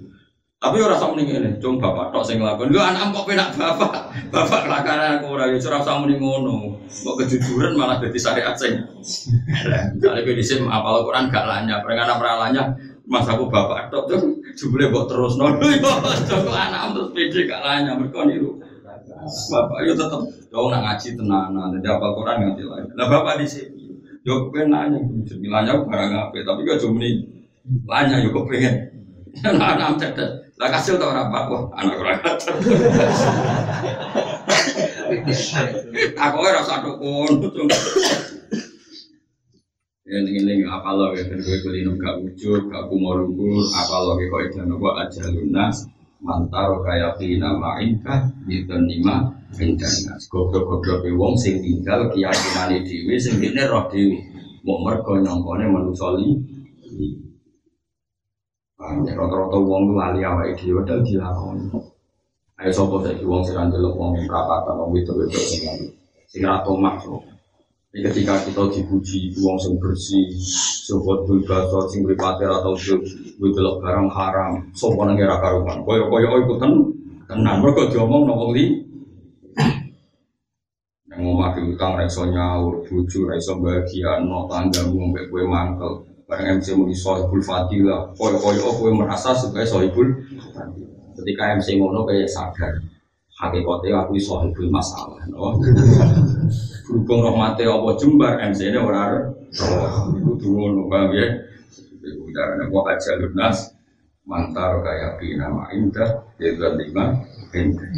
Tapi 0.62 0.79
ora 0.79 0.94
sok 0.94 1.18
mending 1.18 1.27
ngene, 1.27 1.51
cung 1.59 1.83
bapak 1.83 2.14
tok 2.14 2.22
sing 2.22 2.38
nglakoni. 2.38 2.70
Lho 2.70 2.79
anak 2.79 3.11
kok 3.11 3.27
penak 3.27 3.51
bapak. 3.59 3.92
Bapak 4.33 4.64
kelakuan 4.64 5.20
aku 5.20 5.27
ora 5.37 5.44
ya 5.51 5.59
ora 5.59 5.83
usah 5.83 5.98
muni 5.98 6.16
ngono. 6.16 6.79
Kok 6.87 7.18
kejujuran 7.18 7.75
malah 7.75 7.98
dadi 7.98 8.16
syariat 8.16 8.55
sing. 8.55 8.79
Misalnya 9.03 10.22
kowe 10.22 10.33
disim 10.33 10.70
apal 10.70 11.03
Quran 11.05 11.29
gak 11.29 11.44
lanyah, 11.51 11.83
perengan 11.83 12.16
ora 12.16 12.46
lanyah, 12.46 12.72
Mas 13.03 13.27
aku 13.27 13.51
bapak 13.51 13.90
tok 13.90 14.07
jebule 14.55 14.87
mbok 14.87 15.11
terus 15.11 15.35
nono 15.35 15.59
yo 15.59 15.90
Joko 16.31 16.55
anak 16.55 16.94
terus 16.94 17.09
pede 17.11 17.40
gak 17.51 17.61
lanyah 17.66 17.98
mergo 17.98 18.22
niru. 18.22 18.62
Bapak 19.51 19.79
yo 19.83 19.92
tetep 19.98 20.22
yo 20.55 20.70
nak 20.70 20.83
ngaji 20.87 21.09
tenanan, 21.18 21.75
jadi 21.75 21.88
apal 21.98 22.14
Quran 22.14 22.37
nganti 22.38 22.62
lagi. 22.62 22.90
Lah 22.94 23.07
bapak 23.11 23.42
di 23.42 23.46
sini 23.51 23.85
yo 24.22 24.46
pengen 24.55 24.70
nanya, 24.70 24.98
jadi 25.27 25.46
lanyah 25.51 25.83
barang 25.83 26.12
apa, 26.14 26.38
tapi 26.46 26.61
kok 26.62 26.79
cuma 26.79 27.03
nih 27.03 27.14
lanyah 27.83 28.18
yo 28.22 28.31
kok 28.31 28.46
pengen. 28.46 28.75
Anak-anak 29.48 29.96
cerdas, 29.96 30.41
lah 30.62 30.70
kasil 30.70 30.94
tau 30.94 31.11
ora? 31.11 31.27
Wah, 31.27 31.66
anak 31.75 31.98
ora. 31.98 32.14
Aku 36.22 36.37
ora 36.38 36.62
usah 36.62 36.79
dukun. 36.87 37.42
Ya 40.03 40.18
ini 40.22 40.62
apa 40.68 40.92
lo 40.92 41.16
ya, 41.16 41.25
gue 41.25 41.59
kulino 41.64 41.96
gak 41.96 42.20
wujud, 42.20 42.68
gak 42.68 42.85
kumorungkur, 42.87 43.64
apa 43.75 43.96
lo 44.03 44.20
ya 44.20 44.29
kok 44.29 44.42
itu 44.44 44.61
nopo 44.68 44.92
aja 44.92 45.25
lunas, 45.31 45.88
mantaro 46.20 46.85
kaya 46.85 47.16
pina 47.16 47.57
ma'inka, 47.57 48.29
gitu 48.44 48.77
nima, 48.77 49.33
findanas. 49.57 50.29
Goblok-goblok 50.29 51.09
wong 51.16 51.33
sing 51.40 51.64
tinggal 51.64 52.12
keyakinan 52.12 52.85
dewi, 52.85 53.16
sing 53.16 53.40
ini 53.40 53.64
roh 53.64 53.88
dewi. 53.88 54.20
Mau 54.68 54.85
mergo 54.85 55.16
nyongkone 55.16 55.64
manusoli. 55.70 56.29
Ya, 58.83 59.14
rata-rata 59.14 59.59
wong 59.62 59.95
tuh 59.95 59.97
lali 59.97 60.27
awake 60.27 60.59
dhewe 60.59 60.83
padahal 60.83 61.07
dilakoni. 61.07 61.71
Ayo 62.59 62.71
sapa 62.75 62.99
saiki 63.07 63.23
wong 63.23 63.47
sing 63.47 63.55
ndelok 63.55 63.95
wong 63.95 64.18
perapatan 64.27 64.75
wong 64.75 64.90
wedok-wedok 64.90 65.45
sing 65.47 65.61
lali. 65.71 65.87
Sing 66.27 66.42
ra 66.42 66.59
ketika 67.92 68.35
kita 68.42 68.62
dipuji 68.75 69.37
uang 69.38 69.55
sing 69.61 69.79
bersih 69.79 70.27
sobat 70.83 71.23
bulbasor 71.31 71.87
sing 71.95 72.03
mripate 72.03 72.42
atau 72.42 72.75
delok 73.38 73.79
barang 73.79 74.11
haram 74.11 74.66
sapa 74.75 75.01
nang 75.07 75.14
kira 75.14 75.38
karuan? 75.38 75.79
Koyo 75.87 76.42
iku 76.42 76.55
ten 76.59 76.73
tenan. 77.31 77.62
Mergo 77.62 77.87
diomong 77.87 78.27
nang 78.27 78.35
wong 78.35 78.51
li 78.51 78.83
nang 81.07 81.23
omah 81.23 81.55
utang 81.55 81.95
ra 81.95 82.03
iso 82.03 82.27
nyaur 82.27 82.83
bojo 82.83 83.31
ra 83.31 83.38
iso 83.38 83.55
bahagia 83.62 84.27
no 84.27 84.51
tanggamu 84.51 85.14
mbek 85.14 85.31
kowe 85.31 85.45
mangkel 85.47 86.12
bareng 86.33 86.64
MC 86.64 86.73
muni 86.73 86.97
sohibul 86.97 87.45
fadilah 87.45 88.09
koyo 88.16 88.40
koyo 88.40 88.73
kowe 88.73 88.88
merasa 88.88 89.37
sebagai 89.37 89.68
sohibul 89.68 90.09
ketika 91.21 91.61
MC 91.61 91.77
ngono 91.77 92.09
kayak 92.09 92.25
sadar 92.25 92.81
hakikatnya 93.37 94.01
aku 94.01 94.16
sohibul 94.16 94.73
masalah 94.73 95.21
no? 95.29 95.61
berhubung 96.88 97.21
rahmati 97.21 97.68
apa 97.68 97.90
jembar 98.01 98.40
MC 98.49 98.73
ini 98.73 98.81
orang 98.81 99.29
itu 100.16 100.33
dulu 100.40 100.88
paham 100.88 101.12
ya? 101.12 101.29
Itu 102.01 102.33
gua 102.73 102.97
aja 102.97 103.12
lunas 103.21 103.77
mantar 104.25 104.81
kayak 104.81 105.21
nama 105.37 105.68
indah 105.77 106.33
itu 106.40 106.64
lima 106.81 107.21
indah 107.53 107.92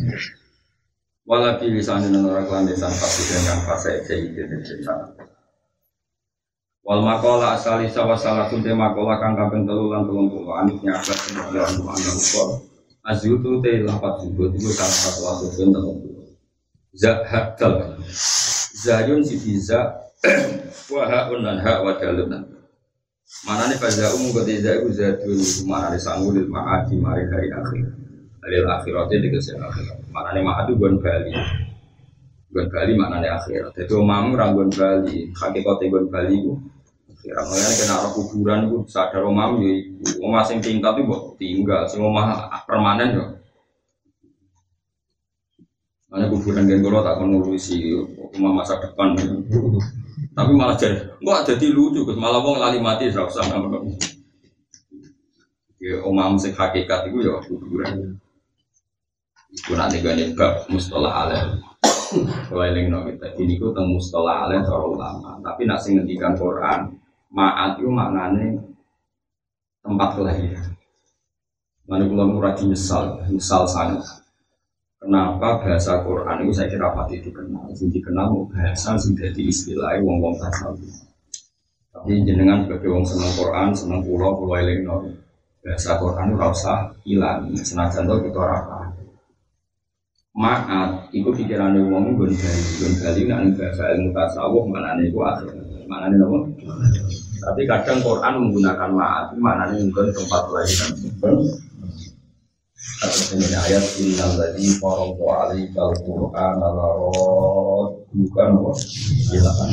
Walaki 1.24 1.72
lisanin 1.72 2.20
kelan 2.20 2.68
lisan 2.68 2.92
pasti 2.92 3.22
dengan 3.32 3.64
fase 3.64 4.04
jadi 4.04 4.28
cerita. 4.60 5.13
Wal 6.84 7.00
makola 7.00 7.56
asali 7.56 7.88
sawa 7.88 8.12
salah 8.12 8.52
kunte 8.52 8.68
makola 8.76 9.16
kang 9.16 9.32
kaping 9.32 9.64
telu 9.64 9.88
lan 9.88 10.04
telung 10.04 10.28
puluh 10.28 10.52
anik 10.52 10.84
nyabat 10.84 11.16
kemudian 11.16 11.80
anda 11.80 12.12
ukor. 12.12 12.60
Azyutu 13.08 13.64
te 13.64 13.80
lapat 13.80 14.20
jubut 14.20 14.52
itu 14.52 14.68
salah 14.68 14.92
satu 14.92 15.20
asupun 15.32 15.72
telung 15.72 15.96
puluh. 16.04 16.28
Zat 16.92 17.24
hak 17.24 17.56
dal. 17.56 17.96
Zayun 18.84 19.24
si 19.24 19.40
biza 19.40 19.96
wa 20.92 21.08
hakun 21.08 21.40
lan 21.40 21.56
hak 21.56 21.80
wa 21.80 21.96
dalun 21.96 22.52
Mana 23.48 23.64
nih 23.72 23.80
pada 23.80 24.12
umum 24.12 24.36
ketiga 24.44 24.76
itu 24.76 24.92
zatun 24.92 25.40
mana 25.64 25.88
nih 25.88 26.00
sanggul 26.00 26.36
ma'adi 26.44 27.00
mari 27.00 27.24
hari 27.32 27.48
akhir. 27.48 27.84
Alil 28.44 28.68
akhiratnya 28.68 29.24
di 29.24 29.28
kesel 29.32 29.56
akhirat. 29.56 30.04
Mana 30.12 30.36
nih 30.36 30.44
ma'adu 30.44 30.76
gon 30.76 31.00
bali. 31.00 31.32
Gon 32.52 32.68
bali 32.68 32.92
mana 32.92 33.24
nih 33.24 33.32
akhirat. 33.32 33.72
Jadi 33.72 33.92
omamu 33.96 34.36
ranggon 34.36 34.68
bali. 34.68 35.32
Hakikatnya 35.32 35.92
gon 35.92 36.06
bali 36.12 36.36
itu. 36.36 36.52
Akhirat. 37.24 37.44
Makanya 37.48 37.72
kena 37.80 37.94
arah 37.96 38.10
kuburan 38.12 38.60
itu 38.68 38.78
sadar 38.84 39.24
omamu 39.24 39.64
ya 39.64 39.72
itu. 39.80 40.20
Omah 40.20 40.44
sing 40.44 40.60
tingkat 40.60 40.92
itu 41.00 41.08
buat 41.08 41.40
tinggal. 41.40 41.88
Sing 41.88 42.04
omah 42.04 42.52
permanen 42.68 43.16
ya. 43.16 43.24
Mana 46.12 46.28
kuburan 46.28 46.68
gen 46.68 46.84
kalau 46.84 47.00
tak 47.00 47.16
ngurusi 47.24 47.96
omah 48.36 48.52
masa 48.60 48.76
depan. 48.76 49.16
Tapi 50.34 50.52
malah 50.52 50.76
jadi, 50.76 51.14
nggak 51.22 51.46
jadi 51.46 51.66
lucu, 51.70 52.02
malah 52.18 52.42
wong 52.42 52.58
lali 52.58 52.82
mati 52.82 53.06
serasa 53.06 53.40
sama 53.40 53.70
Ya 55.80 56.00
omah 56.04 56.36
sing 56.36 56.52
hakikat 56.52 57.08
itu 57.08 57.24
ya 57.24 57.40
kuburan. 57.48 58.20
Iku 59.54 59.78
nanti 59.78 60.02
gue 60.02 60.34
bab 60.34 60.66
mustalah 60.66 61.24
alim. 61.24 61.62
Kalau 62.50 62.66
no 62.90 62.98
kita, 63.06 63.26
ini 63.38 63.58
ku 63.58 63.70
tentang 63.70 63.90
mustalah 63.90 64.46
alim 64.46 64.66
seorang 64.66 64.90
ulama. 64.98 65.30
Tapi 65.42 65.62
nak 65.66 65.78
sing 65.82 65.98
ngendikan 65.98 66.34
Quran, 66.34 66.94
maat 67.34 67.82
itu 67.82 67.90
maknanya 67.90 68.62
tempat 69.82 70.08
kelahiran. 70.14 70.70
Mana 71.84 72.08
kula 72.08 72.24
muradi 72.24 72.70
nyesal, 72.70 73.20
nyesal 73.28 73.66
sangat. 73.68 74.00
Kenapa 75.02 75.60
bahasa 75.60 76.00
Quran 76.00 76.48
itu 76.48 76.52
saya 76.56 76.72
kira 76.72 76.88
pasti 76.96 77.20
dikenal. 77.20 77.68
Sing 77.76 77.92
dikenal 77.92 78.48
bahasa 78.48 78.96
sing 78.96 79.12
jadi 79.12 79.42
istilah 79.44 80.00
wong 80.00 80.16
wong 80.22 80.34
tasawuf. 80.40 81.04
Tapi 81.92 82.24
jenengan 82.24 82.64
sebagai 82.64 82.88
wong 82.88 83.04
seneng 83.04 83.32
Quran, 83.36 83.68
seneng 83.76 84.00
pulau 84.00 84.32
pulau 84.40 84.56
eling 84.56 84.88
no. 84.88 85.04
Bahasa 85.60 86.00
Quran 86.00 86.32
itu 86.32 86.36
rasa 86.40 86.74
hilang. 87.04 87.52
Senajan 87.52 88.08
itu 88.08 88.32
kita 88.32 88.40
rasa 88.40 88.84
maat 90.34 91.14
itu 91.14 91.30
pikiran 91.30 91.78
wong 91.78 92.18
gon 92.18 92.32
bali 92.34 92.62
gon 92.82 92.92
bali 92.98 93.22
nak 93.30 93.54
bahasa 93.54 93.94
ilmu 93.94 94.10
tasawuf 94.10 94.66
mana 94.66 94.98
nih 94.98 95.14
akhir 95.14 95.54
mana 95.86 96.10
nih 96.10 96.18
tapi 97.44 97.62
kadang 97.68 98.00
Quran 98.00 98.34
menggunakan 98.48 98.90
maat 98.96 99.26
nih 99.36 99.92
gon 99.92 100.08
tempat 100.10 100.42
kelahiran 100.48 100.90
atau 103.04 103.36
ini 103.36 103.52
ayat 103.52 103.84
innal 104.00 104.32
ladzi 104.36 104.76
faradu 104.80 105.24
alaikal 105.28 105.92
qur'ana 106.04 106.68
larad 106.72 107.90
bukan 108.12 108.48
kok 108.60 108.76
silakan 109.28 109.70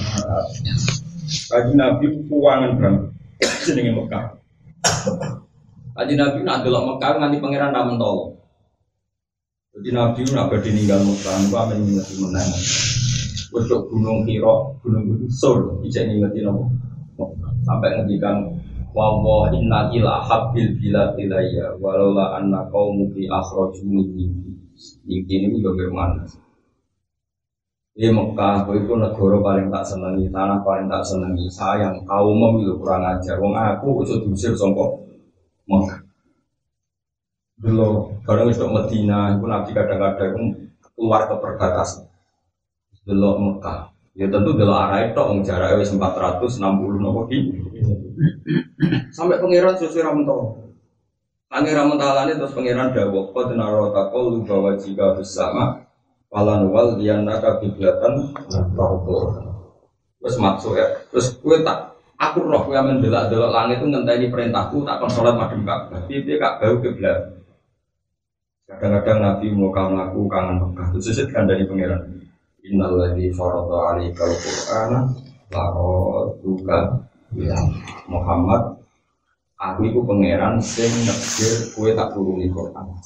Kaji 1.31 1.73
Nabi 1.79 2.27
puangan 2.27 2.75
bram 2.75 2.95
jenenge 3.63 3.91
Mekah. 3.95 4.35
Kaji 5.95 6.13
Nabi 6.19 6.39
nak 6.43 6.67
delok 6.67 6.83
Mekah 6.91 7.11
nganti 7.23 7.37
pangeran 7.39 7.71
ra 7.71 7.87
mentolo. 7.87 8.35
Jadi 9.71 9.95
Nabi 9.95 10.27
nak 10.27 10.51
berdi 10.51 10.75
ninggal 10.75 10.99
Mekah, 11.07 11.35
gua 11.47 11.71
akan 11.71 11.87
ngingeti 11.87 12.19
menang. 12.19 12.51
Untuk 13.51 13.87
gunung 13.91 14.27
Hiro, 14.27 14.75
gunung 14.83 15.27
Sur, 15.31 15.79
bisa 15.79 16.03
ngingeti 16.03 16.43
nopo. 16.43 16.67
Sampai 17.61 17.97
ngendikan 17.97 18.49
Wawa 18.91 19.55
inna 19.55 19.87
ila 19.95 20.19
habil 20.19 20.75
bila 20.75 21.15
tilaya 21.15 21.71
Walaula 21.79 22.35
anna 22.35 22.67
qaumuki 22.67 23.29
akhraju 23.31 23.83
minni 23.87 24.27
Ini 25.07 25.23
ini 25.23 25.55
juga 25.63 25.79
bermana 25.79 26.27
Di 27.91 28.07
Mekah, 28.07 28.71
itu 28.71 28.93
negara 28.95 29.37
paling 29.43 29.67
tak 29.67 29.83
senangi, 29.83 30.31
tanah 30.31 30.63
paling 30.63 30.87
tak 30.87 31.03
senangi. 31.03 31.51
Sayang, 31.51 32.07
kaum 32.07 32.39
itu 32.63 32.79
kurang 32.79 33.03
ajar. 33.03 33.35
Wong 33.35 33.51
aku 33.51 34.07
itu 34.07 34.15
diusir 34.23 34.55
sompok 34.55 34.95
Mekah. 35.67 35.99
Dulu 37.61 38.15
barang 38.25 38.47
itu 38.47 38.65
Medina 38.65 39.35
itu 39.35 39.45
nabi 39.45 39.69
kadang-kadang 39.75 40.33
keluar 40.95 41.29
ke 41.29 41.35
perbatasan. 41.37 42.07
Dulu 43.05 43.29
Mekah 43.37 43.91
ya 44.17 44.27
tentu 44.27 44.51
dulu 44.55 44.73
arah 44.75 45.07
itu 45.07 45.21
om 45.21 45.39
jaraknya 45.39 45.87
enam 45.87 46.73
puluh 46.79 46.99
nopo 46.99 47.21
sampai 49.15 49.39
pangeran 49.39 49.75
sesuai 49.79 50.03
ramentau 50.03 50.71
pangeran 51.47 51.87
mentalan 51.91 52.31
terus 52.31 52.55
pangeran 52.55 52.91
kau 52.91 53.43
tenaro 53.47 53.91
takol 53.95 54.23
lu 54.35 54.39
bawa 54.43 54.75
jika 54.75 55.15
bersama 55.15 55.87
palan 56.31 56.71
wal 56.71 56.95
yang 57.03 57.27
naka 57.27 57.59
kiblatan 57.59 58.31
rohbo 58.71 59.51
terus 60.21 60.37
maksud 60.37 60.77
ya. 60.77 60.85
Terus 61.09 61.33
gue 61.41 61.57
tak 61.65 61.97
aku 62.21 62.45
roh 62.45 62.69
gue 62.69 62.77
mendelak 62.77 63.33
delok 63.33 63.51
langit 63.51 63.81
itu 63.81 63.89
ngenteni 63.89 64.29
perintahku 64.29 64.85
tak 64.85 65.01
konsolat 65.01 65.33
madem 65.33 65.65
kak 65.65 65.89
tapi 65.89 66.21
dia 66.21 66.37
kak? 66.37 66.61
Bau 66.61 66.77
kiblat. 66.77 67.41
Kadang-kadang 68.69 69.19
Nabi 69.19 69.51
mau 69.51 69.73
kamu 69.73 69.99
ngaku 69.99 70.19
kangen 70.31 70.55
Mekah. 70.63 70.87
Sesit 71.03 71.27
kan 71.33 71.43
dari 71.43 71.67
pangeran. 71.67 72.20
Innalladzi 72.61 73.33
farada 73.33 73.97
alaikal 73.97 74.29
Qur'ana 74.37 74.99
laroduka 75.49 76.79
ya 77.33 77.57
Muhammad. 78.05 78.77
Aku 79.61 79.85
itu 79.85 80.01
pangeran 80.05 80.57
sing 80.61 80.89
nekir 81.05 81.73
kue 81.73 81.93
tak 81.93 82.13
turuni 82.13 82.49
Quran. 82.49 82.97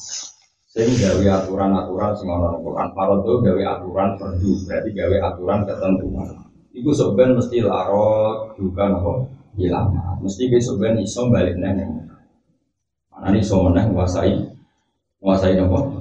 Sing 0.67 0.87
gawe 0.99 1.25
aturan-aturan 1.39 2.11
sing 2.15 2.27
ana 2.27 2.59
Quran. 2.59 2.87
Farado 2.91 3.31
gawe 3.39 3.63
aturan 3.79 4.09
fardu 4.19 4.49
berarti 4.67 4.89
gawe 4.91 5.15
aturan 5.31 5.59
ketentuan. 5.63 6.27
Iku 6.75 6.91
sebenarnya 6.91 7.39
mesti 7.39 7.57
larot 7.63 8.59
duka 8.59 8.91
nopo 8.91 9.31
hilang 9.55 9.95
mesti 10.19 10.51
besok 10.51 10.83
ben 10.83 10.99
iso 10.99 11.31
balik 11.31 11.55
neng 11.55 11.79
mana 13.07 13.31
iso 13.39 13.63
meneh 13.63 13.87
nguasai 13.87 14.35
menguasai 15.23 15.55
nopo. 15.55 15.94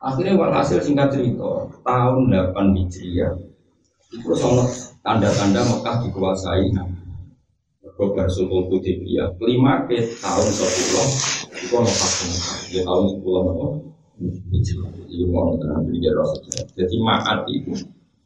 Akhirnya 0.00 0.32
walhasil 0.32 0.80
singkat 0.80 1.12
cerita 1.12 1.68
tahun 1.84 2.32
8 2.32 2.56
Hijriah 2.72 3.36
itu 4.10 4.32
soal 4.32 4.64
tanda-tanda 5.04 5.60
Mekah 5.60 5.96
dikuasai. 6.08 6.72
Gobar 8.00 8.32
Sultan 8.32 8.72
Hudaybiyah 8.72 9.36
kelima 9.36 9.84
ke 9.84 10.00
tahun 10.24 10.48
10 10.48 11.52
itu 11.52 11.76
ono 11.76 11.84
pas 11.84 12.12
di 12.72 12.80
tahun 12.80 13.04
10 13.20 13.44
nopo 13.44 13.66
Hijriah. 14.24 14.88
Itu 15.04 15.24
mau 15.28 15.52
jadi 16.72 16.96
maat 17.04 17.44
itu 17.52 17.76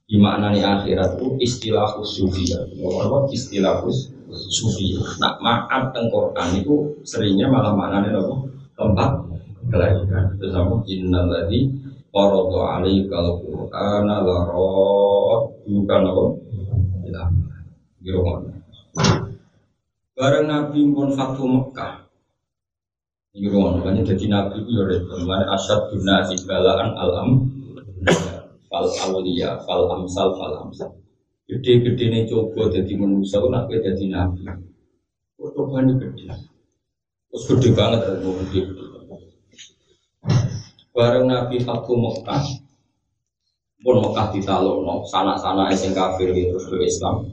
di 0.07 0.16
mana 0.22 0.55
nih 0.55 0.62
akhirat 0.62 1.18
itu 1.18 1.26
istilah 1.42 1.90
sufi 2.07 2.55
ya 2.55 2.62
apa? 3.03 3.26
Istilah 3.34 3.82
sufi 4.30 4.94
nah 5.18 5.42
maat 5.42 5.90
tengkoran 5.90 6.55
itu 6.55 7.03
seringnya 7.03 7.51
malah 7.51 7.74
mana 7.74 8.07
nih 8.07 8.14
tempat 8.78 9.34
kelahiran. 9.68 10.36
Itu 10.36 10.46
sama 10.52 10.82
innal 10.88 11.26
ladzi 11.30 11.70
farada 12.10 12.60
alaikal 12.80 13.40
qur'ana 13.42 14.16
la 14.24 14.38
bukan 15.64 16.02
apa? 16.08 16.24
Ya. 17.08 17.24
Giromon. 18.04 18.60
Bareng 20.14 20.46
Nabi 20.46 20.80
pun 20.94 21.10
Fatu 21.12 21.44
Mekah. 21.48 22.06
Ini 23.34 23.50
rumah 23.50 23.82
makanya 23.82 24.14
jadi 24.14 24.30
Nabi 24.30 24.62
itu 24.62 24.78
ya 24.78 24.84
mana 25.26 25.58
asad 25.58 25.90
dunasi 25.90 26.46
balaan 26.46 26.94
alam. 26.94 27.28
fal 28.74 28.90
awliya 28.90 29.62
fal 29.62 29.86
amsal 29.94 30.34
fal 30.34 30.66
amsal 30.66 30.90
gede-gede 31.46 32.04
nih 32.10 32.22
coba 32.26 32.74
jadi 32.74 32.92
manusia 32.98 33.38
nak 33.46 33.70
jadi 33.70 34.04
nabi 34.10 34.42
coba 35.38 35.86
nih 35.86 35.94
gede 35.94 36.26
terus 37.30 37.44
gede 37.54 37.68
banget 37.70 38.02
gede 38.18 38.60
bareng 40.95 41.26
nabi 41.26 41.59
aku 41.66 41.92
Mekah. 41.99 42.62
Pun 43.82 44.01
Mekah 44.01 44.32
ditalono 44.32 45.05
sana-sana 45.05 45.68
sing 45.74 45.92
kafir 45.92 46.30
terus 46.30 46.70
ke 46.70 46.78
Islam. 46.86 47.28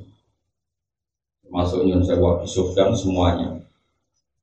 Masuk 1.47 1.85
Nyun 1.85 2.01
Sewa 2.01 2.41
Sufyan 2.43 2.91
semuanya. 2.97 3.61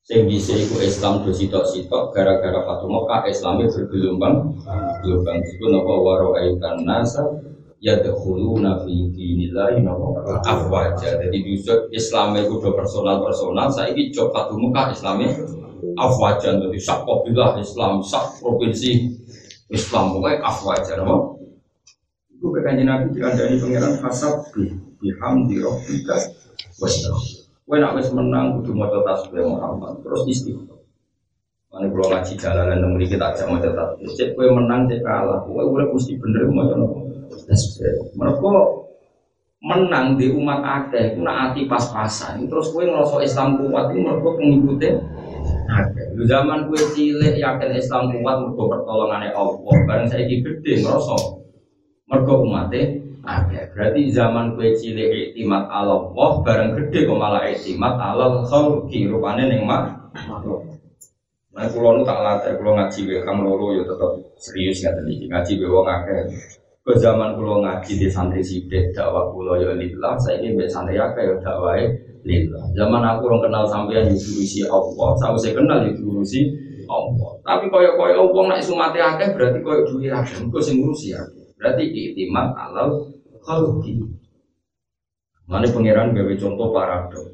Sing 0.07 0.25
bisa 0.25 0.57
iku 0.57 0.81
Islam 0.81 1.21
do 1.21 1.35
sitok-sitok 1.35 2.16
gara-gara 2.16 2.64
Fatu 2.64 2.89
Mekah 2.89 3.29
Islamnya 3.29 3.69
bergelombang. 3.69 4.57
Gelombang 5.05 5.37
itu 5.45 5.66
napa 5.69 5.95
waro 6.01 6.33
ayukan 6.39 6.81
nasa 6.87 7.27
ya 7.83 8.01
dahulu 8.01 8.57
nabi 8.62 9.12
dinillahi 9.12 9.85
napa? 9.85 10.41
Afwaja. 10.49 11.21
Jadi 11.21 11.39
bisa 11.45 11.91
Islam 11.93 12.39
itu 12.41 12.57
do 12.57 12.73
personal 12.73 13.21
personal 13.21 13.69
saya 13.69 13.93
ini 13.93 14.09
job 14.14 14.33
Fatu 14.33 14.57
Mekah 14.57 14.97
Islamnya 14.97 15.29
afwajan 15.97 16.62
jadi 16.62 16.79
sak 16.79 17.07
kabilah 17.07 17.59
Islam 17.59 18.03
sak 18.03 18.41
provinsi 18.43 19.18
Islam 19.70 20.16
pokoknya 20.16 20.43
afwaja 20.43 20.93
napa 20.99 21.39
itu 22.31 22.47
kekanji 22.55 22.83
Nabi 22.87 23.11
dikandani 23.11 23.57
pangeran 23.59 23.95
hasab 23.99 24.47
bihamdi 25.03 25.59
rabbika 25.59 26.16
wasbih 26.79 27.49
Kue 27.68 27.76
nak 27.76 28.01
wis 28.01 28.09
menang 28.16 28.57
kudu 28.57 28.72
maca 28.72 29.05
tasbih 29.05 29.45
Muhammad 29.45 30.01
terus 30.01 30.24
istighfar. 30.24 30.81
Mane 31.68 31.93
kula 31.93 32.16
ngaji 32.16 32.33
jalanan 32.41 32.81
nang 32.81 32.97
mriki 32.97 33.20
tak 33.20 33.45
mau 33.45 33.61
tasbih. 33.61 34.09
Cek 34.16 34.33
kue 34.33 34.49
menang 34.49 34.89
cek 34.89 35.05
kalah, 35.05 35.45
kowe 35.45 35.61
urip 35.61 35.93
mesti 35.93 36.16
bener 36.16 36.49
maca 36.49 36.81
tasbih. 37.45 38.09
Mergo 38.16 38.89
menang 39.61 40.16
di 40.16 40.33
umat 40.33 40.64
akeh 40.64 41.12
ku 41.12 41.20
nak 41.20 41.53
ati 41.53 41.68
pas-pasan. 41.68 42.49
Terus 42.49 42.72
kue 42.72 42.89
ngrasa 42.89 43.20
Islam 43.20 43.61
kuat 43.61 43.93
itu 43.93 44.01
mergo 44.01 44.29
pengikute 44.41 44.89
akeh. 44.97 45.28
Zaman 46.25 46.66
kue 46.66 46.81
cilik 46.97 47.37
yakin 47.37 47.77
Islam 47.77 48.11
kuat 48.11 48.37
mergo 48.41 48.64
pertolongane 48.73 49.31
Allah. 49.37 49.77
Bareng 49.85 50.09
saiki 50.09 50.41
gede 50.41 50.83
ngrasa 50.83 51.16
mergo 52.09 52.43
umate 52.43 53.05
akeh. 53.23 53.69
Berarti 53.77 54.09
zaman 54.09 54.57
kue 54.57 54.73
cilik 54.73 55.37
iktimat 55.37 55.69
Allah, 55.69 56.11
bareng 56.41 56.73
gede 56.75 57.05
kok 57.05 57.21
malah 57.21 57.45
iktimat 57.47 58.01
Allah 58.01 58.43
khalqi 58.49 59.07
rupane 59.07 59.45
ning 59.47 59.69
mak. 59.69 59.93
Nah, 61.59 61.66
kulo 61.75 61.99
nu 61.99 62.03
tak 62.07 62.23
latih, 62.23 62.55
kulo 62.55 62.79
ngaji 62.79 63.01
be 63.03 63.14
kang 63.27 63.43
loro 63.43 63.75
ya 63.75 63.83
tetep 63.83 64.11
serius 64.39 64.79
nggak 64.79 64.95
tadi 64.95 65.27
ngaji 65.27 65.53
be 65.59 65.66
wong 65.66 65.87
akeh. 65.91 66.23
Ke 66.87 66.93
zaman 66.97 67.35
kulo 67.35 67.66
ngaji 67.66 67.93
di 67.99 68.07
santri 68.07 68.47
sidik 68.47 68.95
dakwah 68.95 69.27
kulo 69.35 69.59
ya 69.59 69.75
lillah, 69.75 70.14
saya 70.23 70.39
ini 70.39 70.55
be 70.55 70.71
santri 70.71 70.95
akeh 71.03 71.19
ya 71.19 71.35
dakwah 71.43 71.75
lillah. 72.27 72.64
Zaman 72.75 73.03
aku 73.05 73.31
orang 73.31 73.43
kenal 73.47 73.64
sampean 73.69 74.11
diurusi 74.11 74.66
Allah, 74.66 75.09
saya 75.19 75.55
kenal 75.55 75.85
diurusi 75.87 76.49
Allah. 76.89 77.31
Tapi 77.45 77.69
koyo-koyo 77.69 78.33
wong 78.33 78.49
nek 78.49 78.64
sumate 78.64 78.99
akeh 78.99 79.37
berarti 79.37 79.61
koyo 79.61 79.85
duwe 79.85 80.09
akeh, 80.09 80.41
engko 80.41 80.59
sing 80.59 80.81
ngurusi 80.81 81.14
akeh. 81.14 81.45
Berarti 81.61 81.85
iktimat 81.85 82.57
Allah 82.57 82.89
khalqi. 83.45 84.01
Mana 85.49 85.69
pangeran 85.69 86.12
gawe 86.16 86.33
contoh 86.37 86.69
paradok. 86.73 87.27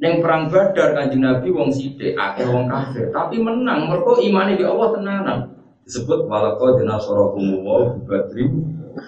Neng 0.00 0.24
perang 0.24 0.48
Badar 0.48 0.96
kanjeng 0.96 1.20
Nabi 1.20 1.52
wong 1.52 1.68
sithik 1.68 2.16
akeh 2.16 2.48
wong 2.48 2.72
kafir, 2.72 3.12
tapi 3.12 3.36
menang 3.36 3.84
mergo 3.84 4.16
imane 4.16 4.56
di 4.56 4.64
Allah 4.64 4.96
tenanan. 4.96 5.40
Disebut 5.84 6.24
walaqad 6.24 6.80
nasarakum 6.88 7.60
wa 7.60 7.84
badri 8.08 8.48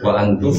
wa 0.04 0.12
antum 0.20 0.52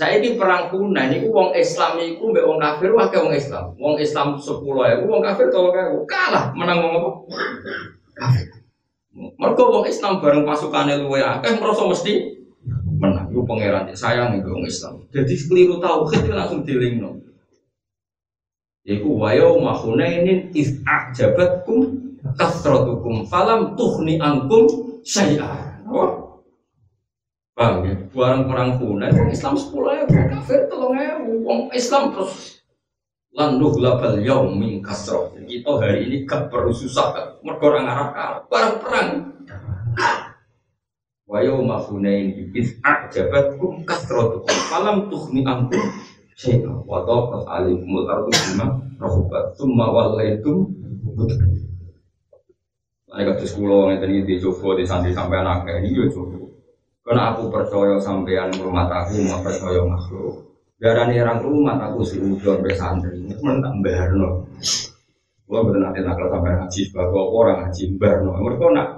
aziz. 0.00 0.16
Saiki 0.24 0.40
perang 0.40 0.72
Hunain 0.72 1.12
niku 1.12 1.28
wong 1.28 1.52
Islam 1.52 2.00
iku 2.00 2.32
mbek 2.32 2.44
wong 2.48 2.58
kafir 2.58 2.90
wae 2.96 3.12
wong 3.12 3.34
Islam. 3.36 3.64
Wong 3.76 3.94
Islam 4.00 4.40
10.000, 4.40 5.04
wong 5.04 5.20
kafir 5.20 5.46
3.000. 5.52 6.08
Kalah 6.08 6.44
menang 6.56 6.80
wong 6.80 6.92
apa? 6.96 7.10
Kafir. 8.16 8.46
Mergo 9.12 9.64
wong 9.68 9.84
Islam 9.84 10.24
bareng 10.24 10.48
pasukane 10.48 10.96
luwe 10.96 11.20
akeh 11.20 11.60
merasa 11.60 11.84
mesti 11.84 12.40
menang. 12.96 13.28
Itu 13.28 13.44
pangeran 13.44 13.92
sayang 13.92 14.40
itu 14.40 14.48
orang 14.48 14.66
Islam. 14.66 14.94
Jadi 15.12 15.34
keliru 15.48 15.76
tauhid 15.76 16.24
itu 16.24 16.32
langsung 16.32 16.64
dilingno. 16.64 17.20
Iku 18.80 19.20
wayo 19.20 19.60
mahuna 19.60 20.08
ini 20.08 20.48
is 20.56 20.80
ajabatkum 20.88 22.00
kasrotukum 22.40 23.28
falam 23.28 23.76
tuhni 23.76 24.16
angkum 24.16 24.64
syai'ah. 25.04 25.84
Oh. 25.90 26.19
Bang, 27.54 27.84
ya? 27.84 27.94
Barang 28.14 28.48
perang 28.48 28.70
Hunain, 28.78 29.12
orang 29.12 29.32
Islam 29.34 29.54
sepuluh 29.58 29.92
ya, 29.92 30.04
kafir 30.08 30.70
tolong 30.70 30.96
ya, 30.96 31.18
orang 31.20 31.68
Islam 31.76 32.14
terus 32.14 32.60
landuh 33.30 33.74
labal 33.78 34.18
yaum 34.22 34.58
min 34.58 34.82
kasroh. 34.82 35.30
Kita 35.46 35.78
hari 35.78 36.06
ini 36.06 36.16
gak 36.26 36.50
perlu 36.50 36.74
susah, 36.74 37.38
mereka 37.42 37.62
orang 37.70 37.86
Arab 37.86 38.08
kalah, 38.14 38.40
barang 38.50 38.74
perang. 38.82 39.08
Wa 41.30 41.38
yawma 41.38 41.78
hunain 41.86 42.34
ibis 42.34 42.74
a'jabatkum 42.82 43.86
kasratukum 43.86 44.50
falam 44.66 45.06
tukhni 45.06 45.46
ankum 45.46 45.78
syai'a 46.34 46.74
wa 46.82 47.06
daqat 47.06 47.46
alaikumul 47.46 48.02
ardu 48.10 48.34
bima 48.34 48.66
rahubat 48.98 49.54
thumma 49.54 49.94
wallaitum 49.94 50.74
Nah, 53.10 53.26
kados 53.26 53.58
kula 53.58 53.90
ngeten 53.90 54.22
iki 54.22 54.38
dicoba 54.38 54.78
di 54.78 54.86
santri 54.86 55.10
sampean 55.10 55.42
akeh 55.42 55.82
ini 55.82 55.98
yo 55.98 56.06
coba. 56.14 56.39
Karena 57.00 57.32
aku 57.34 57.48
percaya 57.48 57.96
sampean 57.96 58.52
rumah 58.60 58.86
aku 58.86 59.24
mau 59.24 59.40
percaya 59.40 59.80
makhluk. 59.82 60.52
Darani 60.80 61.20
orang 61.20 61.40
rumah 61.44 61.76
aku 61.76 62.00
suudon 62.04 62.60
be 62.64 62.72
santri. 62.76 63.20
Men 63.40 63.60
tak 63.60 63.72
mbarno. 63.80 64.48
Gua 65.50 65.66
bener 65.66 65.80
nanti 65.82 66.00
nakal 66.06 66.30
sampai 66.30 66.56
ngaji 66.56 66.80
sebagai 66.86 67.24
orang 67.26 67.66
ngaji 67.66 67.82
barno. 67.98 68.30
Mereka 68.38 68.66
nak 68.70 68.88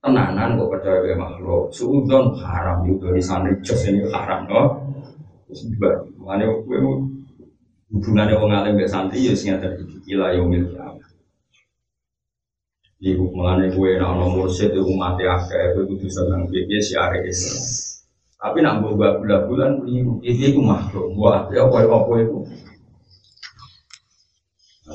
tenanan 0.00 0.56
kok 0.56 0.70
percaya 0.72 1.04
ke 1.04 1.12
makhluk 1.12 1.68
suudon 1.76 2.32
haram 2.40 2.88
itu 2.88 3.12
di 3.12 3.20
sana 3.20 3.52
jos 3.60 3.84
ini 3.84 4.08
haram 4.08 4.48
no 4.48 4.62
terus 5.44 5.68
juga 5.68 6.08
mana 6.16 6.48
gue 6.48 6.78
hubungannya 7.92 8.34
orang 8.40 8.64
alim 8.64 8.80
be 8.80 8.88
santri 8.88 9.28
ya 9.28 9.36
sing 9.36 9.60
ada 9.60 9.76
di 9.76 9.84
ila 10.16 10.32
yaumil 10.32 10.72
di 13.00 13.16
mengenai 13.16 13.72
gue 13.72 13.96
nak 13.96 14.12
nomor 14.12 14.52
itu 14.52 14.80
umat 14.92 15.16
ya 15.16 15.40
kayak 15.48 15.72
gue 15.72 15.88
kudu 15.88 16.04
seneng 16.12 16.44
dia 16.52 16.80
siare 16.84 17.24
Islam 17.24 17.64
tapi 18.36 18.60
nak 18.60 18.84
buat 18.84 19.24
bulan-bulan 19.24 19.80
keliru 19.80 20.20
itu 20.20 20.52
itu 20.52 20.60
makhluk 20.60 21.08
buat 21.16 21.48
apa 21.48 21.76
apa 21.88 22.12
itu 22.20 22.38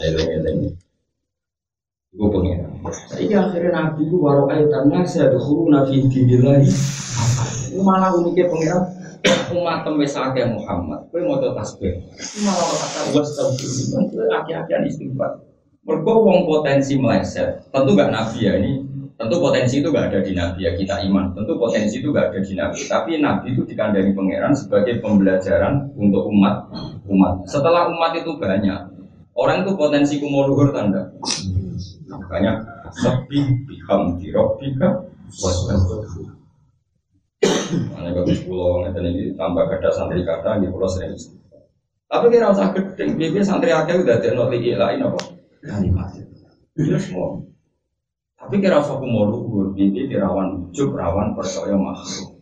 ini 0.05 0.69
Gue 2.15 2.31
pengen. 2.31 2.71
Jadi 3.11 3.27
akhirnya 3.35 3.71
Nabi 3.75 4.07
itu 4.07 4.15
baru 4.23 4.47
kaitan 4.47 4.87
nasi 4.87 5.19
ada 5.19 5.35
huru 5.35 5.67
Nabi 5.67 5.99
lagi. 6.39 6.71
Ini 7.75 7.83
malah 7.83 8.15
uniknya 8.15 8.47
pengiran 8.47 8.87
umat 9.51 9.83
tembes 9.83 10.15
akeh 10.15 10.47
Muhammad. 10.47 11.11
Gue 11.11 11.27
mau 11.27 11.43
tasbih. 11.43 12.07
Malah 12.39 12.71
kata 12.71 12.99
gue 13.11 13.23
setahu 13.23 13.51
Gue 14.15 14.25
aki-akian 14.31 14.87
istighfar. 14.87 15.43
Wong 15.85 16.49
potensi 16.49 16.97
meleset. 16.97 17.69
Tentu 17.69 17.93
gak 17.93 18.09
Nabi 18.09 18.37
ya 18.41 18.57
ini. 18.57 18.81
Tentu 19.15 19.37
potensi 19.37 19.79
itu 19.79 19.93
gak 19.93 20.11
ada 20.11 20.19
di 20.25 20.33
Nabi 20.33 20.65
ya 20.65 20.73
kita 20.73 21.05
iman. 21.05 21.31
Tentu 21.37 21.61
potensi 21.61 22.01
itu 22.01 22.09
gak 22.09 22.33
ada 22.33 22.39
di 22.41 22.53
Nabi. 22.57 22.79
Tapi 22.89 23.21
Nabi 23.21 23.53
itu 23.53 23.61
dikandani 23.69 24.11
pangeran 24.17 24.57
sebagai 24.57 24.97
pembelajaran 24.99 25.93
untuk 25.93 26.25
umat 26.33 26.67
umat. 27.05 27.45
Setelah 27.45 27.93
umat 27.93 28.17
itu 28.17 28.33
banyak, 28.33 28.79
orang 29.37 29.61
itu 29.61 29.71
potensi 29.77 30.17
kumuluhur 30.17 30.73
tanda. 30.73 31.13
Makanya 32.09 32.65
sepi 32.89 33.39
bihamdi 33.69 34.33
rabbika 34.33 35.05
wasbih. 35.37 36.33
Mana 37.93 38.09
bagus 38.13 38.41
pulau 38.41 38.81
ngeten 38.81 39.05
ini 39.05 39.23
tambah 39.37 39.69
kada 39.69 39.93
santri 39.93 40.25
kata 40.25 40.65
di 40.65 40.67
pulau 40.69 40.89
sering. 40.89 41.13
Tapi 42.05 42.25
kira 42.29 42.53
usah 42.53 42.73
gedeng, 42.73 43.17
biar 43.17 43.45
santri 43.45 43.73
akeh 43.73 44.01
udah 44.01 44.17
ada 44.21 44.29
noti 44.33 44.73
lain 44.73 45.01
apa 45.01 45.35
kalimat. 45.65 46.13
Itu 46.77 46.95
semua. 47.01 47.41
Tapi 48.39 48.61
kira 48.61 48.77
usah 48.77 49.01
kumur 49.01 49.33
luhur, 49.33 49.73
biar 49.73 50.05
dirawan 50.05 50.69
ujub, 50.69 50.93
rawan 50.93 51.33
percaya 51.33 51.73
makhluk. 51.73 52.37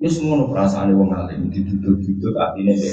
Ini 0.00 0.08
semua 0.08 0.48
perasaan 0.48 0.96
wong 0.96 1.12
alim 1.12 1.52
diduduk-duduk 1.52 2.32
artinya 2.38 2.72
dia 2.72 2.92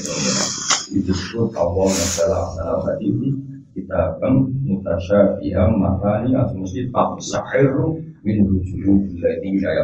itu 0.92 1.04
disebut 1.04 1.52
Allah 1.56 1.88
masalah 1.88 2.42
masalah 2.52 2.96
ini 3.04 3.36
kita 3.76 4.20
kan 4.24 4.48
mutasyabihan 4.64 5.76
makani 5.76 6.36
atau 6.36 6.64
mesti 6.64 6.88
tak 6.92 7.20
sahiru 7.20 8.00
min 8.24 8.48
wujuh 8.48 9.08
jadi 9.20 9.50
saya 9.60 9.84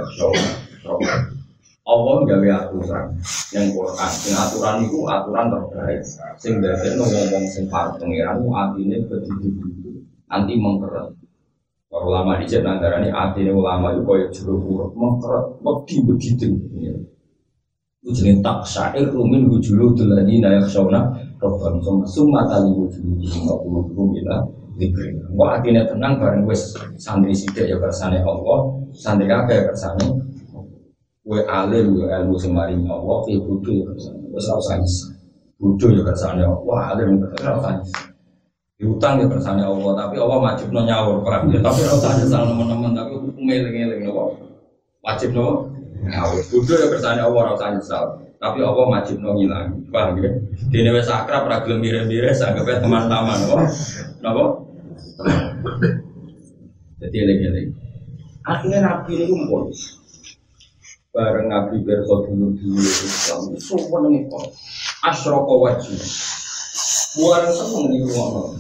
Allah 1.84 2.16
gawe 2.24 2.48
aturan 2.64 3.06
yang 3.52 3.68
Quran, 3.76 4.12
yang 4.24 4.38
aturan 4.40 4.76
itu 4.88 5.00
aturan 5.04 5.46
terbaik. 5.52 6.00
Sing 6.40 6.64
biasa 6.64 6.96
ngomong 6.96 7.44
sing 7.52 7.68
par 7.68 7.92
pengiran 8.00 8.40
artinya 8.40 8.98
begitu 9.04 9.52
anti 10.32 10.56
mengkeret. 10.56 11.12
Para 11.92 12.04
ulama 12.08 12.40
di 12.40 12.48
antara 12.56 13.04
ini 13.04 13.12
artinya 13.12 13.52
ulama 13.52 13.92
itu 13.92 14.02
kaya 14.08 14.26
jeruk 14.32 14.64
urut 14.64 14.92
mengkeret, 14.96 15.46
wedi 15.60 15.96
begitu. 16.08 16.48
Itu 18.04 18.10
jenis 18.16 18.40
tak 18.40 18.64
syair 18.64 19.12
rumin 19.12 19.48
wujulu 19.48 19.96
tuladi 19.96 20.40
nayak 20.44 20.68
syawna 20.68 21.08
Robbam 21.40 22.04
summa 22.08 22.48
tali 22.48 22.72
wujulu 22.72 23.16
puluh 23.64 24.12
bila 24.12 24.44
Diberi 24.76 25.16
Wah 25.32 25.56
akhirnya 25.56 25.88
tenang 25.88 26.20
bareng 26.20 26.44
wes 26.44 26.76
Santri 27.00 27.32
sidik 27.32 27.64
ya 27.64 27.80
kersane 27.80 28.20
Allah 28.20 28.76
Santri 28.92 29.32
ya 29.32 29.40
kersane 29.48 30.04
Gue 31.24 31.40
alim 31.48 32.04
ya 32.04 32.20
ilmu 32.20 32.36
semari 32.36 32.76
Allah 32.84 33.20
Ya 33.32 33.40
budu 33.40 33.72
ya 33.72 33.84
kersane 33.96 34.28
Wes 34.36 34.44
rasa 34.44 34.76
nyesal 34.76 35.16
Budu 35.56 35.86
ya 35.96 36.02
kersane 36.04 36.44
Allah 36.44 36.78
alim 36.92 37.16
ya 37.16 37.28
kersane 37.32 37.48
rasa 37.56 37.70
nyesal 37.80 38.04
Diutang 38.76 39.16
ya 39.24 39.28
kersane 39.32 39.64
Allah 39.64 39.92
Tapi 39.96 40.16
Allah 40.20 40.38
wajib 40.44 40.68
no 40.76 40.84
nyawur 40.84 41.24
perang 41.24 41.48
ya 41.48 41.64
Tapi 41.64 41.80
rasa 41.88 42.08
nyesal 42.20 42.42
teman-teman 42.52 42.92
Tapi 42.92 43.14
hukumnya 43.16 43.54
eling-eling 43.64 44.12
Wajib 45.00 45.32
no 45.32 45.72
nyawur 46.04 46.44
Budu 46.52 46.74
ya 46.76 46.88
kersane 46.92 47.22
Allah 47.24 47.42
rasa 47.56 47.66
nyesal 47.72 48.06
tapi 48.44 48.60
Allah 48.60 48.92
wajib 48.92 49.24
no 49.24 49.40
ngilang, 49.40 49.88
paham 49.88 50.20
ya? 50.20 50.28
Di 50.68 50.84
wis 50.92 51.08
akrab 51.08 51.48
ra 51.48 51.64
gelem 51.64 51.80
mire-mire 51.80 52.36
sanggepnya 52.36 52.84
teman-teman, 52.84 53.40
apa? 53.40 53.72
Napa? 54.20 54.44
Jadi 57.00 57.16
eling-eling. 57.24 57.72
Akhirnya 58.44 58.84
Nabi 58.84 59.16
ini 59.16 59.26
kumpul. 59.32 59.72
Bareng 61.14 61.46
Nabi 61.46 61.86
berso 61.86 62.26
dulu 62.26 62.58
dulu 62.58 62.82
Islam. 62.82 63.54
Semua 63.62 64.10
nih 64.10 64.26
kok. 64.34 64.50
Asroko 65.06 65.62
wajib. 65.62 66.02
Buareng 67.14 67.54
seneng 67.54 67.86
nih 67.94 68.02
rumah 68.02 68.58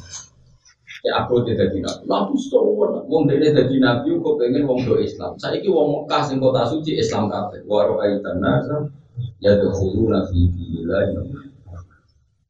Ya 1.03 1.25
aku 1.25 1.43
tidak 1.43 1.73
jadi 1.73 1.81
nabi. 1.81 2.05
Nabi 2.05 2.33
semua. 2.37 3.01
Wong 3.09 3.25
dene 3.25 3.49
jadi 3.49 3.75
nabi 3.81 4.21
kok 4.21 4.37
pengen 4.37 4.69
wong 4.69 4.85
do 4.85 5.01
Islam. 5.01 5.33
Saiki 5.41 5.65
wong 5.65 6.05
Mekah 6.05 6.21
sing 6.29 6.37
kota 6.37 6.69
suci 6.69 6.93
Islam 7.01 7.33
kabeh. 7.33 7.65
Waro 7.65 7.97
aitan 8.05 8.37
nasa 8.37 8.85
ya 9.41 9.57
dulu 9.57 10.13
nabi 10.13 10.45
bila 10.53 11.09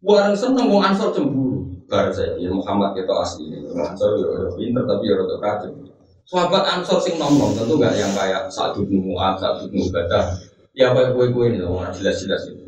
Buareng 0.03 0.35
seneng 0.35 0.67
wong 0.67 0.83
Ansor 0.83 1.15
cemburu. 1.15 1.63
Bar 1.87 2.11
saya 2.11 2.35
Muhammad 2.51 2.99
itu 2.99 3.13
asli 3.15 3.47
ini. 3.47 3.71
Ansor 3.71 4.19
ya 4.19 4.51
pinter 4.59 4.83
tapi 4.83 5.07
ya 5.07 5.15
rada 5.15 5.37
kacau. 5.39 5.82
Sahabat 6.23 6.63
Ansor 6.63 7.03
sing 7.03 7.19
ngomong 7.19 7.51
tentu 7.59 7.75
gak 7.75 7.99
yang 7.99 8.15
kayak 8.15 8.47
saat 8.47 8.79
bin 8.79 9.03
Mu'ad, 9.03 9.43
saat 9.43 9.59
bin 9.67 9.83
Ubadah. 9.83 10.39
Ya 10.71 10.95
apa 10.95 11.11
gue 11.11 11.29
gue 11.29 11.45
ini 11.51 11.59
orang 11.59 11.91
jelas-jelas 11.91 12.49
itu. 12.49 12.63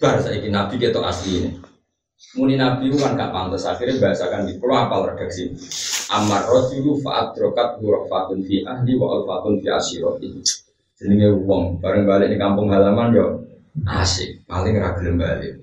Bar 0.00 0.16
saya 0.24 0.40
Nabi 0.48 0.80
itu 0.80 1.00
asli 1.04 1.32
ini. 1.44 1.50
Muni 2.32 2.56
Nabi 2.56 2.88
kan 2.96 3.12
gak 3.12 3.28
pantas 3.28 3.68
akhirnya 3.68 4.00
bahasakan 4.00 4.48
di 4.48 4.56
pulau 4.56 4.88
apal 4.88 5.12
redaksi. 5.12 5.52
Amar 6.08 6.48
rojulu 6.48 6.96
faat 7.04 7.36
drokat 7.36 7.76
hurfatun 7.78 8.40
fi 8.48 8.64
ahli 8.64 8.96
wa 8.96 9.20
alfatun 9.20 9.60
fi 9.60 9.68
asyiroti. 9.68 10.40
Jenenge 10.96 11.44
wong 11.44 11.78
bareng 11.78 12.08
balik 12.08 12.32
di 12.32 12.36
kampung 12.40 12.72
halaman 12.72 13.12
yo 13.12 13.26
asik 13.84 14.40
paling 14.48 14.80
ragil 14.80 15.12
balik. 15.14 15.59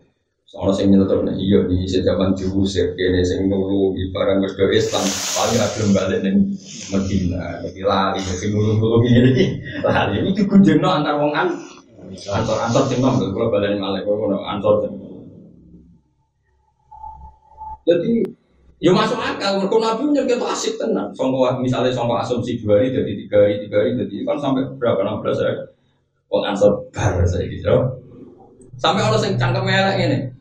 Soalnya 0.48 0.80
sing 0.80 0.88
nyelutur 0.95 1.28
nih 1.28 1.36
iya 1.43 1.60
di 1.68 1.84
zaman 1.84 2.32
diusir 2.32 2.95
kene 2.95 3.20
sing 3.20 3.52
di 3.52 4.04
barang 4.16 4.39
berdo 4.39 4.66
Islam 4.72 5.04
paling 5.36 5.58
ragil 5.60 5.88
balik 5.91 6.20
ning 6.24 6.36
Medina. 6.88 7.60
Jadi 7.68 7.84
lari 7.84 8.24
sing 8.24 8.56
nulu-nulu 8.56 9.04
gini 9.04 9.60
lari 9.84 10.24
itu 10.24 10.32
dikunjungno 10.39 10.88
antar 10.88 11.20
wong 11.20 11.36
an 11.36 11.52
antar 12.32 12.58
antar 12.64 12.84
sing 12.88 13.04
nom 13.04 13.20
kalau 13.20 13.52
balik 13.52 13.76
malih 13.76 14.00
kalau 14.08 14.39
antar 14.48 14.88
jadi 17.88 18.12
ya 18.84 18.91
masuk 18.91 19.16
akal, 19.16 19.64
mereka 19.64 19.78
Nabi 19.80 20.04
nyerke 20.12 20.36
itu 20.36 20.45
asik 20.48 20.74
tenang. 20.76 21.08
Songko 21.16 21.64
misalnya 21.64 21.91
songko 21.95 22.20
asumsi 22.20 22.60
dua 22.60 22.84
hari 22.84 22.91
jadi 22.91 23.12
tiga 23.16 23.38
hari, 23.48 23.64
tiga 23.64 23.80
hari 23.80 23.95
jadi 23.95 24.28
kan 24.28 24.38
sampai 24.39 24.68
berapa 24.76 25.08
enam 25.08 25.24
belas 25.24 25.39
ya. 25.39 25.56
Wong 26.28 26.43
ansor 26.43 26.84
bar 26.91 27.24
saya 27.24 27.48
gitu. 27.48 27.72
Sampai 28.76 29.08
orang 29.08 29.24
yang 29.24 29.39
cangkem 29.39 29.64
merah 29.64 29.95
ini. 29.95 30.37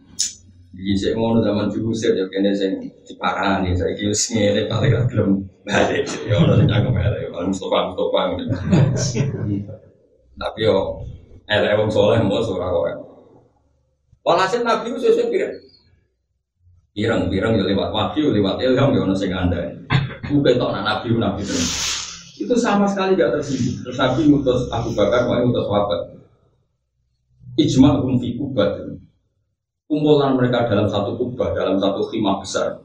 Jadi 0.77 0.93
saya 0.93 1.17
mau 1.17 1.41
zaman 1.41 1.73
diusir 1.73 2.13
ya 2.13 2.29
kene 2.29 2.53
sing 2.53 2.77
diparani 3.09 3.73
saya 3.73 3.97
kira 3.97 4.13
ngene 4.13 4.69
paling 4.69 4.93
gak 4.93 5.09
gelem 5.09 5.31
balik. 5.65 6.05
Ya 6.29 6.37
orang 6.37 6.61
sing 6.61 6.69
cangkem 6.69 6.93
merah 6.93 7.17
ya 7.17 7.33
paling 7.33 7.49
Mustafa 7.49 7.79
Mustafa 7.89 8.21
gitu. 8.37 8.45
Tapi 10.37 10.61
yo 10.61 11.01
elek 11.49 11.81
wong 11.81 11.89
soleh 11.89 12.21
mau 12.21 12.45
ora 12.45 12.69
kok. 12.69 13.09
Walhasil 14.21 14.61
Nabi 14.69 14.93
itu 14.93 15.01
sesuai 15.01 15.33
pirang. 15.33 15.55
Pirang-pirang 16.93 17.53
ya 17.57 17.65
lewat 17.65 17.89
wahyu, 17.93 18.37
lewat 18.37 18.61
ilham 18.61 18.93
ya 18.93 19.01
ono 19.01 19.17
sing 19.17 19.33
anda. 19.33 19.73
Bukan 20.29 20.61
tok 20.61 20.77
Nabi 20.77 21.17
Nabi 21.17 21.41
terus. 21.41 21.73
Itu 22.37 22.53
sama 22.53 22.85
sekali 22.85 23.17
gak 23.17 23.33
tersinggung. 23.33 23.81
Terus 23.81 23.97
Nabi 23.97 24.29
ngutus 24.29 24.69
Abu 24.69 24.93
Bakar, 24.93 25.25
mau 25.25 25.41
ngutus 25.41 25.65
sahabat. 25.65 26.01
Ijma 27.57 28.05
fi 28.21 28.29
kubat. 28.37 28.71
Kumpulan 29.87 30.35
mereka 30.35 30.67
dalam 30.67 30.91
satu 30.91 31.15
kubah, 31.15 31.55
dalam 31.55 31.79
satu 31.79 32.11
khimah 32.11 32.43
besar. 32.43 32.83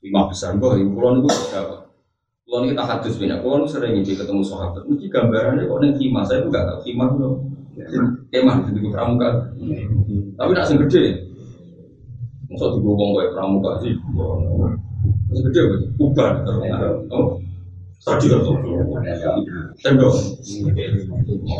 Khimah 0.00 0.24
besar, 0.32 0.56
gue 0.56 0.80
ini 0.80 0.88
kulon 0.88 1.20
itu 1.20 1.28
berapa? 1.52 1.76
Kulon 2.48 2.72
kita 2.72 2.82
hadis 2.84 3.20
bina, 3.20 3.36
kulon 3.44 3.68
sering 3.68 4.00
ini 4.00 4.16
ketemu 4.16 4.40
sahabat. 4.40 4.88
Mesti 4.88 5.12
gambarannya 5.12 5.68
kok 5.68 5.78
neng 5.84 5.94
khimah, 6.00 6.24
saya 6.24 6.40
juga 6.40 6.64
tahu 6.64 6.80
khimah 6.88 7.08
itu. 7.12 7.28
Kemah 8.32 8.54
di 8.64 8.72
situ 8.72 8.88
pramuka. 8.88 9.28
Tapi 10.40 10.50
tidak 10.56 10.66
segede. 10.72 11.04
Masa 12.48 12.66
di 12.72 12.78
gobong 12.80 13.10
kayak 13.20 13.32
pramuka 13.36 13.70
sih. 13.84 13.92
Segede 15.34 15.60
apa? 15.60 15.76
Kubah. 16.00 16.30
Oh, 17.12 17.36
Tadi 18.04 18.28
kan 18.28 18.44
tuh, 18.44 18.56
tembok. 19.80 20.12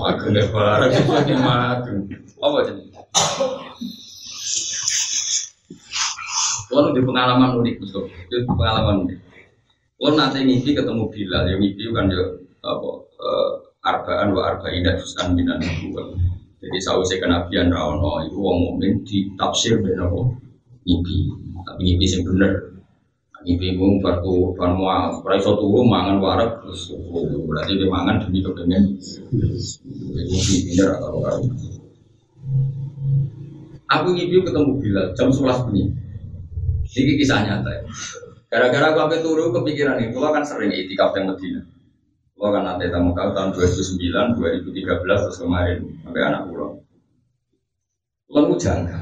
Agak 0.05 0.29
lebar, 0.29 0.85
lagi 0.93 1.33
makan. 1.41 2.05
Apa 2.37 2.59
jadi? 2.69 2.85
Kalau 6.75 6.91
di 6.91 7.03
pengalaman 7.07 7.55
unik, 7.63 7.75
betul. 7.87 8.11
Itu 8.11 8.43
pengalaman 8.51 9.07
unik. 9.07 9.19
Kalau 9.95 10.19
nanti 10.19 10.43
ngisi 10.43 10.75
ketemu 10.75 11.07
Bilal, 11.07 11.47
yang 11.47 11.63
ngisi 11.63 11.87
kan 11.95 12.11
ya 12.11 12.25
apa 12.67 12.91
arbaan 13.85 14.33
wa 14.35 14.43
arba'in 14.49 14.83
juz'an 14.99 15.37
minan 15.39 15.63
nubuwah. 15.63 16.11
Jadi 16.65 16.79
sausé 16.81 17.21
kenabian 17.21 17.69
ra 17.69 17.93
ono 17.93 18.25
iku 18.25 18.41
wong 18.41 18.57
mukmin 18.65 19.05
ditafsir 19.05 19.85
ben 19.85 20.01
apa 20.01 20.17
ngimpi. 20.89 21.17
Tapi 21.61 21.81
ngimpi 21.85 22.05
sing 22.09 22.25
bener. 22.25 22.81
Ngimpi 23.45 23.77
mung 23.77 24.01
farku 24.01 24.57
fan 24.57 24.73
mua 24.73 25.21
ora 25.21 25.37
iso 25.37 25.61
turu 25.61 25.85
mangan 25.85 26.17
wareg 26.17 26.65
terus 26.65 26.97
berarti 27.45 27.77
dia 27.77 27.93
mangan 27.93 28.25
demi 28.25 28.41
kepengen 28.41 28.97
ngimpi 30.25 30.57
bener 30.73 30.89
atau 30.97 31.21
ora. 31.21 31.37
Aku 33.93 34.07
ngimpi 34.17 34.41
ketemu 34.41 34.71
Bilal 34.81 35.07
jam 35.13 35.29
11 35.29 35.69
bengi. 35.69 35.85
Ini 36.95 37.13
kisah 37.19 37.43
nyata. 37.43 37.71
ya. 37.75 37.83
Gara-gara 38.55 38.95
aku 38.95 38.99
sampai 39.03 39.19
turu 39.19 39.51
kepikiran 39.51 39.99
itu, 39.99 40.15
kalau 40.15 40.31
kan 40.31 40.47
sering 40.47 40.71
itikaf 40.71 41.11
yang 41.19 41.35
Medina. 41.35 41.59
Kalau 42.39 42.51
kan 42.55 42.63
nanti 42.63 42.87
tamu 42.87 43.11
kau 43.11 43.35
tahun 43.35 43.51
2009, 43.51 44.39
2013 44.39 45.23
terus 45.27 45.39
kemarin 45.43 45.79
sampai 46.07 46.23
anak 46.23 46.47
pulau. 46.47 46.79
Kalau 48.31 48.47
mau 48.47 48.55
jangka. 48.55 49.01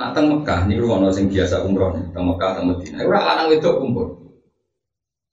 Nak 0.00 0.10
teng 0.16 0.32
Mekah 0.32 0.64
nih 0.64 0.80
ruang 0.80 1.04
sing 1.12 1.28
biasa 1.28 1.60
umroh 1.60 1.92
nih, 1.92 2.04
teng 2.16 2.24
Mekah 2.24 2.50
teng 2.56 2.64
Medina. 2.72 3.04
Ora 3.04 3.20
lanang 3.28 3.52
wedok 3.52 3.74
kumpul. 3.76 4.06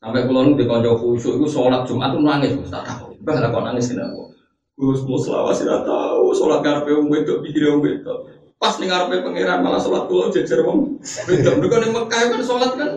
Sampai 0.03 0.27
pulau 0.27 0.43
nu 0.45 0.59
di 0.59 0.67
konco 0.67 0.93
khusyuk 0.93 1.39
itu 1.39 1.45
sholat 1.47 1.87
Jumat 1.87 2.11
tuh 2.13 2.21
nangis, 2.21 2.53
tak 2.69 2.85
tahu. 2.85 3.15
Bah 3.23 3.39
lah 3.39 3.49
kok 3.49 3.63
nangis 3.65 3.89
kenapa? 3.89 4.29
Gus 4.77 5.01
mau 5.07 5.17
selawat 5.17 5.57
sih 5.57 5.65
tahu, 5.65 6.35
sholat 6.37 6.61
karpe 6.61 6.91
wedok 6.91 7.41
pikir 7.41 7.71
wedok. 7.81 8.36
Pas 8.57 8.73
ning 8.81 8.89
ngarepe 8.89 9.21
pangeran 9.21 9.61
malah 9.61 9.77
sholat 9.77 10.09
pulau 10.09 10.33
jejer 10.33 10.65
wong 10.65 10.97
wedok. 11.29 11.61
Mereka 11.61 11.77
ning 11.77 11.91
Mekah 11.93 12.19
kan 12.33 12.41
sholat 12.41 12.71
kan 12.73 12.91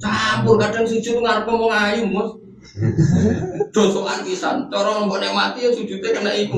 campur 0.00 0.56
kadang 0.56 0.88
sujud 0.88 1.20
ngarepe 1.20 1.52
wong 1.52 1.68
ayu, 1.68 2.08
Mus. 2.08 2.40
Dosokan 3.72 4.24
pisan, 4.24 4.72
cara 4.72 5.04
mbok 5.04 5.20
nek 5.20 5.32
mati 5.36 5.68
ya 5.68 5.70
sujudnya 5.72 6.08
kena 6.08 6.32
iku. 6.32 6.56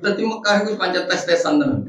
Dadi 0.00 0.22
Mekah 0.24 0.54
iku 0.64 0.80
pancet 0.80 1.04
tes-tesan 1.04 1.60
tenan. 1.60 1.84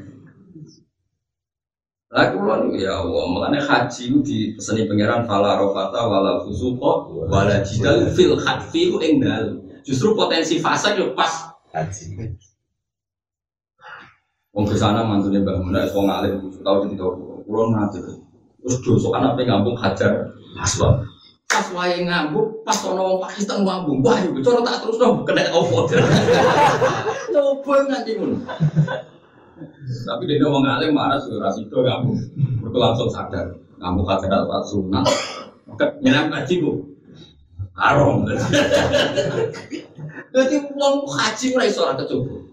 Lah 2.08 2.32
kula 2.32 2.64
niku 2.64 2.84
ya 2.84 3.04
Allah, 3.04 3.24
mulane 3.28 3.60
haji 3.60 4.02
ku 4.08 4.24
dipeseni 4.24 4.88
pangeran 4.88 5.28
fala 5.28 5.60
rafata 5.60 6.08
wala 6.08 6.40
fusuqa 6.40 6.92
wala 7.28 7.60
jidal 7.60 8.08
fil 8.12 8.32
ku 8.36 8.96
ing 9.04 9.20
dalu. 9.20 9.60
Justru 9.84 10.12
potensi 10.16 10.60
fasik 10.60 11.00
yo 11.00 11.12
pas 11.12 11.52
Haji. 11.68 12.32
Wong 14.58 14.66
ke 14.66 14.74
sana 14.74 15.06
mantunya 15.06 15.38
Mbak 15.38 15.62
Muna, 15.62 15.86
wong 15.94 16.10
alim, 16.10 16.50
tahu 16.66 16.82
jadi 16.82 16.98
tahu. 16.98 17.46
Kulo 17.46 17.70
nanti 17.70 18.02
terus 18.02 18.82
dosa 18.82 19.14
anak 19.14 19.38
pengampung 19.38 19.78
hajar 19.78 20.34
aswad. 20.58 20.98
Pas 21.46 21.62
wae 21.70 22.02
ngambuk, 22.02 22.66
pas 22.66 22.74
ono 22.82 23.06
wong 23.06 23.18
Pakistan 23.22 23.62
ngambung, 23.62 24.02
wah 24.02 24.18
iku 24.18 24.42
cara 24.42 24.58
tak 24.66 24.82
terus 24.82 24.98
dong 24.98 25.22
kena 25.22 25.46
opo. 25.54 25.86
Coba 27.38 27.86
nganti 27.86 28.18
ngono. 28.18 28.34
Tapi 29.78 30.22
dia 30.26 30.42
ngomong 30.42 30.66
alim 30.66 30.90
marah 30.90 31.22
sudah 31.22 31.38
rasido 31.46 31.78
ngambung. 31.78 32.18
Mereka 32.34 32.78
langsung 32.82 33.06
sadar, 33.14 33.54
ngambung 33.78 34.10
hajar 34.10 34.42
al 34.42 34.62
sunnah. 34.66 35.06
Nyelam 36.02 36.34
ngaji 36.34 36.54
bu, 36.66 36.82
haram. 37.78 38.26
Jadi 40.34 40.56
wong 40.74 41.06
haji 41.06 41.46
ora 41.54 41.62
iso 41.62 41.86
ora 41.86 41.94
kecoba. 41.94 42.47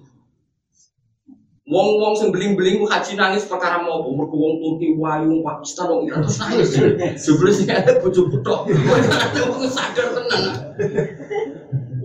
Wong-wong 1.65 2.13
sing 2.13 2.29
beling-beling 2.29 2.85
haji 2.85 3.17
nangis 3.17 3.49
perkara 3.49 3.81
mau 3.81 4.05
mergo 4.05 4.37
wong 4.37 4.61
Turki, 4.61 4.93
wayu, 5.01 5.33
wong 5.33 5.41
Pakistan, 5.41 5.89
wong 5.89 6.05
Iran 6.05 6.21
terus 6.21 6.37
nangis. 6.37 6.69
Jebule 7.17 7.49
sing 7.49 7.65
ada 7.73 7.97
bojo 7.97 8.29
butok. 8.29 8.69
Wong 8.69 9.65
sadar 9.65 10.13
tenan. 10.13 10.43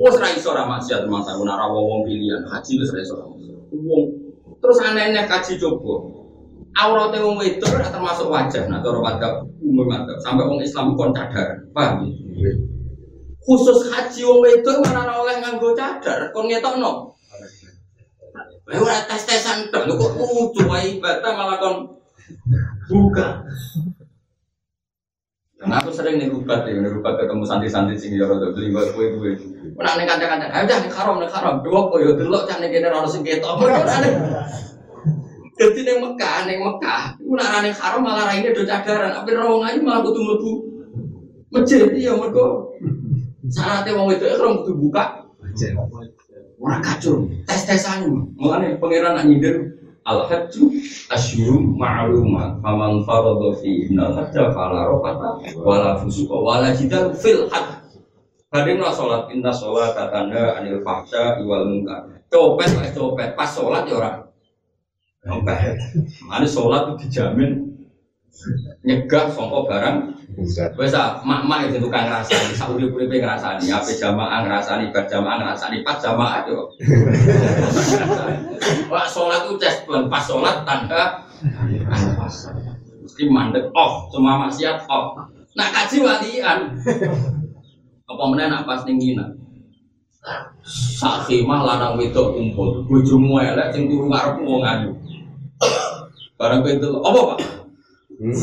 Wes 0.01 0.17
ra 0.17 0.33
iso 0.33 0.57
ora 0.57 0.65
maksiat 0.65 1.05
masa 1.13 1.37
ora 1.37 1.69
wong 1.69 2.09
pilihan. 2.09 2.49
Haji 2.49 2.73
wis 2.81 2.89
ra 2.89 3.01
iso. 3.05 3.37
Wong 3.69 4.05
terus 4.65 4.81
aneh-aneh 4.81 5.29
kaji 5.29 5.61
coba. 5.61 6.09
Aurate 6.81 7.21
wong 7.21 7.37
wedok 7.37 7.77
ora 7.77 7.93
termasuk 7.93 8.33
wajah, 8.33 8.65
nah 8.65 8.81
cara 8.81 8.97
madzhab 8.97 9.45
umum 9.61 9.85
madzhab 9.85 10.17
sampai 10.25 10.49
wong 10.49 10.65
Islam 10.65 10.97
kon 10.97 11.13
cadar. 11.13 11.69
Paham? 11.77 12.09
ya? 12.33 12.57
Khusus 13.45 13.93
haji 13.93 14.25
wong 14.25 14.41
wedok 14.41 14.89
mana 14.89 15.21
oleh 15.21 15.37
nganggo 15.45 15.77
cadar, 15.77 16.33
kon 16.33 16.49
ngetokno. 16.49 17.10
Ora 18.71 19.03
tes-tesan 19.11 19.75
tok, 19.75 19.91
kok 19.91 20.11
kudu 20.15 20.63
wae 20.71 20.99
ibadah 20.99 21.33
malah 21.35 21.59
kon 21.59 21.99
buka. 22.87 23.43
Nah, 25.61 25.77
aku 25.77 25.93
sering 25.93 26.17
nih 26.17 26.33
rubat 26.33 26.65
ya, 26.65 26.81
nih 26.81 26.89
rubat 26.89 27.21
ketemu 27.21 27.45
santri-santri 27.45 27.93
sing 27.99 28.17
ya 28.17 28.25
rada 28.25 28.49
beli 28.55 28.73
buat 28.73 28.97
kue 28.97 29.13
kue. 29.13 29.33
Menang 29.77 30.01
nih 30.01 30.07
kanca-kanca, 30.09 30.49
ayo 30.49 30.65
dah 30.65 30.79
nih 30.81 30.89
haram 30.89 31.17
nih 31.21 31.29
haram. 31.29 31.55
Dua 31.61 31.81
kok 31.93 31.99
ya 32.01 32.11
delok 32.17 32.43
cah 32.49 32.57
nih 32.63 32.69
kene 32.73 32.89
ora 32.89 33.05
sing 33.05 33.21
ketok. 33.21 33.61
Jadi 35.61 35.79
nih 35.85 35.97
Mekah, 36.01 36.49
nih 36.49 36.57
Mekah, 36.57 37.03
nak 37.21 37.61
nih 37.61 37.75
haram 37.77 38.01
malah 38.01 38.25
raine 38.33 38.57
do 38.57 38.65
cadaran, 38.65 39.13
tapi 39.13 39.37
rawang 39.37 39.69
aja 39.69 39.77
malah 39.85 40.01
kudu 40.01 40.21
mlebu 40.25 40.71
masjid 41.51 41.83
iya 41.99 42.15
mergo 42.15 42.71
syaratnya 43.51 43.99
wong 43.99 44.15
itu 44.15 44.23
ikhram 44.23 44.63
kudu 44.63 44.73
buka 44.79 45.27
Ora 46.61 46.77
kacau, 46.85 47.25
tes-tesan. 47.49 48.05
Mulane 48.37 48.77
pangeran 48.77 49.17
nak 49.17 49.25
nyindir 49.25 49.81
al 50.05 50.29
hajju 50.29 50.69
asyurum 51.09 51.81
ma'lumat 51.81 52.61
faman 52.61 53.01
farada 53.09 53.57
fi 53.57 53.89
innal 53.89 54.13
hajja 54.13 54.53
fala 54.53 54.85
rafata 54.85 55.41
wala 55.57 55.97
fusuqa 56.05 56.37
wala 56.37 56.69
jidal 56.77 57.17
fil 57.17 57.49
hajj. 57.49 57.97
Hadin 58.53 58.77
lah 58.77 58.93
sholat, 58.93 59.31
inna 59.33 59.49
sholat 59.55 59.97
katanda 59.97 60.61
anil 60.61 60.85
fahsya 60.85 61.41
iwal 61.41 61.65
munkar. 61.65 62.13
Copet 62.29 62.93
copet, 62.93 63.33
pas 63.33 63.49
sholat 63.49 63.89
ya 63.89 63.97
orang. 63.97 64.19
Copet. 65.25 65.81
Mana 66.29 66.45
sholat 66.45 66.93
itu 66.93 67.09
dijamin 67.09 67.80
nyegah 68.87 69.29
songkok 69.29 69.69
barang 69.69 70.21
Wes 70.79 70.95
ah, 70.95 71.19
mak-mak 71.27 71.69
itu 71.69 71.83
tukang 71.83 72.07
ngrasani, 72.07 72.55
sak 72.55 72.71
urip-uripe 72.73 73.19
ngrasani, 73.19 73.67
ape 73.67 73.93
jamaah 73.99 74.47
ngrasani, 74.47 74.95
bar 74.95 75.05
jamaah 75.05 75.37
ngrasani, 75.43 75.83
pas 75.83 75.99
jamaah 75.99 76.47
yo. 76.47 76.71
Wah, 78.91 79.05
sholat 79.11 79.51
itu 79.51 79.59
tes 79.59 79.83
pas 79.85 80.23
sholat 80.23 80.63
tanda 80.63 81.27
mesti 83.03 83.23
mandek 83.27 83.75
off, 83.75 84.09
semua 84.15 84.47
maksiat 84.47 84.87
off. 84.87 85.19
Nak 85.59 85.69
kaji 85.75 85.97
walian. 85.99 86.79
Apa 88.07 88.23
meneh 88.31 88.47
nak 88.49 88.65
pas 88.65 88.87
ning 88.87 88.97
ngina. 88.97 89.35
Sak 90.65 91.27
khimah 91.27 91.67
lanang 91.67 91.99
wedok 91.99 92.39
kumpul, 92.39 92.87
bojomu 92.87 93.43
elek 93.43 93.75
sing 93.75 93.91
turu 93.91 94.09
ngarep 94.09 94.41
wong 94.41 94.63
ayu. 94.63 94.91
Barang 96.39 96.65
kowe 96.65 96.73
delok, 96.73 97.05
apa 97.05 97.21
Pak? 97.35 97.60
Ora 98.21 98.37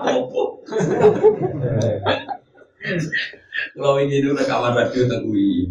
apa-apa. 0.00 0.42
Kalau 3.76 4.00
ini 4.00 4.24
dulu 4.24 4.40
rekaman 4.40 4.72
radio 4.72 5.04
tentang 5.04 5.28
UI, 5.28 5.68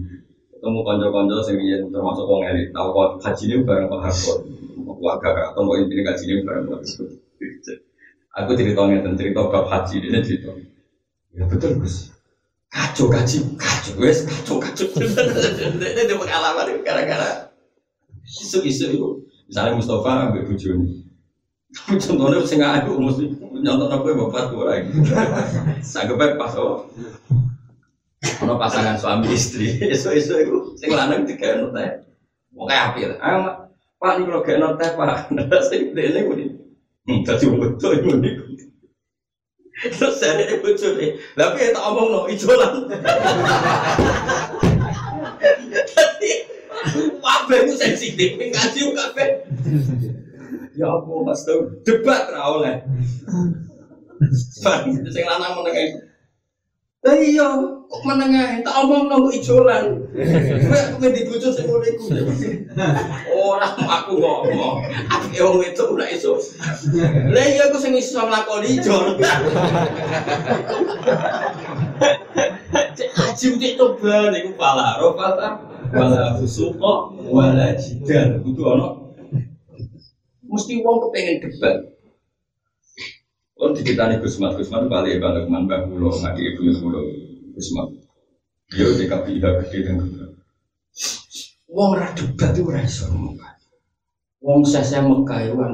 ketemu 0.53 0.79
konco-konco 0.85 1.41
riyen 1.49 1.89
termasuk 1.89 2.29
wong 2.29 2.45
elit, 2.45 2.69
tahu 2.69 2.93
kok 2.93 3.25
haji 3.25 3.43
ini 3.49 3.65
bareng 3.65 3.89
Pak 3.89 3.99
Harkot, 4.05 4.45
keluarga 4.77 5.49
atau 5.49 5.65
mau 5.65 5.73
intinya 5.73 6.13
haji 6.13 6.23
ini 6.29 6.45
bareng 6.45 6.69
Pak. 6.69 6.85
Aku 8.33 8.49
ceritanya 8.53 9.01
tentang 9.01 9.17
cerita 9.17 9.49
bab 9.49 9.65
haji 9.73 9.97
ini 10.05 10.21
cerita. 10.21 10.53
Ya 11.33 11.49
betul 11.49 11.81
Gus. 11.81 12.13
Kacau 12.69 13.09
kaji, 13.09 13.57
kacau 13.57 13.97
wes, 14.01 14.25
kacau 14.25 14.57
kacau. 14.57 14.89
Ini 14.97 15.93
ada 15.93 16.17
pengalaman 16.17 16.81
gara-gara 16.81 17.53
isu-isu 18.25 18.89
itu. 18.89 19.21
Misalnya 19.45 19.77
Mustafa 19.77 20.33
ambil 20.33 20.49
bujuni. 20.49 21.02
Contohnya 21.73 22.45
sing 22.45 22.61
aku 22.61 23.01
mesti 23.01 23.25
nyontok 23.41 23.89
apa 23.89 24.07
bapak 24.13 24.43
tuh 24.53 24.61
lagi. 24.69 24.93
Sanggep 25.81 26.37
pas 26.37 26.53
oh. 26.61 26.85
Ono 28.45 28.55
pasangan 28.55 28.95
suami 28.95 29.35
istri, 29.35 29.67
isu-isu 29.93 30.33
itu 30.39 30.57
sing 30.79 30.95
lanang 30.95 31.27
tiga 31.27 31.59
noteh. 31.59 32.07
Mau 32.55 32.69
kayak 32.69 32.93
apa 32.93 32.97
ya? 33.01 33.07
Ayo 33.19 33.37
Mak. 33.43 33.55
Pak 33.99 34.11
ini 34.19 34.23
kalau 34.27 34.43
gak 34.43 34.57
noteh 34.61 34.89
Pak, 34.95 35.17
nada 35.35 35.59
sing 35.65 35.91
dene 35.91 36.19
kuwi. 36.29 36.45
Hmm, 37.03 37.19
dadi 37.27 37.45
betul 37.51 37.99
ini. 37.99 38.31
Terus 39.83 40.15
saya 40.21 40.39
ini 40.39 40.63
bocor 40.63 40.95
nih, 40.95 41.19
tapi 41.35 41.59
ya 41.59 41.75
tak 41.75 41.83
omong 41.91 42.07
no 42.13 42.21
ijolan. 42.31 42.87
Tapi, 45.73 46.31
apa 47.19 47.53
itu 47.59 47.73
sensitif, 47.75 48.39
ngaji 48.39 48.79
kabeh. 48.95 49.29
Ya 50.73 50.89
apa 50.89 51.05
mas 51.21 51.45
tau 51.45 51.69
debat 51.85 52.33
ra 52.33 52.57
oleh. 52.57 52.81
Sing 55.13 55.25
lanang 55.29 55.61
menengah. 55.61 56.09
Lah 57.03 57.19
iya, 57.19 57.45
kok 57.91 58.01
menengah 58.07 58.63
tak 58.63 58.79
omong 58.79 59.11
nang 59.11 59.27
ijolan. 59.27 60.07
Kowe 60.15 60.77
aku 60.79 60.95
men 61.03 61.11
dibojo 61.11 61.51
sing 61.51 61.67
ngono 61.67 61.83
iku. 61.83 62.15
Ora 63.27 63.69
aku 63.75 64.23
ngomong. 64.23 64.87
Aku 65.11 65.27
wong 65.35 65.61
itu 65.67 65.83
ora 65.83 66.07
iso. 66.07 66.39
Lah 67.27 67.43
iya 67.43 67.67
aku 67.67 67.77
sing 67.77 67.91
iso 67.93 68.23
nglakoni 68.23 68.79
ijol. 68.79 69.19
Cek 72.95 73.09
haji 73.13 73.47
cek 73.59 73.73
toba 73.75 74.31
niku 74.31 74.55
pala 74.55 74.97
rofata 74.97 75.59
wala 75.91 76.39
fusuqa 76.39 77.13
wala 77.27 77.75
jidal. 77.75 78.39
Kudu 78.41 78.63
ono 78.63 79.02
mesti 80.53 80.85
wong 80.85 81.09
kepengen 81.09 81.41
debat. 81.49 81.77
Oh 83.57 83.73
dicitani 83.73 84.21
Gus 84.21 84.37
Mat, 84.37 84.53
Gus 84.53 84.69
Mat 84.69 84.85
balik 84.85 85.17
balik 85.17 85.49
man 85.49 85.65
bang 85.65 85.89
kulo 85.89 86.13
ngadi 86.13 86.41
ibu 86.53 86.61
kulo 86.77 87.01
Gus 87.57 87.69
Mat. 87.73 87.89
Dia 88.69 88.89
di 88.89 89.05
KPIH 89.05 89.45
gede 89.65 89.79
dan 89.85 89.95
gede. 90.01 90.25
Wong 91.73 91.97
ra 91.97 92.13
debat 92.13 92.53
itu 92.53 92.69
ora 92.69 92.85
iso 92.85 93.09
Wong 94.43 94.61
sese 94.67 94.99
Mekah 95.01 95.39
itu 95.41 95.55
kan 95.57 95.73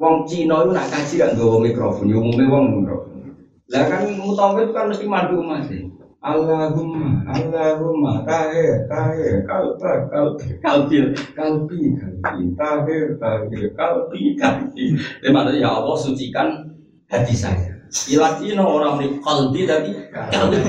Wong 0.00 0.24
Cina 0.24 0.64
itu 0.64 0.70
nak 0.72 0.88
kaji 0.88 1.14
kan 1.20 1.36
nggawa 1.36 1.60
mikrofon, 1.60 2.08
ya 2.08 2.16
umumnya 2.16 2.48
wong 2.48 2.64
mikrofon. 2.80 3.36
Lah 3.68 3.84
kan 3.84 4.08
mutawif 4.16 4.64
itu 4.64 4.72
kan 4.72 4.88
mesti 4.88 5.04
mandu 5.04 5.44
masih. 5.44 5.99
Allahumma, 6.20 7.24
Allahumma, 7.32 8.20
tahir, 8.28 8.84
tahir, 8.92 9.40
kalba, 9.48 10.04
kalbi, 10.12 10.52
kalbil, 10.60 11.06
kalbi, 11.32 11.96
kalbi, 12.20 12.44
tahir, 12.60 13.04
tahir, 13.16 13.64
kalbi, 13.72 14.22
kalbi. 14.36 14.84
Ini 15.00 15.28
maknanya 15.32 15.64
ya 15.64 15.68
Allah 15.80 15.96
sucikan 15.96 16.68
hati 17.08 17.32
saya. 17.32 17.72
Ilatino 18.12 18.68
orang 18.68 19.00
ini 19.00 19.16
kalbi 19.24 19.64
tadi 19.64 19.96
kalbi. 20.12 20.60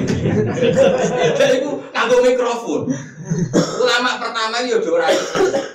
Jadi 1.36 1.54
itu 1.60 1.72
kanggo 1.92 2.18
mikrofon. 2.24 2.88
Ulama 3.76 4.24
pertama 4.24 4.64
itu 4.64 4.80
ya 4.80 4.88
ora 4.88 5.08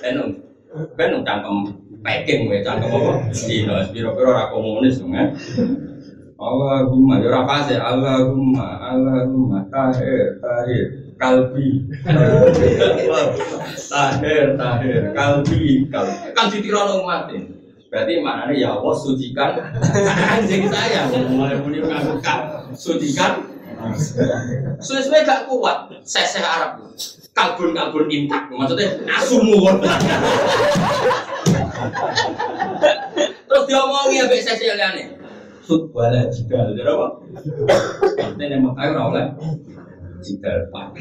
enung. 0.09 0.41
Ben 0.97 1.21
cangkem 1.21 1.57
packing 2.01 2.49
gue 2.49 2.65
cangkem 2.65 2.89
apa? 2.89 3.29
Dino, 3.29 3.77
biro-biro 3.93 4.29
ra 4.33 4.49
komunis 4.49 4.97
dong 4.97 5.13
ya. 5.13 5.29
Allahumma 6.37 7.17
ya 7.17 7.33
ora 7.33 7.41
pas 7.49 7.65
ya. 7.65 7.81
Allahumma 7.81 8.77
Allahumma 8.77 9.65
tahir 9.73 10.37
tahir 10.37 10.85
kalbi. 11.17 11.81
Tahir 13.89 14.45
tahir 14.53 15.01
kalbi 15.17 15.89
kalbi. 15.89 16.15
Kan 16.37 16.45
ditirono 16.53 17.01
umat 17.01 17.33
ini 17.33 17.57
berarti 17.87 18.19
maknanya 18.19 18.53
ya 18.53 18.69
Allah 18.77 18.93
sucikan 18.93 19.57
anjing 20.37 20.69
saya. 20.69 21.09
Mulai 21.09 21.57
muni 21.57 21.81
ngaku 21.81 22.21
sucikan. 22.77 23.41
Sesuai 24.77 25.25
gak 25.25 25.49
kuat. 25.49 25.89
Seseh 26.05 26.45
Arab. 26.45 26.85
Kalbun 27.33 27.73
kalbun 27.73 28.09
intak. 28.13 28.49
Maksudnya 28.53 28.93
asumu 29.09 29.73
terus 33.47 33.63
diomongi 33.65 34.21
ya 34.21 34.25
seseh 34.29 34.75
liane 34.75 35.16
sud 35.67 35.91
wala 35.91 36.31
jidal 36.31 36.71
jadi 36.71 36.95
apa? 36.95 37.07
Ini 38.39 38.43
yang 38.47 38.63
makai 38.71 38.95
ora 38.95 39.03
oleh 39.11 39.25
jidal 40.23 40.71
pak. 40.71 40.95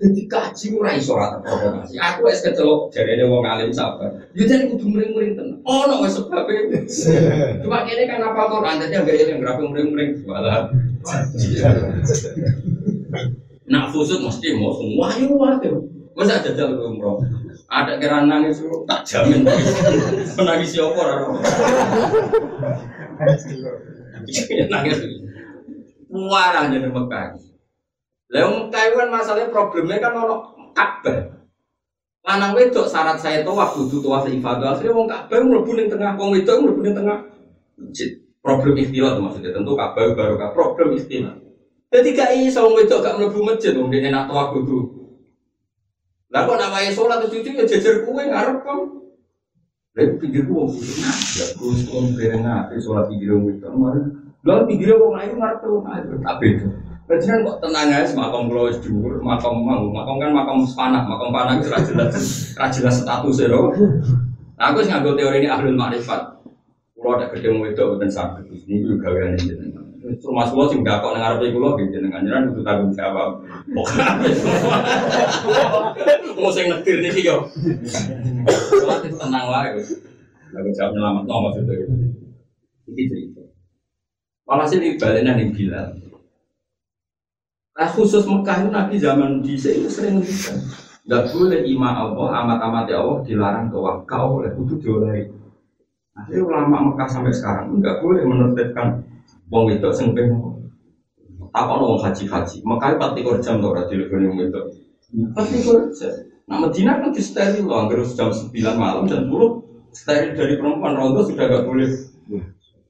Jadi 0.00 0.22
kaji 0.24 0.66
ora 0.80 0.90
iso 0.96 1.12
ora 1.12 1.36
provokasi. 1.44 2.00
Aku 2.00 2.24
wis 2.24 2.40
kecelok 2.40 2.88
jarene 2.88 3.28
wong 3.28 3.44
alim 3.44 3.70
sabar. 3.70 4.08
Ya 4.32 4.48
jadi 4.48 4.72
kudu 4.72 4.88
muring-muring 4.88 5.36
tenan. 5.36 5.60
Ono 5.68 6.00
wis 6.00 6.16
sebab 6.16 6.48
Cuma 7.60 7.84
kene 7.84 8.02
kan 8.08 8.24
apa 8.24 8.42
Quran 8.48 8.80
dadi 8.80 8.94
ambek 8.96 9.20
yang 9.20 9.44
ngrapi 9.44 9.62
muring-muring 9.68 10.10
wala. 10.24 10.72
Nak 13.68 13.84
khusus 13.92 14.18
mesti 14.24 14.56
mau 14.56 14.72
semua 14.72 15.12
yuk 15.20 15.36
wae. 15.36 15.68
Masa 16.14 16.40
jajal 16.40 16.78
ke 16.78 16.82
umroh. 16.88 17.20
Ada 17.66 17.98
kira 17.98 18.22
nangis 18.22 18.62
tak 18.86 19.02
jamin. 19.02 19.42
Menangis 20.38 20.70
siapa 20.72 20.94
orang. 20.94 21.42
Nangis. 24.70 24.98
Muarah 26.10 26.70
jadi 26.70 26.88
Mekah. 26.90 27.34
Itu 28.34 28.96
kan 28.98 29.08
masalahnya 29.10 29.50
problemnya 29.50 30.02
kan 30.02 30.14
ono 30.14 30.36
Ka'bah. 30.74 31.42
Lanang 32.24 32.56
wedok 32.56 32.88
syarat 32.88 33.20
saya 33.20 33.44
tawaf 33.44 33.76
kudu 33.76 34.00
tawaf 34.00 34.26
ibadah. 34.26 34.74
Akhirnya 34.74 34.96
wong 34.96 35.06
Ka'bah 35.06 35.38
mlebu 35.42 35.70
ning 35.76 35.86
tengah 35.92 36.16
wong 36.18 36.34
wedok 36.34 36.62
mlebu 36.62 36.80
ning 36.82 36.94
tengah. 36.96 37.18
Problem 38.44 38.74
ikhtilat 38.76 39.16
maksudnya 39.20 39.54
tentu 39.54 39.72
Ka'bah 39.76 40.14
baru 40.14 40.34
problem 40.54 40.96
ikhtilat. 40.96 41.36
Jadi 41.94 42.08
gak 42.10 42.30
iso 42.34 42.66
wong 42.66 42.74
wedok 42.80 43.02
gak 43.02 43.16
mlebu 43.20 43.38
masjid 43.44 43.74
wong 43.78 43.90
dene 43.92 44.10
nak 44.10 44.26
tawaf 44.26 44.54
kudu 44.54 45.04
lah 46.34 46.50
kok 46.50 46.58
nak 46.58 46.74
sholat 46.90 47.22
itu 47.30 47.46
cucu 47.46 47.50
ya 47.54 47.62
jajar 47.62 48.02
kue 48.02 48.22
ngarep 48.26 48.66
kan. 48.66 49.03
Lah 49.94 50.10
pinggir 50.18 50.42
wong 50.50 50.74
kudu 50.74 50.92
ya 51.38 51.46
Gus 51.54 51.86
kon 51.86 52.18
bereng 52.18 52.42
ngate 52.42 52.82
sholat 52.82 53.06
pinggir 53.06 53.30
wong 53.30 53.54
itu 53.54 53.62
kemarin. 53.62 54.04
Lah 54.42 54.66
pinggir 54.66 54.90
wong 54.98 55.14
ayu 55.14 55.38
ngarep 55.38 55.62
wong 55.62 55.86
ayu 55.86 56.18
tak 56.18 56.36
beda. 56.42 56.66
Berarti 57.04 57.28
kok 57.28 57.60
tenang 57.60 57.92
aja, 57.92 58.16
makam 58.16 58.48
kalau 58.48 58.72
dhuwur, 58.72 59.20
makam 59.20 59.60
mau, 59.60 59.84
makam 59.92 60.16
kan 60.16 60.32
makam 60.32 60.64
panah, 60.72 61.04
makam 61.04 61.28
panah 61.36 61.60
itu 61.60 61.68
jelas, 61.68 62.16
jelas 62.56 62.96
status 63.04 63.44
ya 63.44 63.52
Nah, 63.52 64.72
aku 64.72 64.80
sih 64.80 64.88
ngambil 64.88 65.12
teori 65.18 65.44
ini 65.44 65.48
ahlul 65.52 65.76
makrifat. 65.76 66.40
Kalau 66.96 67.20
ada 67.20 67.28
gede 67.28 67.52
mau 67.52 67.68
itu, 67.68 67.84
bukan 67.84 68.08
sakit, 68.08 68.48
ini 68.48 68.88
juga 68.88 69.12
gawean 69.12 69.36
Rumah 70.04 70.44
sekolah 70.44 70.68
sing 70.68 70.84
dakok 70.84 71.16
nang 71.16 71.24
arepe 71.24 71.56
kula 71.56 71.80
nggih 71.80 71.88
jenengan 71.96 72.20
jenengan 72.20 72.52
kudu 72.52 72.60
tanggung 72.60 72.92
jawab. 72.92 73.40
Mau 76.36 76.52
sing 76.52 76.68
netir 76.68 77.00
niki 77.00 77.24
yo. 77.24 77.48
Salat 78.84 79.08
tenang 79.08 79.48
wae. 79.48 79.80
Tanggung 80.52 80.74
jawab 80.76 81.24
maksudnya 81.24 81.72
gitu. 81.80 81.94
Iki 82.92 83.02
cerita. 83.08 83.42
Sih 84.68 84.76
dibaliknya 84.76 85.40
nih 85.40 85.48
Bilal. 85.56 85.88
Nah 87.74 87.88
khusus 87.88 88.28
Mekah 88.28 88.60
itu 88.60 88.68
Nabi 88.70 88.94
zaman 89.00 89.40
di 89.40 89.56
itu 89.56 89.88
sering 89.88 90.20
ngerti 90.20 90.52
Gak 91.04 91.36
boleh 91.36 91.60
imam 91.68 91.92
Allah, 91.92 92.28
amat-amat 92.40 92.88
ya 92.88 93.04
Allah 93.04 93.20
dilarang 93.28 93.68
ke 93.68 93.76
wakau 93.76 94.40
oleh 94.40 94.56
kudu 94.56 94.80
dioleh. 94.80 95.28
Akhirnya 96.16 96.48
ulama 96.48 96.92
Mekah 96.92 97.08
sampai 97.10 97.34
sekarang 97.34 97.76
nggak 97.76 98.00
boleh 98.00 98.24
menertibkan 98.24 99.03
Wong 99.54 99.70
itu 99.70 99.86
sing 99.94 100.10
pengen 100.10 100.66
apa 101.54 101.78
wong 101.78 102.02
haji-haji. 102.02 102.66
Makanya 102.66 102.98
pati 102.98 103.22
jam 103.38 103.62
tuh 103.62 103.70
ora 103.70 103.86
telepon 103.86 104.26
wong 104.34 104.50
itu. 104.50 104.60
Pati 105.30 105.62
jam. 105.62 106.10
Nah 106.50 106.58
Medina 106.58 106.98
kan 106.98 107.14
di 107.14 107.22
steril 107.22 107.70
loh, 107.70 107.86
anggar 107.86 108.02
jam 108.02 108.34
9 108.34 108.50
malam 108.74 109.06
dan 109.06 109.30
10 109.30 109.94
steril 109.94 110.34
dari 110.34 110.58
perempuan 110.58 110.98
rondo 110.98 111.22
sudah 111.22 111.46
gak 111.46 111.62
boleh. 111.62 111.86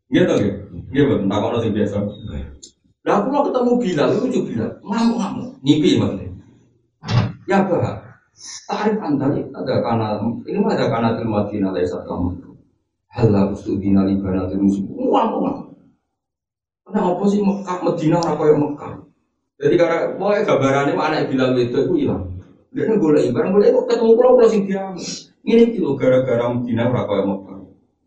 Gitu 0.08 0.32
gitu. 0.40 0.60
Gitu 0.88 1.04
betul. 1.04 1.28
Tak 1.28 1.38
kalau 1.44 1.60
biasa. 1.60 1.96
Lah 3.04 3.20
aku 3.20 3.26
mau 3.28 3.44
ketemu 3.44 3.72
Bilal, 3.76 4.08
itu 4.16 4.26
juga 4.32 4.44
Bilal, 4.48 4.70
ngamuk 4.80 5.16
ngamuk, 5.20 5.48
ngipi 5.60 6.00
maksudnya. 6.00 6.32
Ya 7.44 7.60
bah, 7.68 8.00
tarif 8.64 8.96
antara 8.96 9.36
ada 9.36 9.74
kanal, 9.84 10.40
ini 10.48 10.56
mah 10.56 10.72
ada 10.72 10.88
kanal 10.88 11.12
Madinah 11.20 11.76
lesat 11.76 12.08
kamu. 12.08 12.56
Halah 13.12 13.52
ustudina 13.52 14.08
libanatul 14.08 14.64
musuh, 14.64 14.88
ngamuk 14.88 15.36
ngamuk. 15.44 15.63
Nah, 16.94 17.10
apa 17.10 17.24
sih 17.26 17.42
Mekah, 17.42 17.82
Medina 17.82 18.22
orang 18.22 18.38
kaya 18.38 18.54
Mekah. 18.54 18.92
Jadi 19.58 19.74
karena 19.74 19.98
pokoknya 20.14 20.46
gambarannya 20.46 20.94
anak 20.94 21.26
Bilal 21.26 21.58
itu 21.58 21.78
itu 21.82 21.94
hilang. 21.98 22.22
Dia 22.70 22.90
nih 22.90 22.98
boleh 22.98 23.22
ibarat 23.30 23.50
boleh 23.50 23.70
kok 23.70 23.86
ketemu 23.90 24.12
pulau 24.14 24.34
pulau 24.38 24.46
sing. 24.46 24.62
Ini 25.42 25.74
kilo 25.74 25.98
gara-gara 25.98 26.46
Medina 26.54 26.86
orang 26.86 27.06
kaya 27.10 27.22
Mekah. 27.26 27.58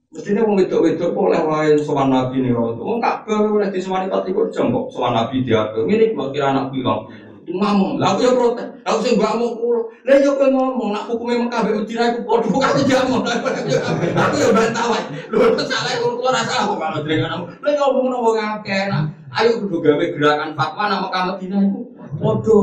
Mestinya 0.08 0.48
mau 0.48 0.56
wedok 0.56 1.12
boleh 1.12 1.42
wae 1.44 1.76
sowan 1.84 2.08
Nabi 2.16 2.40
nih 2.40 2.56
orang. 2.56 2.80
Wong 2.80 3.00
kabeh 3.04 3.36
oleh 3.44 3.68
di 3.68 3.80
semani 3.84 4.08
pati 4.08 4.32
kok 4.32 4.56
jam 4.56 4.72
kok 4.72 4.88
sowan 4.88 5.20
Nabi 5.20 5.44
diatur. 5.44 5.84
Ini 5.84 6.16
buat 6.16 6.32
kira 6.32 6.56
anak 6.56 6.72
bilang 6.72 7.12
ngomong, 7.48 7.96
lah 7.96 8.12
aku 8.12 8.28
ya 8.28 8.36
protes, 8.36 8.68
aku 8.84 8.98
sih 9.08 9.16
gak 9.16 9.40
mau 9.40 9.56
pulau, 9.56 9.88
lah 10.04 10.20
yo 10.20 10.36
kowe 10.36 10.52
ngomong, 10.52 10.92
nak 10.92 11.08
hukumnya 11.08 11.48
Mekah 11.48 11.64
be 11.64 11.80
Medina 11.80 12.12
iku 12.12 12.20
padha 12.28 12.48
kok 12.52 12.60
aku 12.60 12.82
jamu, 12.84 13.18
aku 13.24 14.36
ya 14.36 14.52
bantah 14.52 14.86
wae, 14.92 15.04
lho 15.32 15.56
salah 15.64 15.96
aku 15.96 16.20
keluar 16.20 16.36
rasa 16.36 16.68
aku 16.68 16.76
kalau 16.76 17.00
dengan 17.08 17.32
kamu, 17.32 17.46
lah 17.64 17.72
yo 17.72 17.80
ngomong 17.88 18.04
ngomong 18.12 18.36
ngake, 18.36 18.92
nah 18.92 19.08
ayo 19.40 19.64
kudu 19.64 19.80
gawe 19.80 20.06
gerakan 20.12 20.52
fatwa 20.60 20.84
nama 20.92 21.08
Mekah 21.08 21.24
Medina 21.32 21.58
itu 21.64 21.80
padha. 22.20 22.60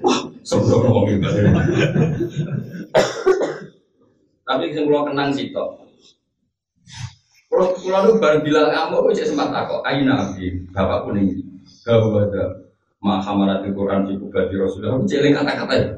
Wah, 0.00 0.18
sebelum 0.46 0.80
ngomong 0.86 1.04
gitu. 1.10 1.26
Tapi 4.46 4.64
sing 4.72 4.86
kula 4.86 5.10
kenang 5.10 5.34
sih 5.34 5.50
toh. 5.50 5.90
Kalau 7.50 7.74
kalau 7.74 8.14
lu 8.14 8.22
bareng 8.22 8.46
bilang 8.46 8.70
kamu, 8.70 8.94
aku 8.94 9.10
cek 9.10 9.26
sempat 9.34 9.50
takut. 9.50 9.82
Ayo 9.82 10.06
nabi, 10.06 10.70
bapakku 10.70 11.12
nih 11.18 11.49
bahwa 11.86 12.28
ada 12.28 12.44
mahamarat 13.00 13.64
Quran 13.72 14.00
di 14.04 14.14
kubati 14.20 14.54
Rasulullah. 14.56 15.00
Aku 15.00 15.08
celing 15.08 15.32
kata-kata 15.32 15.74
ya. 15.74 15.88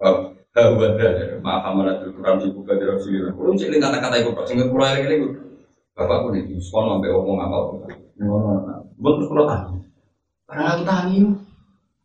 Bahwa 0.00 0.84
ada 0.88 1.08
mahamarat 1.44 1.96
Quran 2.08 2.36
di 2.40 2.48
kubati 2.52 2.84
Rasulullah. 2.88 3.32
Aku 3.36 3.54
celing 3.56 3.80
kata-kata 3.80 4.16
itu. 4.24 4.30
Sehingga 4.48 4.66
pulau 4.72 4.88
yang 4.88 5.04
ini 5.04 5.16
bapak 5.94 6.18
pun 6.24 6.32
itu. 6.34 6.56
Sekolah 6.58 6.96
sampai 6.96 7.10
ngomong 7.12 7.38
apa 7.38 7.56
apa. 7.60 7.74
Buat 8.98 9.14
terus 9.20 9.28
kalau 9.28 9.46
tahu. 9.46 9.76
Karena 10.48 10.64
aku 10.72 10.82
tahu 10.86 11.20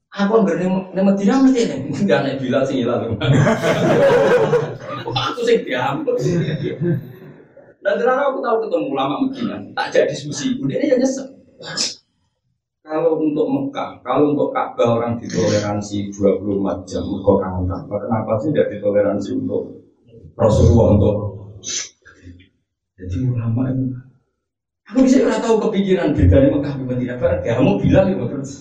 Aku 0.10 0.42
nggak 0.42 0.58
nih 0.58 1.06
Medina 1.06 1.46
mesti 1.46 1.70
nih. 1.70 1.80
Nggak 2.10 2.20
nih 2.26 2.34
bila 2.42 2.66
sih 2.66 2.82
hilang. 2.82 3.14
Aku 5.06 5.40
sih 5.46 5.62
diambil. 5.62 6.18
Dan 7.80 7.94
ternyata 7.96 8.34
aku 8.34 8.42
tahu 8.42 8.58
ketemu 8.66 8.90
lama 8.98 9.16
Medina. 9.30 9.56
Tak 9.78 9.94
jadi 9.94 10.10
diskusi. 10.10 10.58
Udah 10.58 10.82
ini 10.82 10.98
nyesek. 10.98 11.30
Kalau 12.90 13.22
untuk 13.22 13.46
Mekah, 13.46 14.02
kalau 14.02 14.34
untuk 14.34 14.50
Ka'bah 14.50 14.98
orang 14.98 15.22
ditoleransi 15.22 16.10
24 16.10 16.90
jam, 16.90 17.06
kok 17.06 17.38
kangen 17.38 17.70
Ka'bah, 17.70 18.02
kenapa 18.02 18.34
sih 18.42 18.50
tidak 18.50 18.74
ditoleransi 18.74 19.30
untuk 19.38 19.62
Rasulullah 20.34 20.98
untuk 20.98 21.16
jadi 22.98 23.30
ulama 23.30 23.70
itu 23.70 23.94
Aku 24.90 25.06
bisa 25.06 25.22
nggak 25.22 25.38
tahu 25.38 25.70
kepikiran 25.70 26.18
bedanya 26.18 26.50
Mekah 26.50 26.74
dengan 26.74 26.90
Madinah 26.90 27.18
Barat. 27.22 27.40
Ya 27.46 27.62
kamu 27.62 27.78
bilang 27.78 28.10
itu 28.10 28.26
terus. 28.26 28.52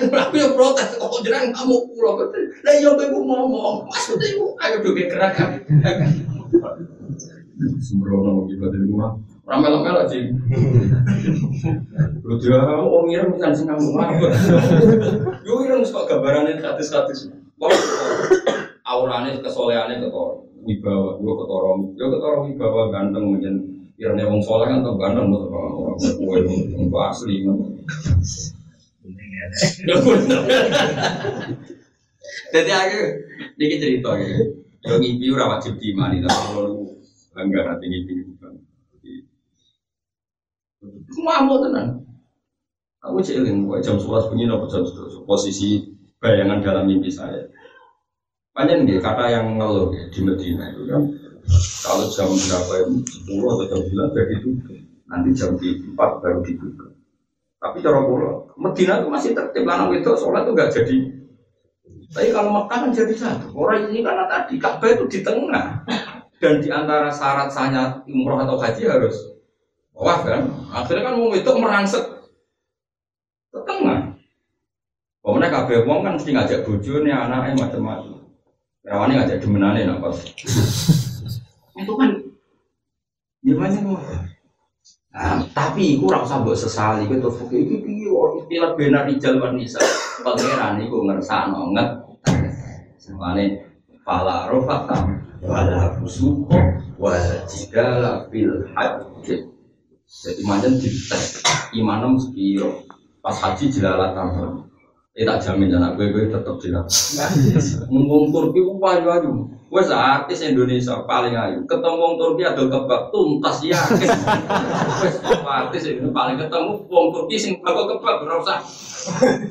Aku 0.00 0.34
yang 0.40 0.56
protes. 0.56 0.96
Kok 0.96 1.20
jangan 1.20 1.52
kamu 1.52 1.76
betul. 1.92 2.44
Lah 2.64 2.72
iya, 2.72 2.88
aku 2.88 3.20
ngomong. 3.20 3.84
Maksudnya 3.84 4.32
ibu 4.32 4.56
ayo 4.56 4.76
dong 4.80 4.96
gerakan. 4.96 5.60
Sembrono 7.84 8.48
gitu 8.48 8.64
dari 8.64 8.88
rumah. 8.88 9.12
Ramel-ramel 9.42 10.06
aja. 10.06 10.16
Lu 12.22 12.38
dia 12.38 12.62
kamu 12.62 12.86
oh 12.86 13.02
ngirim 13.10 13.34
kan 13.42 13.50
kamu 13.50 13.88
ngapa? 13.98 14.28
Yo 15.42 15.52
ngirim 15.58 15.82
kok 15.82 16.06
gambarannya 16.06 16.62
katis-katis. 16.62 17.34
Wah, 17.58 17.74
aurane 18.86 19.42
kesoleane 19.42 19.98
ketor. 19.98 20.46
Wibawa, 20.62 21.18
yo 21.18 21.32
ketoro, 21.42 21.90
yo 21.98 22.06
ketoro 22.14 22.46
wibawa 22.46 22.94
ganteng 22.94 23.26
mungkin 23.26 23.54
irene 23.98 24.22
wong 24.30 24.38
soleh 24.46 24.70
kan 24.70 24.86
tuh 24.86 24.94
ganteng 24.94 25.26
tuh 25.34 25.50
orang 25.50 25.98
kue 25.98 26.38
wong 26.78 26.86
asli. 27.10 27.42
Jadi 32.54 32.70
aku 32.70 32.98
dikit 33.58 33.78
cerita 33.82 34.10
ya. 34.22 34.38
Yo 34.86 35.02
ngipi 35.02 35.34
ora 35.34 35.58
wajib 35.58 35.82
diimani 35.82 36.22
tapi 36.22 36.42
kalau 36.54 36.94
enggak 37.34 37.66
nanti 37.66 37.90
ngipi 37.90 38.22
Ngamuk 41.14 41.58
tenan. 41.62 41.86
Aku 43.02 43.18
celing, 43.18 43.66
jam 43.82 43.98
sebelas 43.98 44.30
bunyi 44.30 44.46
nopo 44.46 44.70
jam 44.70 44.82
posisi 45.26 45.82
bayangan 46.22 46.62
dalam 46.62 46.86
mimpi 46.86 47.10
saya. 47.10 47.50
Banyak 48.54 48.86
nih 48.86 49.02
kata 49.02 49.26
yang 49.32 49.58
ngeluh 49.58 49.90
ya, 49.90 50.06
di 50.06 50.20
Medina 50.22 50.70
itu 50.70 50.86
kan. 50.86 51.02
Kalau 51.82 52.06
jam 52.06 52.30
berapa 52.30 52.72
ya, 52.78 52.84
sepuluh 53.10 53.48
atau 53.58 53.64
jam 53.66 53.78
sembilan 53.82 54.08
jadi 54.14 54.34
itu 54.38 54.48
nanti 55.10 55.28
jam 55.34 55.50
empat 55.58 56.10
baru 56.22 56.38
dibuka. 56.46 56.86
Tapi 57.58 57.78
cara 57.82 58.02
pulau, 58.06 58.50
Medina 58.58 59.02
itu 59.02 59.08
masih 59.10 59.30
tertib 59.34 59.66
lanang 59.66 59.94
itu 59.94 60.10
sholat 60.18 60.46
itu 60.46 60.54
gak 60.54 60.70
jadi. 60.70 60.96
Tapi 62.12 62.28
kalau 62.28 62.50
Mekah 62.52 62.78
kan 62.86 62.90
jadi 62.92 63.14
satu. 63.16 63.50
Orang 63.56 63.88
ini 63.90 64.04
karena 64.04 64.28
tadi 64.28 64.60
Ka'bah 64.60 64.90
itu 64.92 65.08
di 65.08 65.18
tengah 65.24 65.80
dan 66.38 66.54
di 66.60 66.68
antara 66.68 67.08
syarat 67.08 67.48
sahnya 67.48 68.04
umroh 68.04 68.42
atau 68.42 68.60
haji 68.60 68.84
harus 68.84 69.31
Wah 69.92 70.18
kan, 70.24 70.48
akhirnya 70.72 71.02
kan 71.04 71.14
mau 71.20 71.36
itu 71.36 71.50
merangsek 71.52 72.04
ke 73.52 73.60
tengah. 73.68 74.16
Pokoknya 75.22 75.48
kabeh 75.52 75.86
wong 75.86 76.02
kan 76.02 76.18
mesti 76.18 76.34
ngajak 76.34 76.64
bojone, 76.66 77.12
anaknya 77.12 77.54
macam-macam. 77.60 78.18
Rawane 78.82 79.12
ngajak 79.14 79.38
demenane 79.38 79.86
napa. 79.86 80.10
itu 81.82 81.92
kan 81.94 82.10
gimana 83.46 83.78
kok. 83.78 84.02
Nah, 85.12 85.44
Tapi 85.52 86.00
iku 86.00 86.08
ora 86.08 86.24
usah 86.24 86.40
mbok 86.40 86.56
sesali 86.56 87.04
kowe 87.04 87.20
terus 87.20 87.38
iki 87.46 87.58
iki 87.68 87.76
piye 87.84 88.08
kok 88.08 88.32
istilah 88.42 88.70
benar 88.74 89.04
rijal 89.04 89.38
wan 89.38 89.54
nisa. 89.60 89.78
Pangeran 90.24 90.80
iku 90.82 91.04
ngersakno 91.04 91.70
nget. 91.76 91.88
Semane 92.96 93.44
fala 94.02 94.48
rofata 94.48 95.04
wala 95.44 95.94
fusuqa 96.00 96.58
wala 96.96 97.44
jidala 97.44 98.26
fil 98.32 98.66
hajj. 98.72 99.51
Jadi 100.12 100.44
macam 100.44 100.76
dites 100.76 101.40
imanem 101.72 102.20
sepiro. 102.20 102.84
Pas 103.24 103.32
haji 103.32 103.72
jelalatan. 103.72 104.68
Eh 105.12 105.28
tak 105.28 105.44
jamin 105.44 105.72
anak 105.72 105.96
gue 105.96 106.08
gue 106.12 106.28
tetap 106.28 106.56
jelas. 106.60 107.16
Ngomong 107.88 108.32
Turki 108.32 108.60
ku 108.60 108.76
payu 108.76 109.08
ayu. 109.08 109.32
Wes 109.72 109.88
artis 109.88 110.44
Indonesia 110.44 111.00
paling 111.08 111.32
ayu. 111.32 111.64
Ketemu 111.64 111.96
wong 111.96 112.14
Turki 112.20 112.44
ada 112.44 112.64
kebab 112.64 113.08
tuntas. 113.08 113.60
Wes 113.64 115.16
apa 115.20 115.50
artis 115.68 115.88
ini 115.88 116.08
paling 116.12 116.36
ketemu 116.40 116.84
wong 116.88 117.06
Turki 117.12 117.36
sing 117.40 117.60
bakal 117.64 117.92
kebab. 117.96 118.24
Ora 118.24 118.36
usah 118.40 118.60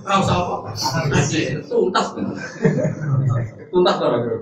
apa. 0.06 0.74
Tuntas. 1.70 2.06
Tuntas 3.70 3.96
ora 4.02 4.18
kira. 4.22 4.38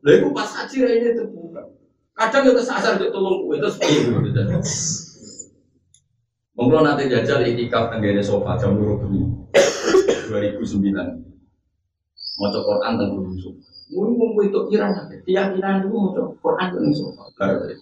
Lha 0.00 0.28
pas 0.32 0.48
haji 0.48 0.76
ra 0.80 0.90
ini 0.92 1.08
terbuka. 1.12 1.75
Kadang 2.16 2.48
yo 2.48 2.52
kesasar 2.56 2.96
yo 2.96 3.12
tulung 3.12 3.44
kowe 3.44 3.60
terus 3.60 3.76
piye. 3.76 4.08
Monggo 6.56 6.80
nanti 6.80 7.12
jajal 7.12 7.44
itikaf 7.44 7.92
tenggene 7.92 8.24
sofa 8.24 8.56
jam 8.56 8.80
2 8.80 9.04
bengi 9.04 9.28
2009. 10.32 10.96
Maca 12.36 12.58
Quran 12.64 12.92
teng 12.96 13.10
Gunung 13.12 13.36
Mungkin 13.86 14.12
mau 14.18 14.42
itu 14.42 14.60
kira 14.72 14.88
keyakinan 15.28 15.84
itu 15.84 15.92
mau 15.92 16.16
Quran 16.40 16.68
teng 16.72 16.88
sofa. 16.96 17.28
Baru 17.36 17.60
tadi. 17.60 17.76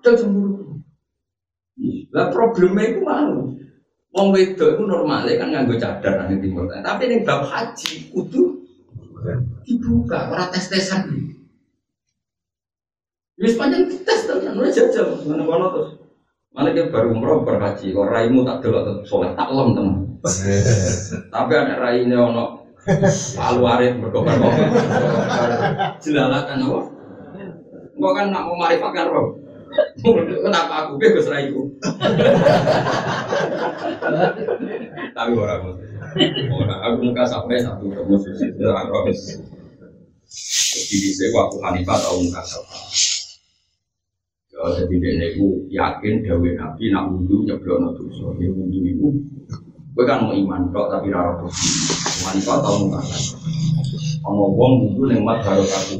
Jam 0.00 0.12
jam 0.16 0.30
2. 0.32 2.16
Lah 2.16 2.32
problemnya 2.32 2.88
itu 2.88 3.00
malu. 3.04 3.60
Wong 4.10 4.34
wedok 4.34 4.74
itu 4.74 4.82
normalnya 4.88 5.38
kan 5.38 5.48
nganggo 5.54 5.76
cadar 5.76 6.24
nang 6.24 6.40
timur. 6.40 6.66
Tapi 6.66 7.02
ning 7.06 7.22
bab 7.22 7.46
haji 7.46 8.10
kudu 8.10 8.64
dibuka 9.68 10.32
ora 10.32 10.48
tes-tesan. 10.48 11.36
Wis 13.40 13.56
panjang 13.56 13.88
tes 14.04 14.28
tenan, 14.28 14.52
ora 14.52 14.68
jajal, 14.68 15.16
mana 15.24 15.48
kono 15.48 15.66
terus. 15.72 15.96
Mana 16.52 16.76
kita 16.76 16.92
baru 16.92 17.16
umroh 17.16 17.40
berhaji, 17.40 17.96
kok 17.96 18.12
raimu 18.12 18.44
tak 18.44 18.60
dulu 18.60 18.84
tetap 18.84 19.04
soleh, 19.08 19.32
tak 19.32 19.48
lem 19.48 19.72
teman. 19.72 19.96
Tapi 21.32 21.52
ada 21.56 21.80
raine 21.80 22.16
ono 22.20 22.68
palu 23.40 23.64
arit 23.64 23.96
berkobar 23.96 24.36
kobar, 24.36 24.68
jelalakan 26.04 26.68
apa? 26.68 26.80
Enggak 27.96 28.12
kan 28.12 28.26
nak 28.28 28.44
mau 28.44 28.60
marifatkan 28.60 29.08
roh. 29.08 29.40
Kenapa 30.44 30.84
aku 30.84 31.00
ke 31.00 31.16
Gus 31.16 31.32
Raiku? 31.32 31.64
Tapi 35.16 35.32
orang 35.32 35.80
orang 36.50 36.80
aku 36.84 36.96
muka 37.08 37.24
sampai 37.24 37.62
satu 37.62 37.88
musuh 37.88 38.36
itu 38.36 38.68
harus. 38.68 39.40
Jadi 40.90 41.08
saya 41.14 41.30
waktu 41.32 41.56
Hanifah 41.62 41.98
tahu 42.02 42.26
muka 42.26 42.42
sampai. 42.42 43.19
Ya, 44.70 44.86
jadi 44.86 44.94
dia 45.02 45.26
itu 45.34 45.66
yakin 45.66 46.22
Dawe 46.22 46.48
Nabi 46.54 46.94
nak 46.94 47.10
wudhu 47.10 47.42
nyeblono 47.42 47.90
dosa. 47.98 48.30
Dia 48.38 48.54
wudhu 48.54 48.78
itu, 48.86 49.10
gue 49.98 50.04
kan 50.06 50.22
mau 50.22 50.30
iman 50.30 50.70
kok 50.70 50.94
tapi 50.94 51.10
rara 51.10 51.42
bukti. 51.42 51.90
Hanifah 52.22 52.62
tahu 52.62 52.86
muka 52.86 53.02
sampai. 53.02 53.50
Ono 54.30 54.54
wong 54.54 54.72
wudhu 54.86 55.10
neng 55.10 55.26
mat 55.26 55.42
baru 55.42 55.66
aku 55.66 55.98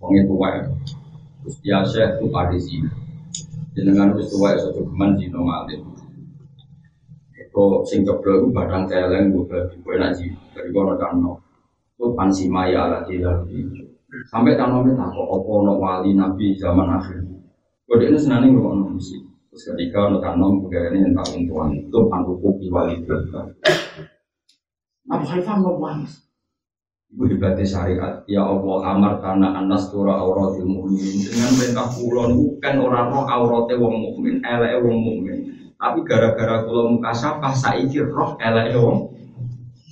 Wong 0.00 0.12
itu 0.16 0.34
wae. 0.40 0.64
Terus 1.44 1.56
dia 1.60 1.78
syekh 1.84 2.16
itu 2.16 2.26
pada 2.32 2.56
sini. 2.56 2.88
Jenengan 3.76 4.16
wis 4.16 4.32
tuwa 4.32 4.56
iso 4.56 4.72
jogeman 4.72 5.20
dino 5.20 5.44
malih. 5.44 5.84
Eko 7.36 7.84
sing 7.84 8.08
jeblo 8.08 8.40
iku 8.40 8.48
badang 8.56 8.88
celeng 8.88 9.36
gue 9.36 9.44
berarti 9.44 9.76
gue 9.76 9.94
naji 10.00 10.26
dari 10.56 10.72
kono 10.72 10.96
kano. 10.96 11.44
Itu 11.92 12.16
pansi 12.16 12.48
maya 12.48 12.88
ala 12.88 13.04
tidak 13.04 13.44
Sampai 14.26 14.58
minta 14.58 15.06
kok 15.06 15.28
opo 15.30 15.62
no 15.62 15.78
wali 15.78 16.18
nabi 16.18 16.58
zaman 16.58 16.90
akhir. 16.90 17.22
Kode 17.86 18.10
ini 18.10 18.18
senani 18.18 18.50
ngomong 18.50 18.98
musik. 18.98 19.22
Terus 19.54 19.62
ketika 19.72 20.10
kano 20.18 20.58
juga 20.58 20.90
ini 20.90 21.08
entah 21.08 21.24
untuan 21.30 21.70
itu 21.78 21.98
panduku 22.10 22.58
wali 22.68 22.98
berkah. 23.06 23.46
Abu 25.08 25.24
Hanifah 25.24 25.56
no 25.62 25.78
wangis. 25.78 26.28
Ibu 27.08 27.24
hebatnya 27.24 27.64
syariat, 27.64 28.20
ya 28.28 28.44
Allah 28.44 28.84
amar 28.92 29.16
karena 29.24 29.56
anas 29.56 29.88
tura 29.88 30.12
auratil 30.20 30.68
mukmin 30.68 31.24
dengan 31.24 31.56
perintah 31.56 31.88
kulon 31.96 32.36
bukan 32.36 32.74
orang 32.84 33.08
roh 33.08 33.24
aurate 33.24 33.80
wong 33.80 33.96
mukmin, 33.96 34.44
elek 34.44 34.84
wong 34.84 35.00
mukmin. 35.00 35.72
Tapi 35.80 36.04
gara-gara 36.04 36.68
kulon 36.68 37.00
muka 37.00 37.16
sapah 37.16 37.56
saiki 37.56 38.04
roh 38.04 38.36
elek 38.36 38.76
wong 38.76 39.08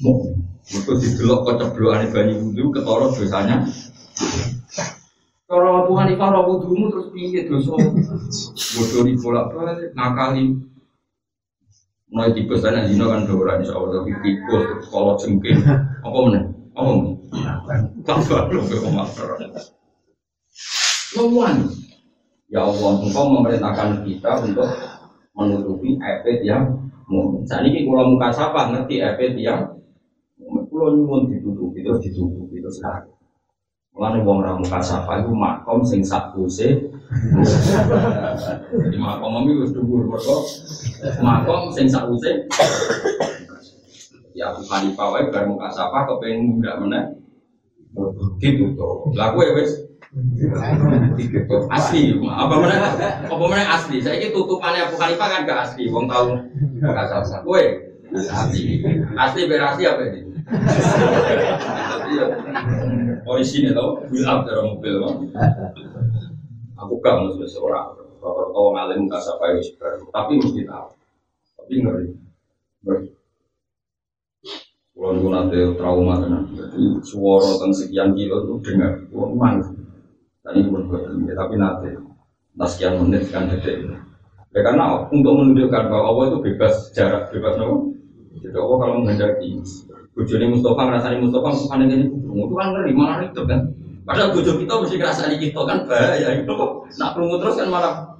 mukmin. 0.04 0.44
Itu 0.68 0.92
didelok 0.98 1.48
keceblokan 1.48 2.12
banyu 2.12 2.34
wudhu 2.42 2.68
ketara 2.74 3.06
dosanya. 3.08 3.64
Kalau 5.46 5.86
Abu 5.86 5.92
Hanifah 5.94 6.28
roh 6.34 6.44
wudhumu 6.50 6.90
terus 6.90 7.08
piye 7.14 7.46
dosa? 7.46 7.78
Di 9.06 9.14
bolak 9.22 9.54
balik 9.54 9.94
ngakali. 9.94 10.58
Mulai 12.06 12.34
tikus 12.34 12.62
dan 12.62 12.86
zina 12.86 13.10
kan 13.10 13.26
dora 13.26 13.58
insya 13.58 13.74
Allah 13.74 13.98
tapi 14.02 14.14
tikus 14.22 14.86
kalau 14.90 15.18
jengking 15.18 15.58
apa 16.02 16.18
meneh? 16.22 16.44
Oh, 16.76 17.16
tak 18.04 18.20
baru 18.28 18.60
ke 18.68 18.76
Ngomong, 21.16 21.72
ya 22.52 22.60
Allah, 22.60 22.92
engkau 23.00 23.24
memerintahkan 23.32 24.04
kita 24.04 24.44
untuk 24.44 24.68
menutupi 25.32 25.96
efek 25.96 26.44
yang 26.44 26.92
mungkin. 27.08 27.48
Saat 27.48 27.64
ini 27.64 27.88
kalau 27.88 28.12
muka 28.12 28.28
sapa 28.28 28.76
ngerti 28.76 29.00
efek 29.00 29.40
yang 29.40 29.80
pulau 30.68 30.92
nyuwun 30.92 31.32
ditutupi 31.32 31.80
terus 31.80 32.04
ditutupi 32.04 32.60
terus 32.60 32.76
sekarang. 32.76 33.15
Mulane 33.96 34.20
wong 34.28 34.44
ra 34.44 34.52
muka 34.60 34.76
sapa 34.84 35.24
iku 35.24 35.32
makom 35.32 35.80
sing 35.80 36.04
sakuse. 36.04 36.92
Jadi 38.68 38.96
makom 39.00 39.32
mami 39.32 39.56
wis 39.56 39.72
dhuwur 39.72 40.04
mergo 40.04 40.44
makom 41.24 41.72
sing 41.72 41.88
sakuse 41.88 42.44
ya 44.36 44.52
aku 44.52 44.68
Hanifah 44.68 45.16
wae 45.16 45.32
bar 45.32 45.48
muka 45.48 45.72
sapa 45.72 46.04
kepengen 46.12 46.60
muda 46.60 46.76
meneh. 46.76 47.04
Ditutup 48.36 49.16
lah 49.16 49.32
gue 49.32 49.48
wes 49.56 49.88
ditutup 51.16 51.64
asli 51.72 52.20
apa 52.20 52.52
meneh? 52.52 52.78
Apa 53.32 53.44
meneh 53.48 53.64
asli? 53.64 54.04
Saya 54.04 54.20
ini 54.20 54.36
tutupannya 54.36 54.92
Abu 54.92 55.00
Hanifah 55.00 55.28
kan 55.32 55.48
gak 55.48 55.72
asli 55.72 55.88
wong 55.88 56.04
tahu 56.04 56.36
muka 56.84 57.04
sapa. 57.08 57.40
Gue 57.48 57.96
asli. 58.12 58.84
Asli 59.16 59.48
berasli 59.48 59.88
apa 59.88 60.04
ini 60.04 60.25
orisinnya 63.26 63.74
tau 63.74 63.98
bilang 64.10 64.46
dari 64.46 64.62
mobil 64.62 64.94
aku 66.78 66.92
gak 67.02 67.14
mesti 67.22 67.46
seorang 67.50 67.98
rata-rata 68.22 68.58
wong 68.58 68.76
alim 68.78 68.98
muka 69.06 69.18
sapa 69.18 69.54
wis 69.58 69.74
tapi 70.14 70.38
mesti 70.38 70.62
tahu 70.66 70.96
tapi 71.66 71.82
ngeri. 71.82 72.06
Ngeri. 72.86 73.06
Kalau 74.96 75.12
itu 75.18 75.28
nanti 75.28 75.58
trauma 75.76 76.22
tenan, 76.22 76.46
jadi 76.56 76.82
suara 77.04 77.58
tentang 77.58 77.74
sekian 77.74 78.10
kilo 78.16 78.46
itu 78.46 78.54
dengar, 78.64 78.96
kalau. 79.12 79.60
Dan 80.40 80.52
ini 80.56 80.72
berbuat 80.72 81.02
ini, 81.12 81.34
tapi 81.36 81.54
nanti, 81.60 81.90
nah 82.56 82.64
sekian 82.64 83.02
menit 83.04 83.28
sekian 83.28 83.50
detik. 83.50 83.82
Ya 84.56 84.60
karena 84.64 85.04
untuk 85.10 85.36
menunjukkan 85.36 85.92
bahwa 85.92 86.06
Allah 86.06 86.24
itu 86.32 86.38
bebas 86.48 86.74
jarak, 86.96 87.28
bebas 87.28 87.60
nopo. 87.60 87.92
Jadi 88.40 88.56
Allah 88.56 88.76
kalau 88.78 88.94
menghendaki, 89.02 89.50
bujoni 90.16 90.48
Mustafa 90.48 90.80
ngerasani 90.88 91.20
Mustafa, 91.20 91.48
Mustafa 91.52 91.84
ini 91.84 92.08
itu 92.08 92.54
kan 92.56 92.68
ngeri, 92.72 92.92
malah 92.96 93.20
itu 93.20 93.42
kan. 93.44 93.60
Padahal 94.08 94.32
bujo 94.32 94.56
kita 94.56 94.72
mesti 94.80 94.96
ngerasani 94.96 95.36
kita 95.36 95.60
kan 95.68 95.78
bahaya 95.84 96.40
itu. 96.40 96.54
Nak 96.96 97.10
perlu 97.12 97.36
terus 97.36 97.60
kan 97.60 97.68
malah 97.68 98.16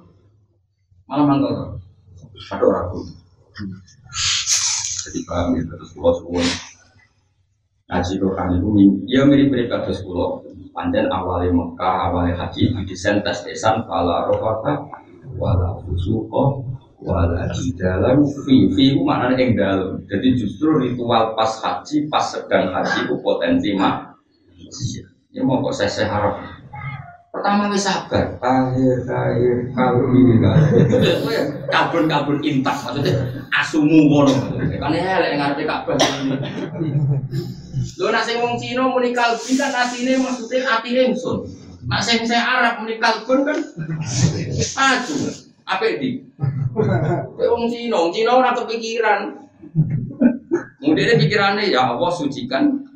malah 1.09 1.25
mangkal. 1.25 1.81
Ada 2.53 2.65
ragu. 2.69 3.01
Jadi 5.07 5.19
paham 5.25 5.55
ya, 5.57 5.63
terus 5.65 5.89
pulau 5.95 6.13
suwun. 6.21 6.45
Ngaji 7.87 8.13
Quran 8.19 8.47
itu 8.59 8.69
ya 9.07 9.23
mirip-mirip 9.25 9.71
kados 9.71 10.03
pulau. 10.05 10.43
Panjen 10.75 11.09
awalnya 11.09 11.49
Mekah, 11.49 12.11
awalnya 12.11 12.37
haji 12.37 12.69
di 12.69 12.81
desain 12.85 13.25
tes 13.25 13.41
desan 13.41 13.89
pala 13.89 14.29
rofata 14.29 14.85
wala 15.33 15.81
fusuqo 15.81 16.66
wala 16.97 17.45
dalam 17.77 18.25
fi 18.25 18.55
fi 18.73 18.83
itu 18.93 19.01
maknanya 19.05 19.37
yang 19.37 19.51
dalam. 19.53 19.91
Jadi 20.09 20.27
justru 20.33 20.81
ritual 20.81 21.37
pas 21.37 21.51
haji, 21.61 22.09
pas 22.09 22.25
sedang 22.25 22.73
haji 22.73 23.05
itu 23.05 23.15
potensi 23.21 23.69
mak. 23.77 24.17
Ya 25.29 25.45
mau 25.45 25.61
kok 25.61 25.77
saya 25.77 26.09
harap 26.09 26.41
Pertama 27.37 27.69
wis 27.69 27.85
sabar, 27.85 28.33
akhir 28.41 29.05
akhir 29.05 29.69
kalau 29.77 30.09
ini 30.09 30.41
itu 30.41 31.29
kabun 31.69 32.09
kabun 32.09 32.41
intak 32.41 32.73
maksudnya 32.81 33.45
asumu 33.53 34.09
ngono. 34.09 34.57
Kan 34.57 34.89
elek 34.89 35.37
ngarepe 35.37 35.69
Ka'bah 35.69 35.93
ini. 36.01 36.33
Lho 38.01 38.09
nak 38.09 38.25
sing 38.25 38.41
wong 38.41 38.57
Cina 38.57 38.89
muni 38.89 39.13
kalbun 39.13 39.53
kan 39.53 39.69
asine 39.69 40.17
maksudnya 40.17 40.65
atine 40.65 41.13
ingsun. 41.13 41.45
Nak 41.85 42.01
sing 42.01 42.25
saya 42.25 42.41
Arab 42.41 42.81
muni 42.81 42.97
kalbun 42.97 43.45
kan 43.45 43.61
maju. 44.73 45.15
Apa 45.67 45.99
di? 45.99 46.23
Wong 47.35 47.67
Cina, 47.67 47.95
wong 47.99 48.11
Cina 48.15 48.31
ora 48.39 48.55
kepikiran. 48.55 49.35
Kemudian 50.79 51.19
pikirannya 51.19 51.67
ya 51.67 51.91
Allah 51.91 52.11
sucikan 52.15 52.87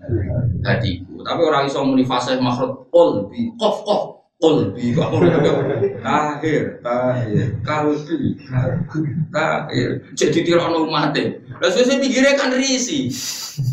hatiku. 0.64 1.20
Tapi 1.20 1.42
orang 1.44 1.68
iso 1.68 1.84
muni 1.84 2.08
fase 2.08 2.40
makhluk 2.40 2.88
qalbi, 2.90 3.52
qaf 3.60 3.84
qaf 3.84 4.22
qalbi 4.42 4.98
kok 4.98 5.10
tahir 6.06 6.82
tahir 6.82 7.48
kalbi 7.62 8.42
tahir 9.30 9.90
jadi 10.18 10.40
tirono 10.42 10.90
mate 10.90 11.46
lah 11.62 11.70
saya 11.70 12.02
pikirnya 12.02 12.34
kan 12.34 12.50
risi 12.58 13.14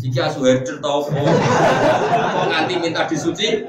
iki 0.05 0.19
asu 0.21 0.45
herder 0.45 0.77
tau 0.77 1.09
apa 1.09 1.25
kok 1.25 2.45
nganti 2.53 2.73
minta 2.77 3.09
disuci 3.09 3.65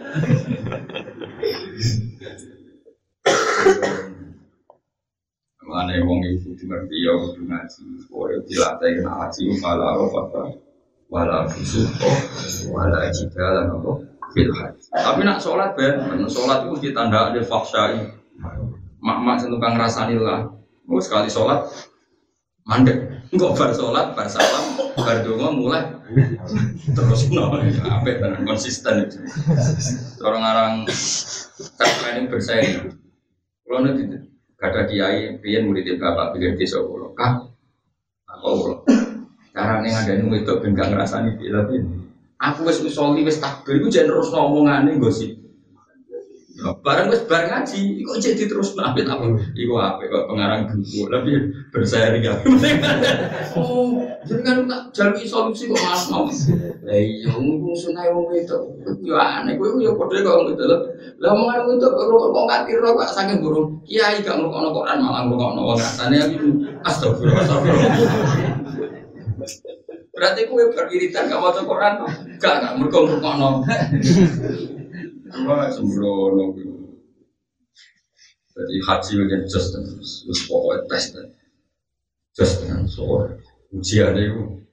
Mana 5.81 5.97
wong 6.05 6.20
ibu 6.28 6.53
di 6.61 6.68
ngerti 6.68 6.97
ya 7.01 7.16
kudu 7.16 7.49
ngaji. 7.49 7.81
Kowe 8.12 8.28
dilatih 8.45 9.01
ngaji 9.01 9.45
wala 9.64 9.97
rofata 9.97 10.53
wala 11.09 11.49
fusuko 11.49 12.12
wala 12.68 13.09
jidal 13.09 13.64
apa? 13.64 13.93
Fil 14.37 14.53
tapi 14.93 15.24
nak 15.24 15.41
sholat 15.41 15.72
ben 15.72 16.05
sholat 16.28 16.68
itu 16.68 16.93
ditanda 16.93 17.33
ada 17.33 17.41
faksyai 17.41 18.12
mak-mak 19.01 19.41
tukang 19.41 19.81
ngrasani 19.81 20.20
lah. 20.20 20.53
Mau 20.85 21.01
sekali 21.01 21.33
sholat 21.33 21.64
mandek. 22.68 23.01
Enggak 23.33 23.57
bar 23.57 23.72
sholat, 23.72 24.12
bar 24.12 24.28
salam, 24.28 24.76
bar 25.01 25.16
donga 25.24 25.49
mulai. 25.49 25.85
Terus 26.93 27.33
no, 27.33 27.57
apa 27.57 28.11
tenan 28.20 28.45
konsisten. 28.45 29.09
Itu. 29.09 29.16
Orang 30.20 30.45
orang 30.45 30.72
tak 31.78 31.89
bersaing. 32.28 33.01
Kalau 33.64 33.81
nanti 33.87 34.30
gak 34.61 34.76
ada 34.76 34.82
kiai, 34.84 35.40
pian 35.40 35.64
murid 35.64 35.96
bapak 35.96 36.36
pikir 36.36 36.61
desa 36.61 36.84
kulo, 36.84 37.16
kah? 37.16 37.48
Aku 38.28 38.48
kulo. 38.61 38.76
Cara 39.56 39.80
nih 39.80 39.88
ada 39.88 40.20
nih 40.20 40.44
itu 40.44 40.52
ben 40.61 40.76
gak 40.76 40.92
ngerasani 40.92 41.40
bila 41.40 41.64
Aku 42.40 42.68
wes 42.68 42.84
usoli 42.84 43.24
wes 43.24 43.40
takbir, 43.40 43.80
gue 43.80 43.88
jangan 43.88 44.20
terus 44.20 44.28
ngomongane 44.36 45.00
gosip. 45.00 45.39
Barang 46.61 47.08
wis 47.08 47.24
bareng 47.24 47.48
ngaji, 47.48 48.04
kok 48.04 48.20
jadi 48.20 48.44
terus 48.44 48.76
nabi 48.76 49.00
apa? 49.08 49.32
Iku 49.56 49.74
apa? 49.80 50.04
Kok 50.04 50.24
pengarang 50.28 50.68
buku, 50.68 51.08
tapi 51.08 51.30
berseri 51.72 52.20
ya. 52.20 52.36
Oh, 53.56 53.96
jadi 54.28 54.40
kan 54.44 54.68
tak 54.68 54.82
jalui 54.92 55.24
solusi 55.24 55.72
kok 55.72 55.80
mas 55.80 56.04
mau. 56.12 56.28
Lah 56.84 56.96
iya, 57.00 57.32
ngomong 57.32 57.72
sunai 57.72 58.12
wong 58.12 58.28
itu, 58.36 58.56
yo 59.00 59.16
aneh, 59.16 59.56
gue 59.56 59.68
yo 59.80 59.96
kode 59.96 60.20
kok 60.20 60.52
gitu 60.52 60.64
loh. 60.68 60.80
Lah 61.20 61.32
omongan 61.32 61.80
itu 61.80 61.88
perlu 61.88 62.28
kok 62.28 62.46
ngerti 62.48 62.72
roh 62.76 62.92
kok 63.00 63.12
saking 63.12 63.40
burung. 63.40 63.80
Kiai 63.88 64.20
gak 64.20 64.36
ngrungokno 64.36 64.68
Quran 64.76 64.98
malah 65.00 65.22
ngrungokno 65.24 65.61
wong 65.64 65.78
rasane 65.80 66.16
aku 66.20 66.48
astagfirullah 66.84 67.40
astagfirullah. 67.40 67.94
Berarti 70.12 70.40
kue 70.44 70.64
beriritan 70.76 71.32
gak 71.32 71.40
mau 71.40 71.52
Quran, 71.52 71.92
gak 72.36 72.54
gak 72.61 72.74
mergo 72.76 72.98
ngrungokno. 73.08 73.48
Cuma 75.31 75.70
sembrono 75.70 76.55
gitu. 76.59 76.74
Jadi 78.51 78.76
haji 78.83 79.12
bagian 79.24 79.43
just 79.47 79.70
terus 79.72 80.43
pokoknya 80.51 80.85
tes 80.91 81.05
dan 81.14 81.26
just 82.35 82.55
dengan 82.61 82.83
soal 82.91 83.39
ujian 83.70 84.12
itu. 84.18 84.66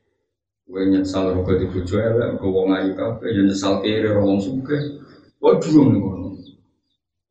Gue 0.68 0.84
nyesal 0.92 1.32
rogo 1.32 1.56
di 1.56 1.64
bujo 1.64 1.96
elek, 1.96 2.44
gue 2.44 2.52
wong 2.52 2.76
ayu 2.76 2.92
kafe, 2.92 3.32
ya 3.32 3.40
nyesal 3.48 3.80
kiri 3.80 4.12
wong 4.12 4.44
suke. 4.44 4.76
Waduh 5.40 5.88
nih 5.88 6.00
kono. 6.04 6.28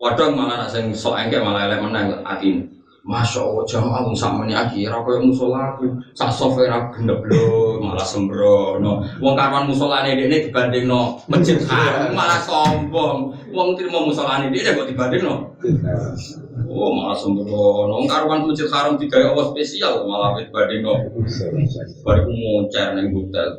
Waduh 0.01 0.33
malah 0.33 0.65
nak 0.65 0.73
sing 0.73 0.95
sok 0.97 1.21
engke 1.21 1.43
malah 1.45 1.69
elek 1.69 1.85
menang 1.85 2.25
hati. 2.25 2.65
Masya 3.07 3.39
Allah, 3.39 3.63
jamaah 3.63 4.03
wong 4.03 4.19
sama 4.19 4.51
ini 4.51 4.59
akhirnya 4.59 4.99
kaya 4.99 5.23
musola 5.23 5.71
aku 5.71 5.95
sak 6.11 6.27
software 6.27 6.75
aku 6.75 6.99
gendep 6.99 7.23
lho, 7.31 7.79
malah 7.79 8.03
sembrono. 8.03 8.99
Wong 9.23 9.39
ini 9.39 10.27
ini 10.27 10.51
dibanding 10.51 10.91
no 10.91 11.15
masjid 11.31 11.55
haram 11.71 12.11
malah 12.11 12.43
sombong. 12.43 13.31
Wong 13.55 13.79
ini 13.79 14.59
dia 14.59 14.75
kok 14.75 14.91
dibanding 14.91 15.23
no. 15.23 15.55
Oh 16.67 16.91
malah 16.99 17.15
sembrono. 17.15 18.03
Wong 18.03 18.11
karuan 18.11 18.43
masjid 18.43 18.67
haram 18.75 18.99
tiga 18.99 19.23
Allah 19.23 19.55
spesial 19.55 20.03
malah 20.11 20.43
dibanding 20.43 20.83
no. 20.83 20.99
Baru 22.03 22.27
moncer 22.27 22.99
neng 22.99 23.15
hotel. 23.15 23.55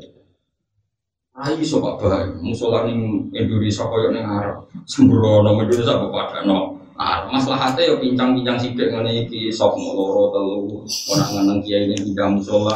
Ayo 1.39 1.55
iso 1.63 1.79
Pak 1.79 2.03
Bah, 2.03 2.27
musola 2.43 2.83
ning 2.83 3.31
Indonesia 3.31 3.87
koyo 3.87 4.11
ning 4.11 4.27
Arab. 4.27 4.67
Sembrono 4.83 5.55
Indonesia 5.55 5.95
kok 5.95 6.43
no. 6.43 6.76
Ah, 6.97 7.29
masalah 7.29 7.69
hati 7.69 7.85
ya 7.85 7.93
pincang-pincang 8.01 8.57
sidik 8.57 8.89
ngene 8.89 9.29
iki 9.29 9.53
sop 9.53 9.77
loro 9.77 10.33
telu 10.33 10.81
ora 11.13 11.25
ngeneng 11.29 11.61
kiai 11.61 11.85
ini 11.85 11.93
tidak 11.93 12.33
musola. 12.33 12.73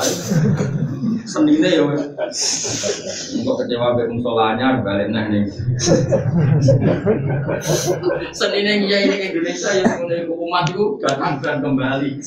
Senine 1.25 1.65
ya. 1.65 1.81
Engko 3.33 3.51
kecewa 3.57 3.97
mbek 3.97 4.13
musolanya 4.13 4.77
balik 4.85 5.09
nang 5.09 5.33
ning. 5.33 5.49
Senine 8.29 8.85
kiai 8.85 9.09
ini 9.09 9.17
Indonesia 9.33 9.69
ya 9.73 9.89
ngene 9.89 10.15
iku 10.29 10.33
umat 10.37 10.69
iku 10.69 11.01
datang 11.01 11.41
dan 11.41 11.65
kembali. 11.65 12.21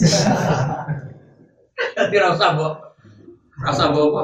Tapi 1.94 2.14
rasa 2.18 2.58
mbok 2.58 2.74
rasa 3.62 3.94
mbok 3.94 4.06
apa? 4.10 4.22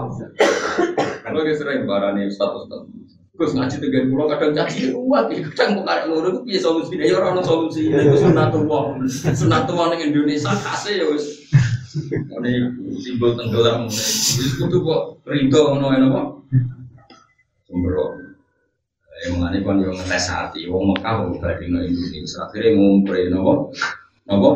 Kalau 1.22 1.46
sering 1.54 1.86
barani 1.86 2.26
status 2.26 2.66
status 2.66 2.99
Gus 3.40 3.56
ngaji 3.56 3.80
dengan 3.80 4.12
pulau 4.12 4.28
kadang 4.28 4.52
caci 4.52 4.92
kuat, 4.92 5.32
kadang 5.32 5.80
mau 5.80 5.88
karek 5.88 6.12
loro 6.12 6.28
itu 6.28 6.40
piye 6.44 6.58
solusi. 6.60 7.00
Ya 7.00 7.16
orang 7.16 7.40
solusi. 7.40 7.88
Itu 7.88 8.20
sunatullah, 8.20 9.00
sunatullah 9.08 9.96
ning 9.96 10.12
Indonesia 10.12 10.52
kasih 10.60 11.00
ya 11.00 11.04
wis. 11.08 11.48
Ini 12.12 12.52
simbol 13.00 13.32
tenggelam, 13.40 13.88
wis 13.88 14.60
kudu 14.60 14.84
kok 14.84 15.24
rindu 15.24 15.56
ngono 15.72 15.88
ngono 15.88 16.06
kok. 16.12 16.26
Sembro. 17.64 18.06
Ya 19.24 19.32
mengenai 19.32 19.64
kan 19.64 19.80
yang 19.80 19.96
ngetes 19.96 20.28
hati, 20.28 20.68
wong 20.68 20.92
Mekah 20.92 21.24
wong 21.24 21.40
balik 21.40 21.64
nang 21.68 21.84
Indonesia, 21.88 22.44
akhirnya 22.44 22.76
ngumpre 22.76 23.28
nopo, 23.32 23.72
nopo, 24.28 24.50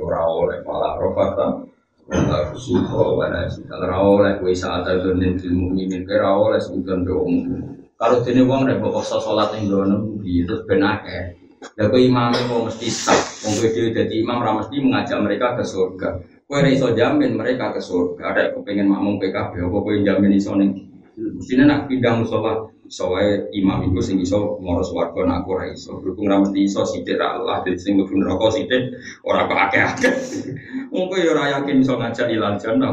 ora 0.00 0.20
oleh 0.24 0.64
malah 0.64 0.96
rofata. 0.96 1.68
Wala 2.10 2.50
suko 2.58 3.22
wala 3.22 3.46
sikal 3.46 3.86
rawoleh 3.86 4.42
kue 4.42 4.50
saat 4.50 4.82
itu 4.90 5.14
nanti 5.14 5.46
mukminin 5.46 6.02
kue 6.02 6.18
rawoleh 6.18 6.58
sebutan 6.58 7.06
doang. 7.06 7.46
Kalau 7.94 8.18
dini 8.26 8.42
wong 8.42 8.66
rek 8.66 8.82
bawa 8.82 8.98
sholat 8.98 9.54
yang 9.54 9.70
doang 9.70 10.18
itu 10.26 10.66
benar 10.66 11.06
ya. 11.06 11.30
Ya 11.78 11.86
kue 11.86 12.10
imamnya 12.10 12.42
mau 12.50 12.66
mesti 12.66 12.90
sah. 12.90 13.14
Wong 13.46 13.62
kue 13.62 13.70
dia 13.70 13.94
jadi 13.94 14.14
imam 14.26 14.42
mesti 14.42 14.82
mengajak 14.82 15.22
mereka 15.22 15.54
ke 15.54 15.62
surga. 15.62 16.08
Kue 16.50 16.58
iso 16.74 16.90
jamin 16.98 17.38
mereka 17.38 17.70
ke 17.70 17.78
surga. 17.78 18.34
Ada 18.34 18.58
kepengen 18.58 18.90
makmum 18.90 19.22
PKB, 19.22 19.62
apa 19.62 19.76
kue 19.78 20.02
jamin 20.02 20.34
iso 20.34 20.58
nih. 20.58 20.70
Mestinya 21.14 21.64
nak 21.68 21.80
pindah 21.86 22.18
musola, 22.18 22.66
soalnya 22.90 23.46
imam 23.54 23.86
itu 23.86 24.02
sing 24.02 24.18
iso 24.18 24.58
ngurus 24.58 24.90
warga 24.90 25.22
nak 25.22 25.46
ora 25.46 25.70
iso. 25.70 26.02
Berhubung 26.02 26.26
ra 26.26 26.42
mesti 26.42 26.66
iso 26.66 26.82
sithik 26.82 27.22
ra 27.22 27.38
Allah 27.38 27.62
dadi 27.62 27.78
sing 27.78 27.94
mlebu 27.94 28.18
neraka 28.18 28.50
sithik 28.50 28.98
ora 29.22 29.46
kok 29.46 29.60
akeh-akeh. 29.70 30.14
Wong 30.92 31.06
kowe 31.06 31.22
ya 31.22 31.30
ora 31.30 31.44
yakin 31.54 31.86
iso 31.86 31.94
ngajak 31.94 32.26
ilal 32.34 32.58
jannah. 32.58 32.90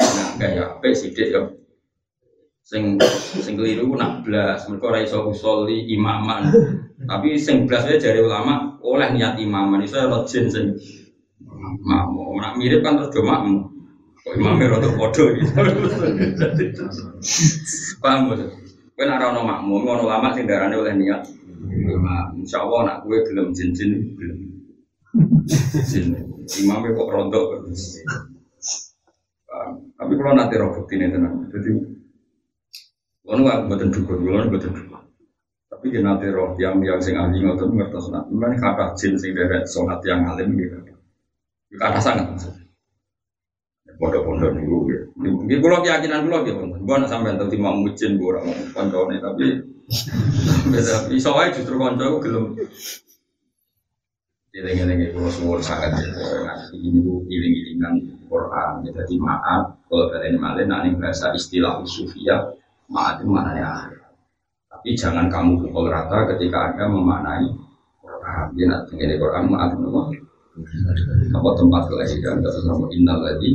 Nah, 0.00 0.28
kayak 0.36 0.76
apik 0.76 0.92
sithik 0.92 1.32
ya. 1.32 1.42
Sing 2.60 3.00
sing 3.40 3.56
keliru 3.56 3.96
nak 3.96 4.28
blas, 4.28 4.68
mergo 4.68 4.92
ora 4.92 5.00
iso 5.00 5.24
usoli 5.24 5.88
imaman. 5.96 6.52
Tapi 7.10 7.40
sing 7.40 7.64
blas 7.64 7.88
wae 7.88 7.96
jare 7.96 8.20
ulama 8.20 8.76
oleh 8.84 9.08
niat 9.16 9.40
imaman 9.40 9.80
iso 9.80 9.96
ora 9.96 10.28
jin 10.28 10.52
sing 10.52 10.76
makmum. 11.80 12.36
Nak 12.36 12.60
mirip 12.60 12.84
kan 12.84 13.00
terus 13.00 13.08
do 13.08 13.24
makmum. 13.24 13.79
Kok 14.20 14.36
imamnya 14.36 14.76
rada 14.76 14.88
podo 14.92 15.32
gitu. 15.32 15.52
Paham 18.04 18.28
betul? 18.28 18.52
Kowe 18.92 19.04
nek 19.08 19.16
ora 19.16 19.40
makmum, 19.40 19.88
ono 19.88 20.04
lama 20.04 20.28
sing 20.36 20.44
darane 20.44 20.76
oleh 20.76 20.92
niat. 20.92 21.24
Imam, 21.72 22.36
insyaallah 22.36 22.80
nak 22.84 22.98
kowe 23.04 23.16
gelem 23.24 23.56
jin-jin 23.56 24.12
gelem. 24.12 24.38
Jin. 25.88 26.12
Imamnya 26.60 26.92
kok 26.92 27.08
rontok. 27.08 27.64
Tapi 29.96 30.12
kalau 30.16 30.32
nanti 30.36 30.54
roh 30.56 30.72
bukti 30.72 30.96
ini 30.96 31.12
tenang, 31.12 31.44
jadi 31.52 31.70
kalau 33.20 33.40
nggak 33.44 33.58
buatan 33.68 33.88
dukun, 33.92 34.18
kalau 34.24 34.48
buatan 34.48 34.72
dukun. 34.72 35.00
Tapi 35.68 35.84
dia 35.92 36.00
nanti 36.00 36.26
roh 36.32 36.56
yang 36.56 36.80
yang 36.80 37.00
sing 37.00 37.20
ahli 37.20 37.44
ngotot 37.44 37.68
ngertos 37.68 38.08
nak, 38.08 38.28
mana 38.32 38.56
kata 38.56 38.96
jin 38.96 39.20
sing 39.20 39.36
deret 39.36 39.68
sholat 39.68 40.00
yang 40.08 40.24
alim 40.24 40.56
gitu. 40.56 40.76
Kata 41.76 42.00
sangat 42.00 42.32
maksudnya 42.32 42.69
pondok-pondok 44.00 44.50
niku 44.56 44.76
ya. 44.88 45.00
Nggih 45.20 45.58
kula 45.60 45.84
keyakinan 45.84 46.24
kula 46.24 46.40
nggih 46.40 46.56
pun. 46.56 46.68
Mbok 46.80 47.04
sampean 47.04 47.36
dadi 47.36 47.56
mau 47.60 47.76
mujin 47.76 48.16
mbok 48.16 48.28
ora 48.32 48.40
koncone 48.72 49.20
tapi 49.20 49.60
beda 50.72 50.96
iso 51.12 51.30
wae 51.36 51.52
justru 51.52 51.76
kanca 51.76 52.08
ku 52.08 52.18
gelem 52.24 52.56
Iling-iling 54.50 55.14
kula 55.14 55.30
suwun 55.30 55.60
sangat 55.60 56.00
ya. 56.00 56.08
Ini 56.72 56.98
bu 57.04 57.22
iling-ilingan 57.28 57.94
Quran. 58.26 58.82
Ya, 58.82 58.90
jadi 59.04 59.14
maaf 59.20 59.78
kalau 59.86 60.10
kalian 60.10 60.40
malah 60.40 60.64
nanti 60.64 60.96
bahasa 60.96 61.36
istilah 61.36 61.84
sufia 61.84 62.56
maaf 62.88 63.20
itu 63.20 63.28
maknanya. 63.30 63.94
Tapi 64.72 64.96
jangan 64.96 65.28
kamu 65.28 65.60
pukul 65.68 65.92
rata 65.92 66.24
ketika 66.34 66.72
anda 66.72 66.88
memaknai 66.88 67.46
Quran. 68.00 68.44
Dia 68.56 68.64
nak 68.64 68.88
Quran 68.90 69.44
maaf 69.52 69.70
nama. 69.76 70.02
Apa 71.30 71.48
tempat 71.54 71.82
kelahiran 71.86 72.42
kata 72.42 72.58
nama 72.66 72.86
Innal 72.90 73.20
lagi 73.22 73.50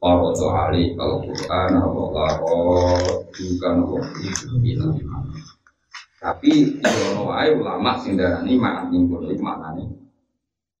Faroto 0.00 0.48
Ali 0.56 0.96
kalau 0.96 1.20
Quran 1.20 1.76
laro 1.76 2.64
juga 3.36 3.68
nama 3.76 4.00
itu 4.24 4.88
Tapi 6.16 6.52
yono 6.80 7.28
wae 7.28 7.52
ulama 7.52 8.00
sing 8.00 8.16
darani 8.16 8.56
makan 8.56 8.92
nimbul 8.92 9.28
itu 9.28 9.44
maknane 9.44 9.92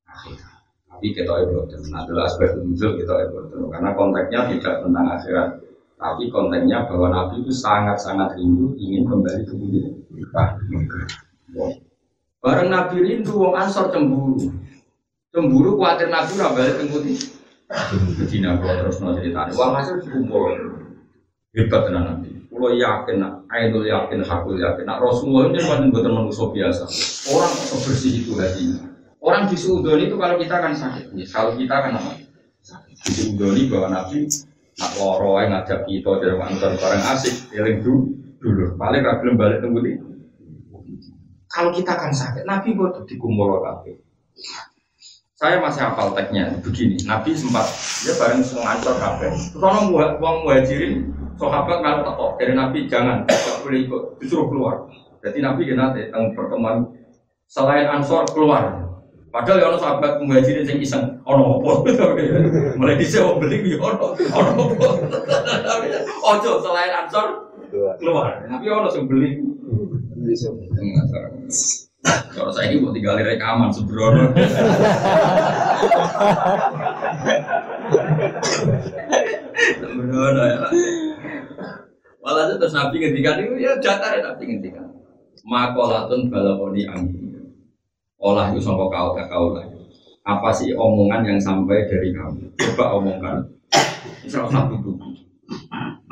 akhirat. 0.08 0.56
Tapi 0.88 1.06
kita 1.12 1.32
boten. 1.48 1.80
Nah, 1.92 2.04
adalah 2.04 2.28
aspek 2.28 2.60
nuzul 2.64 2.96
kita 2.96 3.28
boten 3.28 3.68
karena 3.68 3.92
konteksnya 3.92 4.40
tidak 4.56 4.74
tentang 4.88 5.06
akhirat. 5.12 5.48
Tapi 6.00 6.22
konteksnya 6.32 6.88
bahwa 6.88 7.08
Nabi 7.12 7.44
itu 7.44 7.52
sangat-sangat 7.52 8.40
rindu 8.40 8.72
ingin 8.80 9.04
kembali 9.04 9.44
ke 9.44 9.52
bumi. 9.52 9.80
Bareng 12.40 12.72
Nabi 12.72 12.96
rindu, 13.04 13.36
wong 13.36 13.52
Ansor 13.52 13.92
cemburu. 13.92 14.48
Cemburu 15.28 15.76
khawatir 15.76 16.08
Nabi 16.08 16.40
balik 16.40 16.80
ke 16.80 17.39
Medina 18.18 18.58
kalau 18.58 18.82
terus 18.82 18.98
mau 18.98 19.14
cerita, 19.14 19.46
wah 19.54 19.78
hasil 19.78 20.02
dikumpul. 20.02 20.58
Hebat 21.54 21.80
tenan 21.86 22.02
Nabi. 22.06 22.30
Kulo 22.50 22.74
yakin, 22.74 23.22
Ainul 23.46 23.86
yakin, 23.86 24.26
Hakul 24.26 24.58
yakin. 24.58 24.86
Nak 24.86 24.98
Rasulullah 25.02 25.54
ini 25.54 25.62
kan 25.62 25.86
buatan 25.90 26.14
manusia 26.14 26.46
biasa. 26.50 26.84
Orang 27.30 27.54
sebersih 27.54 28.22
itu 28.22 28.34
hatinya. 28.38 28.90
Orang 29.22 29.46
di 29.46 29.56
Suudon 29.58 30.02
itu 30.02 30.18
kalau 30.18 30.34
kita 30.38 30.56
kan 30.58 30.74
sakit, 30.74 31.14
ya, 31.14 31.26
kalau 31.30 31.54
kita 31.54 31.74
kan 31.74 31.94
apa? 31.94 32.18
Di 32.86 33.12
Suudon 33.14 33.54
bahwa 33.70 33.88
Nabi 33.94 34.26
nak 34.80 34.90
loro 34.98 35.38
ngajak 35.38 35.80
kita 35.86 36.10
dari 36.22 36.34
kantor 36.38 36.70
bareng 36.78 37.04
asik, 37.14 37.34
eling 37.54 37.78
dulu, 37.86 38.02
dulu. 38.42 38.64
Paling 38.74 39.02
belum 39.04 39.34
balik 39.38 39.58
tunggu. 39.62 39.80
Kalau 41.50 41.70
kita 41.74 41.92
kan 41.98 42.10
sakit, 42.10 42.46
Nabi 42.46 42.74
buat 42.74 42.98
dikumpul 43.06 43.62
kabeh. 43.62 43.98
Saya 45.40 45.56
masih 45.56 45.80
hafal 45.80 46.12
teksnya 46.12 46.52
begini. 46.60 47.00
Nabi 47.08 47.32
sempat 47.32 47.64
dia 48.04 48.12
bareng 48.20 48.44
ngancor 48.44 48.92
kabeh. 49.00 49.32
Terus 49.32 49.56
orang 49.56 49.88
uang 50.20 50.36
muhajirin 50.44 51.16
sahabat 51.40 51.80
kalau 51.80 52.04
teko 52.04 52.26
dari 52.36 52.52
Nabi 52.52 52.84
jangan 52.92 53.24
tidak 53.24 53.64
boleh 53.64 53.80
ikut 53.88 54.02
disuruh 54.20 54.52
keluar. 54.52 54.74
Jadi 55.24 55.40
Nabi 55.40 55.72
nanti 55.72 56.12
tentang 56.12 56.36
pertemuan 56.36 56.92
selain 57.48 57.88
ansor 57.88 58.28
keluar. 58.36 58.84
Padahal 59.32 59.64
ya 59.64 59.66
orang 59.72 59.80
sahabat 59.80 60.12
muhajirin 60.20 60.68
yang 60.68 60.80
iseng, 60.84 61.24
ono 61.24 61.62
apa? 61.64 61.72
Mulai 62.82 63.00
disewa 63.00 63.40
beli 63.40 63.64
ya 63.64 63.80
ono, 63.80 64.12
ono 64.12 64.52
apa? 64.76 64.88
Ojo 66.36 66.60
selain 66.60 66.92
ansor 66.92 67.48
keluar. 67.96 68.44
Tapi 68.44 68.66
ono 68.68 68.92
yang 68.92 69.08
beli. 69.08 69.40
Kalau 72.30 72.48
saya 72.48 72.72
ini 72.72 72.80
mau 72.80 72.94
tinggal 72.94 73.20
rekaman 73.20 73.68
sebrono. 73.68 74.32
Sebrono 79.76 80.42
ya. 80.48 80.60
Malah 82.20 82.56
terus 82.56 82.72
Nabi 82.72 82.96
ngendikan 83.00 83.36
itu 83.44 83.54
ya 83.60 83.76
jatah 83.80 84.16
ya 84.16 84.20
Nabi 84.32 84.42
ngendikan. 84.48 84.86
Makolatun 85.44 86.32
balakoni 86.32 86.88
angin. 86.88 87.52
Olah 88.20 88.52
itu 88.52 88.60
sangka 88.60 88.86
kau 88.92 89.16
ke 89.16 89.24
kau 89.28 89.56
lah. 89.56 89.64
Apa 90.24 90.52
sih 90.52 90.76
omongan 90.76 91.24
yang 91.24 91.40
sampai 91.40 91.88
dari 91.88 92.12
kamu? 92.12 92.52
Coba 92.60 93.00
omongkan. 93.00 93.40
Misal 94.20 94.46
satu 94.48 94.76
dulu. 94.76 95.00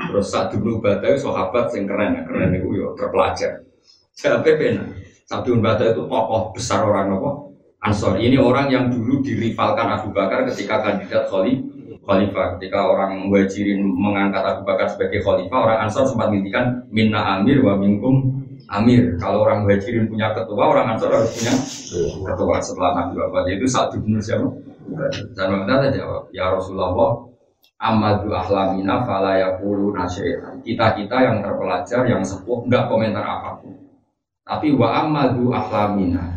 Terus 0.08 0.26
saat 0.32 0.48
dulu 0.56 0.80
badai 0.80 1.20
sahabat 1.20 1.68
yang 1.76 1.84
keren, 1.84 2.24
keren 2.24 2.56
itu 2.56 2.68
ya 2.80 2.88
terpelajar. 2.96 3.52
Siapa 4.16 4.42
benar? 4.42 4.97
Sabdun 5.28 5.60
Bata 5.60 5.92
itu 5.92 6.08
tokoh 6.08 6.56
besar 6.56 6.88
orang 6.88 7.20
apa? 7.20 7.52
Ansor. 7.84 8.16
Ini 8.16 8.40
orang 8.40 8.72
yang 8.72 8.88
dulu 8.88 9.20
dirivalkan 9.20 10.00
Abu 10.00 10.08
Bakar 10.16 10.48
ketika 10.48 10.80
kandidat 10.80 11.28
khalifah. 11.28 12.56
Ketika 12.56 12.88
orang 12.88 13.28
Muhajirin 13.28 13.84
mengangkat 13.84 14.40
Abu 14.40 14.64
Bakar 14.64 14.88
sebagai 14.88 15.20
khalifah, 15.20 15.58
orang 15.68 15.78
Ansor 15.84 16.08
sempat 16.08 16.32
menghentikan 16.32 16.88
minna 16.88 17.36
amir 17.36 17.60
wa 17.60 17.76
minkum 17.76 18.40
amir. 18.72 19.20
Kalau 19.20 19.44
orang 19.44 19.68
Muhajirin 19.68 20.08
punya 20.08 20.32
ketua, 20.32 20.64
orang 20.64 20.96
Ansor 20.96 21.12
harus 21.12 21.28
punya 21.36 21.52
ketua 22.24 22.56
setelah 22.64 22.90
Nabi 22.96 23.20
wafat. 23.20 23.44
Itu 23.52 23.66
satu 23.68 24.00
bin 24.00 24.16
siapa? 24.24 24.48
Dan 25.36 25.46
mereka 25.52 25.92
jawab, 25.92 26.32
ya 26.32 26.48
Rasulullah, 26.56 27.28
amadu 27.76 28.32
ahlamina 28.32 29.04
fala 29.04 29.36
yakulu 29.36 29.92
Kita 30.64 30.96
kita 30.96 31.16
yang 31.20 31.44
terpelajar, 31.44 32.08
yang 32.08 32.24
sepuh, 32.24 32.64
enggak 32.64 32.88
komentar 32.88 33.20
apa 33.20 33.60
pun. 33.60 33.87
Tapi 34.48 34.72
wa 34.72 34.88
amadu 35.04 35.52
ahlamina. 35.52 36.32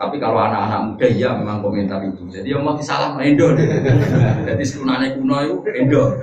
Tapi 0.00 0.16
kalau 0.16 0.40
anak-anak 0.40 0.96
muda 0.96 1.06
ya 1.12 1.36
memang 1.36 1.60
komentar 1.60 2.00
itu. 2.00 2.24
Jadi 2.32 2.56
yang 2.56 2.64
mau 2.64 2.72
disalah 2.72 3.20
endo. 3.20 3.52
Jadi 4.48 4.64
sunane 4.64 5.12
kuno 5.12 5.36
itu 5.44 5.60
endo. 5.76 6.16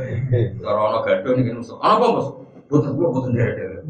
Kalau 0.58 0.82
ono 0.90 1.00
gado 1.06 1.30
nih 1.38 1.46
kan 1.46 1.62
Ono 1.62 1.78
apa 1.78 2.06
bos? 2.10 2.28
Boten 2.68 2.98
kula 2.98 3.08
boten 3.14 3.32
dere-dere. 3.38 3.86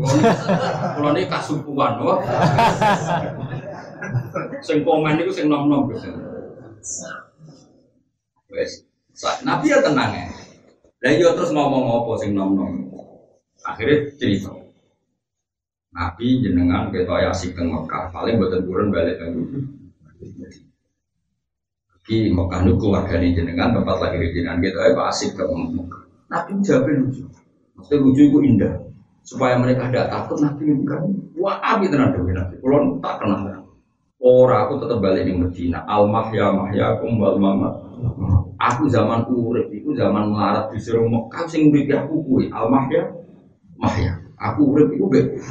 Kula 0.99 1.09
ini 1.15 1.25
kasumpuan, 1.31 2.03
wah. 2.03 2.19
Sing 4.61 4.83
komen 4.83 5.17
itu 5.17 5.31
sing 5.33 5.47
nom-nom 5.49 5.89
Wes, 8.47 8.85
Nabi 9.43 9.73
ya 9.73 9.81
tenang 9.81 10.11
ya. 10.13 10.27
Lah 11.03 11.11
iya 11.15 11.29
terus 11.33 11.51
ngomong 11.55 12.03
apa 12.03 12.11
sing 12.21 12.31
nom-nom. 12.35 12.91
Akhirnya 13.65 14.13
cerita. 14.19 14.66
Nabi 15.97 16.45
jenengan 16.45 16.93
kita 16.93 17.33
asik 17.33 17.57
ke 17.57 17.65
Mekah, 17.65 18.13
paling 18.13 18.37
buatan 18.37 18.61
turun 18.69 18.93
balik 18.93 19.17
ke 19.17 19.25
Ki 22.05 22.29
Mekah 22.29 22.63
nu 22.63 22.77
keluarga 22.77 23.17
jenengan 23.17 23.73
tempat 23.73 23.97
lagi 23.99 24.29
jenengan 24.29 24.61
kita 24.61 24.93
ya 24.93 25.09
asik 25.09 25.33
ke 25.33 25.41
Mekah. 25.41 26.01
Nabi 26.29 26.61
jawab 26.61 26.85
lucu, 26.85 27.25
maksudnya 27.73 27.97
lucu 28.05 28.21
itu 28.29 28.39
indah. 28.45 28.73
Supaya 29.25 29.57
mereka 29.57 29.89
ada 29.89 30.05
takut 30.05 30.37
Nabi 30.37 30.69
kan, 30.85 31.01
wah 31.33 31.57
abi 31.65 31.89
tenan 31.89 32.13
dewi 32.13 32.29
Nabi. 32.29 32.61
Tak 33.01 33.15
kenal, 33.17 33.65
orang 34.21 34.61
aku 34.69 34.73
tetap 34.85 35.01
balik 35.01 35.25
di 35.25 35.33
Medina. 35.33 35.81
Al 35.89 36.05
mahya 36.05 36.53
mahya 36.53 37.01
kumbal 37.01 37.41
mama. 37.41 37.73
Aku 38.61 38.85
zaman 38.85 39.25
urip, 39.33 39.73
itu 39.73 39.97
zaman 39.97 40.29
melarat 40.29 40.69
disuruh 40.69 41.09
Mekah 41.09 41.49
sing 41.49 41.73
urip 41.73 41.89
aku 41.89 42.21
kuwi. 42.21 42.53
Al 42.53 42.69
mahya 42.69 43.01
mahya. 43.81 44.13
Aku 44.37 44.77
urip 44.77 44.93
itu. 44.93 45.41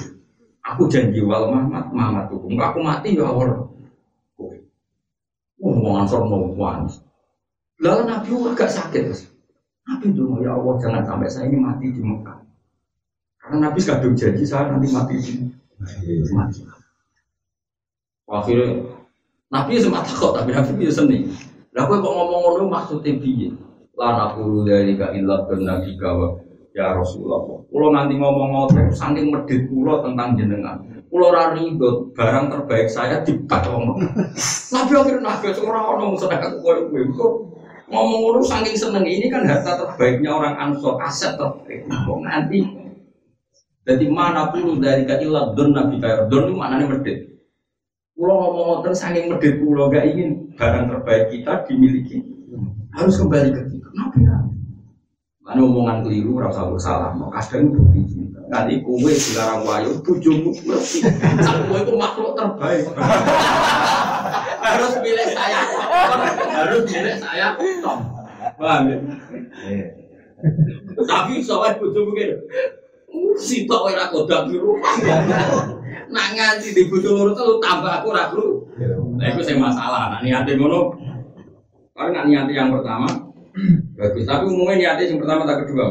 Aku 0.74 0.90
janji 0.90 1.22
wal 1.22 1.46
Muhammad, 1.46 1.94
Muhammad 1.94 2.26
hukum. 2.34 2.58
Aku 2.58 2.82
mati 2.82 3.14
ya 3.14 3.30
awal. 3.30 3.70
Mau 5.62 5.94
ansor 6.02 6.26
mau 6.26 6.50
wanis. 6.58 6.98
Lalu 7.78 8.02
Nabi 8.10 8.28
agak 8.51 8.70
sakit. 8.70 9.05
Nabi 9.86 10.06
dulu 10.10 10.43
ya 10.43 10.59
Allah 10.59 10.74
jangan 10.82 11.02
sampai 11.06 11.30
saya 11.30 11.47
ini 11.47 11.62
mati 11.62 11.94
di 11.94 12.02
Mekah. 12.02 12.43
Karena 13.38 13.70
Nabi 13.70 13.78
kadung 13.78 14.18
janji 14.18 14.43
saya 14.43 14.74
nanti 14.74 14.90
mati 14.90 15.14
di 15.22 16.34
mati. 16.34 16.60
Akhirnya 18.26 18.82
Nabi 19.47 19.78
sempat 19.78 20.10
takut 20.10 20.34
tapi 20.34 20.51
Nabi 20.51 20.72
bisa 20.74 21.06
seni. 21.06 21.30
Lah 21.70 21.86
kok 21.86 22.02
ngomong-ngomong 22.02 22.66
maksudnya 22.66 23.14
piye? 23.22 23.55
Lah 23.94 24.34
aku 24.34 24.66
dari 24.66 24.98
ka 24.98 25.14
illa 25.14 25.47
nabi 25.47 25.94
kawa 25.94 26.34
ya 26.74 26.97
Rasulullah. 26.98 27.56
Kulo 27.66 27.90
nanti 27.90 28.14
ngomong 28.14 28.55
ngotot, 28.55 28.94
saking 28.94 29.34
medit 29.34 29.66
kulo 29.66 29.98
tentang 29.98 30.38
jenengan. 30.38 30.78
Kulo 31.10 31.34
rari 31.34 31.74
barang 32.14 32.47
terbaik 32.47 32.86
saya 32.86 33.26
dibatong. 33.26 33.90
Nabi 34.74 34.93
akhirnya 34.94 35.26
nabi 35.26 35.51
seorang 35.51 35.84
orang 35.84 36.14
sedangkan 36.14 36.62
koyo 36.62 36.86
kowe 36.90 37.02
ngomong 37.86 38.18
ngono 38.22 38.40
saking 38.43 38.74
seneng 38.74 39.06
ini 39.06 39.30
kan 39.30 39.47
harta 39.47 39.78
terbaiknya 39.78 40.30
orang 40.34 40.55
ansor 40.59 40.98
aset 41.02 41.34
terbaik. 41.34 41.86
Kok 41.86 42.18
nanti 42.22 42.59
jadi 43.86 44.06
mana 44.10 44.51
pun 44.51 44.82
dari 44.82 45.06
kailah 45.06 45.55
don 45.55 45.70
nabi 45.74 45.98
kaya 45.98 46.26
don 46.30 46.51
itu 46.51 46.55
maknanya 46.55 46.86
medit. 46.86 47.18
Kulo 48.14 48.32
ngomong 48.34 48.64
ngotot 48.78 48.94
saking 48.94 49.26
medit 49.30 49.59
kulo 49.59 49.90
gak 49.90 50.06
ingin 50.06 50.55
barang 50.55 50.86
terbaik 50.86 51.34
kita 51.34 51.66
dimiliki 51.66 52.22
harus 52.94 53.18
kembali 53.18 53.48
ke 53.52 53.60
kita. 53.74 53.88
Nabi 53.94 54.18
Mana 55.47 55.62
omongan 55.62 56.02
keliru, 56.02 56.43
rasa 56.43 56.66
bersalah. 56.66 57.14
Mau 57.14 57.31
kadang 57.31 57.70
bukti 57.70 58.02
cinta. 58.10 58.43
Nanti 58.51 58.82
kue 58.82 59.14
dilarang 59.14 59.62
wayu, 59.62 59.94
bujumu 60.02 60.51
ngerti. 60.51 61.06
Kue 61.70 61.78
itu 61.86 61.94
makhluk 61.94 62.35
terbaik. 62.35 62.90
harus 64.66 64.93
pilih 64.98 65.28
saya. 65.31 65.60
Harus 66.51 66.82
pilih 66.90 67.16
saya. 67.23 67.47
Paham 68.59 68.82
ya? 68.90 68.98
Tapi 71.06 71.35
soalnya 71.39 71.78
bujumu 71.78 72.10
gitu. 72.18 72.36
Si 73.39 73.70
tok 73.70 73.94
ora 73.94 74.10
kodak 74.10 74.51
biru. 74.51 74.82
Nak 76.06 76.28
ngaji 76.35 76.68
di 76.74 76.82
bojo 76.90 77.09
loro 77.14 77.32
telu 77.35 77.55
tambah 77.62 78.02
aku 78.02 78.06
ora 78.10 78.31
kru. 78.35 78.66
Nah 79.14 79.27
itu 79.31 79.43
sing 79.47 79.62
masalah. 79.62 80.10
Nak 80.10 80.23
niate 80.27 80.59
ngono. 80.59 80.94
Kalau 81.97 82.10
nak 82.12 82.28
niate 82.28 82.52
yang 82.52 82.68
pertama, 82.74 83.09
Bagus, 83.97 84.28
tapi 84.28 84.45
umumnya 84.53 84.77
niatnya 84.77 85.16
yang 85.16 85.20
pertama 85.20 85.49
tak 85.49 85.65
kedua. 85.65 85.87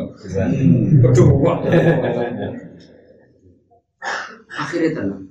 Kedua. 1.01 1.53
Akhirnya 4.53 4.89
tenang. 4.93 5.23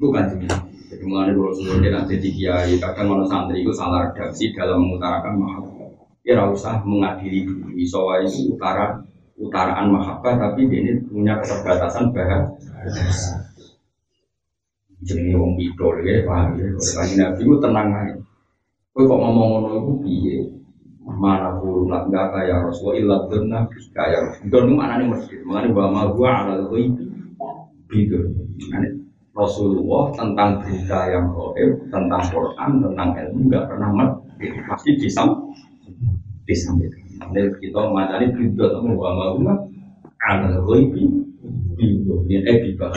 Bukan 0.00 0.24
sih. 0.32 0.48
Jadi 0.86 1.02
mulai 1.04 1.34
dulu 1.34 1.52
sebelumnya 1.52 2.00
nanti 2.00 2.16
di 2.16 2.30
kiai 2.32 2.78
kadang 2.80 3.10
mana 3.10 3.26
santri 3.28 3.60
itu 3.60 3.74
salah 3.74 4.08
redaksi 4.08 4.54
dalam 4.56 4.80
mengutarakan 4.80 5.34
mahabbah. 5.36 5.90
Ya 6.24 6.40
usah 6.48 6.80
mengadili 6.86 7.44
dulu. 7.44 7.74
Isowa 7.76 8.24
itu 8.24 8.56
utara 8.56 9.04
utaraan 9.36 9.92
mahabbah 9.92 10.40
tapi 10.40 10.64
ini 10.64 10.96
punya 11.04 11.36
keterbatasan 11.42 12.14
bahasa. 12.16 13.44
Jadi 15.04 15.36
wong 15.36 15.60
bidol 15.60 16.00
ya, 16.00 16.24
paham 16.24 16.56
ya. 16.56 16.72
Lagi 16.72 17.14
nabi 17.20 17.42
itu 17.44 17.56
tenang 17.60 17.88
aja. 17.92 18.16
Kau 18.96 19.04
kok 19.04 19.20
ngomong 19.20 19.48
ngono 19.52 19.68
itu 19.76 19.92
piye? 20.00 20.36
Mana 21.16 21.56
pun 21.56 21.88
nak 21.88 22.12
enggak 22.12 22.28
kaya 22.28 22.54
Rasul 22.68 23.00
ilah 23.00 23.24
benar 23.32 23.64
kaya 23.96 24.20
Rasul. 24.20 24.52
Itu 24.52 24.56
mana 24.68 25.00
nih 25.00 25.08
masjid? 25.08 25.40
Mana 25.48 25.72
bawa 25.72 26.12
gua 26.12 26.44
ala 26.44 26.68
itu 26.76 27.08
bidol. 27.88 28.36
Rasulullah 29.36 30.16
tentang 30.16 30.64
berita 30.64 31.12
yang 31.12 31.28
goib, 31.32 31.76
tentang 31.92 32.22
Quran, 32.32 32.70
tentang 32.80 33.08
ilmu 33.12 33.40
nggak 33.52 33.64
pernah 33.68 33.90
mati. 33.92 34.48
Pasti 34.68 34.90
disam 35.00 35.52
disampaikan. 36.44 37.32
Jadi 37.32 37.48
kita 37.64 37.80
matanya 37.88 38.28
bidol 38.36 38.68
itu 38.76 38.88
bawa 38.92 39.36
gua 39.40 39.54
ala 40.28 40.52
itu 40.52 41.04
bidol. 41.80 42.18
Ini 42.28 42.44
eh 42.44 42.56
bidol. 42.60 42.92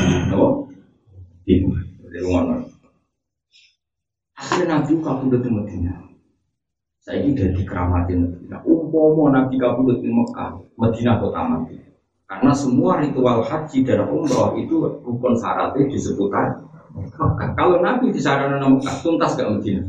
Bidol. 1.48 1.72
Jadi 2.04 2.18
ngono. 2.28 2.68
Akhirnya 4.40 4.80
Nabi 4.80 4.94
kabudut 5.04 5.44
di 5.44 5.50
Medina. 5.52 6.09
Saya 7.00 7.24
ini 7.24 7.32
dari 7.32 7.64
keramatin 7.64 8.28
Medina. 8.28 8.60
Umpomo 8.68 9.32
Nabi 9.32 9.56
kabudut 9.56 10.04
di 10.04 10.12
Mekah, 10.12 10.60
Medina 10.76 11.16
kota 11.16 11.42
mati. 11.48 11.80
Karena 12.28 12.52
semua 12.52 13.00
ritual 13.00 13.40
haji 13.42 13.88
dan 13.88 14.06
umroh 14.06 14.54
itu 14.60 14.84
rukun 15.02 15.34
syaratnya 15.40 15.88
disebutkan 15.88 16.60
Mekah. 16.92 17.56
Kalau 17.56 17.80
Nabi 17.80 18.12
di 18.12 18.20
sana 18.20 18.60
Mekah, 18.60 19.00
tuntas 19.00 19.40
gak 19.40 19.48
Medina? 19.48 19.88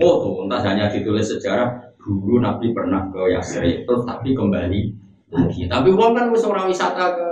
Oh, 0.00 0.24
tuntas 0.24 0.64
hanya 0.64 0.88
ditulis 0.88 1.28
sejarah 1.28 1.92
dulu 2.00 2.40
Nabi 2.40 2.72
pernah 2.72 3.12
ke 3.12 3.36
Yasrib, 3.36 3.84
terus 3.84 4.02
tapi 4.08 4.32
kembali 4.32 4.80
lagi. 5.30 5.68
Tapi 5.68 5.88
uang 5.92 6.12
kan 6.16 6.32
orang 6.32 6.66
wisata 6.66 7.04
ke 7.12 7.28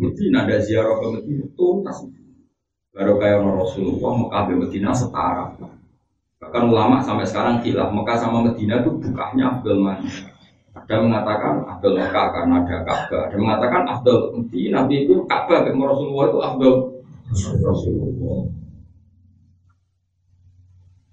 Medina, 0.00 0.48
ada 0.48 0.56
ziarah 0.56 0.96
ke 0.96 1.06
Medina, 1.20 1.44
tuntas. 1.52 2.00
Baru 2.96 3.20
kayak 3.20 3.44
Rasulullah, 3.44 4.12
Mekah 4.24 4.42
Medina 4.56 4.90
setara. 4.90 5.52
Bahkan 6.40 6.72
ulama 6.72 7.04
sampai 7.04 7.28
sekarang 7.28 7.60
gila, 7.60 7.92
Mekah 7.92 8.16
sama 8.16 8.40
Medina 8.40 8.80
itu 8.80 8.96
bukanya 8.96 9.60
Abdul 9.60 9.84
mana? 9.84 10.08
Ada 10.72 10.96
mengatakan 11.04 11.68
Abdul 11.68 12.00
Mekah 12.00 12.26
karena 12.32 12.54
ada 12.64 12.76
Ka'bah. 12.80 13.28
Ada 13.28 13.36
mengatakan 13.36 13.82
Abdul 13.84 14.20
Medina, 14.40 14.88
itu 14.88 15.20
Ka'bah 15.28 15.68
dan 15.68 15.76
Rasulullah 15.76 16.26
itu 16.32 16.38
Abdul 16.40 16.74
Rasulullah. 17.60 18.40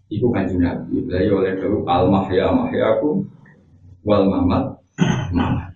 Iku 0.07 0.31
kanjeng 0.31 0.63
Nabi, 0.63 1.03
dari 1.03 1.27
oleh 1.27 1.59
dulu 1.59 1.83
al 1.83 2.07
mahya 2.07 2.47
mahyaku 2.47 3.27
wal 4.07 4.23
mamat 4.31 4.79
mamat. 5.35 5.75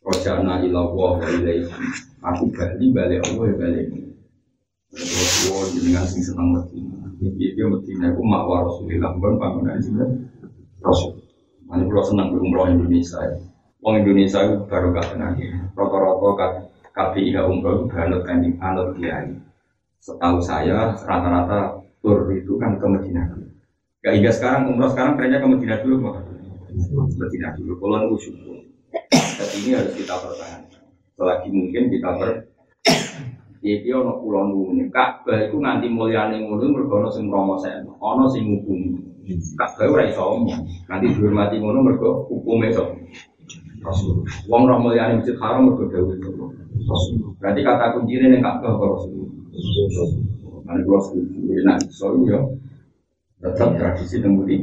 Rojana 0.00 0.64
ila 0.64 0.88
wa 0.88 1.20
ilaihi. 1.20 1.68
Aku 2.24 2.48
bali 2.48 2.88
balik 2.96 3.20
Allah 3.28 3.44
ya 3.44 3.54
balik. 3.60 3.86
Rasulullah 4.94 5.66
jenengan 5.74 6.06
sing 6.06 6.22
seneng 6.22 6.54
Medina. 6.54 7.10
Iki 7.18 7.44
iki 7.54 7.62
Medina 7.66 8.06
iku 8.14 8.22
makwa 8.22 8.70
Rasulullah 8.70 9.10
pun 9.18 9.34
panggonan 9.42 9.82
sinten 9.82 10.30
Rasul. 10.78 11.18
Mane 11.66 11.90
kula 11.90 12.02
seneng 12.06 12.30
umroh 12.38 12.70
Indonesia. 12.70 13.18
Wong 13.82 14.00
Indonesia 14.06 14.38
itu 14.46 14.56
baru 14.70 14.94
tenan 14.94 15.34
iki. 15.34 15.50
Rata-rata 15.74 16.70
KPI 16.94 17.34
umroh 17.42 17.72
itu 17.82 17.84
banget 17.90 18.20
kanjeng 18.22 18.54
anut 18.62 18.94
kiai. 18.94 19.34
Setahu 19.98 20.38
saya 20.38 20.94
rata-rata 20.94 21.82
tur 21.98 22.30
itu 22.30 22.54
kan 22.62 22.78
ke 22.78 22.86
Medina. 22.86 23.26
Gak 24.04 24.14
hingga 24.14 24.30
sekarang 24.30 24.70
umroh 24.70 24.92
sekarang 24.94 25.18
trennya 25.18 25.42
ke 25.42 25.48
Medina 25.50 25.74
dulu 25.82 25.94
kok. 26.06 26.16
Medina 27.18 27.48
dulu. 27.58 27.72
Kalau 27.82 27.96
nunggu 27.98 28.18
syukur. 28.22 28.58
Tapi 29.10 29.54
ini 29.66 29.70
harus 29.74 29.94
kita 29.98 30.14
pertahankan. 30.14 30.82
Selagi 31.18 31.48
mungkin 31.50 31.82
kita 31.90 32.10
ber 32.14 32.30
Iki 33.64 33.88
ana 33.96 34.12
kula 34.20 34.44
nuwun. 34.44 34.92
Ka'bah 34.92 35.48
iku 35.48 35.56
nganti 35.56 35.88
mulyane 35.88 36.36
ngono 36.44 36.68
mergo 36.68 37.00
ana 37.00 37.08
sing 37.08 37.32
promosen, 37.32 37.88
ana 37.96 38.28
sing 38.28 38.44
ngukumi. 38.44 39.00
Ka'bah 39.56 39.88
ora 39.88 40.04
iso 40.04 40.20
omong. 40.20 40.68
Nanti 40.84 41.16
dihormati 41.16 41.56
ngono 41.56 41.80
mergo 41.80 42.28
hukume 42.28 42.68
iso. 42.68 42.92
Rasul. 43.80 44.20
Wong 44.52 44.68
ora 44.68 44.76
mulyane 44.76 45.16
masjid 45.16 45.40
haram 45.40 45.72
mergo 45.72 45.88
dawuh 45.88 46.12
Rasul. 46.84 47.32
Berarti 47.40 47.60
kata 47.64 47.96
kuncine 47.96 48.28
ning 48.28 48.44
Ka'bah 48.44 48.76
kok 48.76 48.90
Rasul. 49.00 49.32
Nanti 50.68 50.80
kula 50.84 51.00
setuju. 51.00 51.64
Nah, 51.64 51.80
iso 51.80 52.06
yo 52.28 52.40
tetap 53.40 53.80
tradisi 53.80 54.20
temudi 54.20 54.60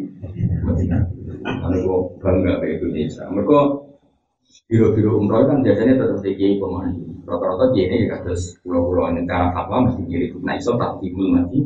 Medina. 0.61 1.09
Nanti 1.41 1.77
kula 1.81 2.21
bangga 2.21 2.61
ke 2.61 2.77
Indonesia. 2.77 3.25
Mergo 3.33 3.90
biro-biro 4.67 5.19
umroh 5.19 5.47
kan 5.47 5.63
biasanya 5.63 5.99
tetap 5.99 6.19
kiai 6.23 6.59
pemain. 6.59 6.95
Rata-rata 7.23 7.65
kiai 7.71 7.87
ini 7.87 8.11
ya 8.11 8.17
terus 8.23 8.59
pulau-pulau 8.63 9.11
ini 9.11 9.23
cara 9.23 9.51
fatwa 9.55 9.87
mesti 9.87 10.03
kiri 10.07 10.27
nah 10.43 10.55
iso 10.59 10.75
tak 10.75 10.99
timbul 10.99 11.31
mati 11.31 11.59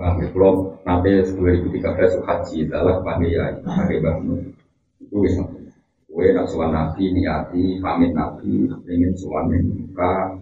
Nah, 0.00 0.16
pulau 0.32 0.80
nanti 0.88 1.12
2013 1.20 2.24
haji 2.24 2.56
adalah 2.72 3.04
pakai 3.04 3.36
ya 3.36 3.52
pakai 3.60 4.00
bangun 4.00 4.48
itu 4.96 5.16
bisa 5.20 5.44
gue 6.08 6.26
nak 6.32 6.48
suan 6.48 6.72
nabi 6.72 7.12
niati 7.12 7.76
pamit 7.84 8.16
nabi 8.16 8.64
ingin 8.88 9.12
suan 9.12 9.52
muka 9.52 10.40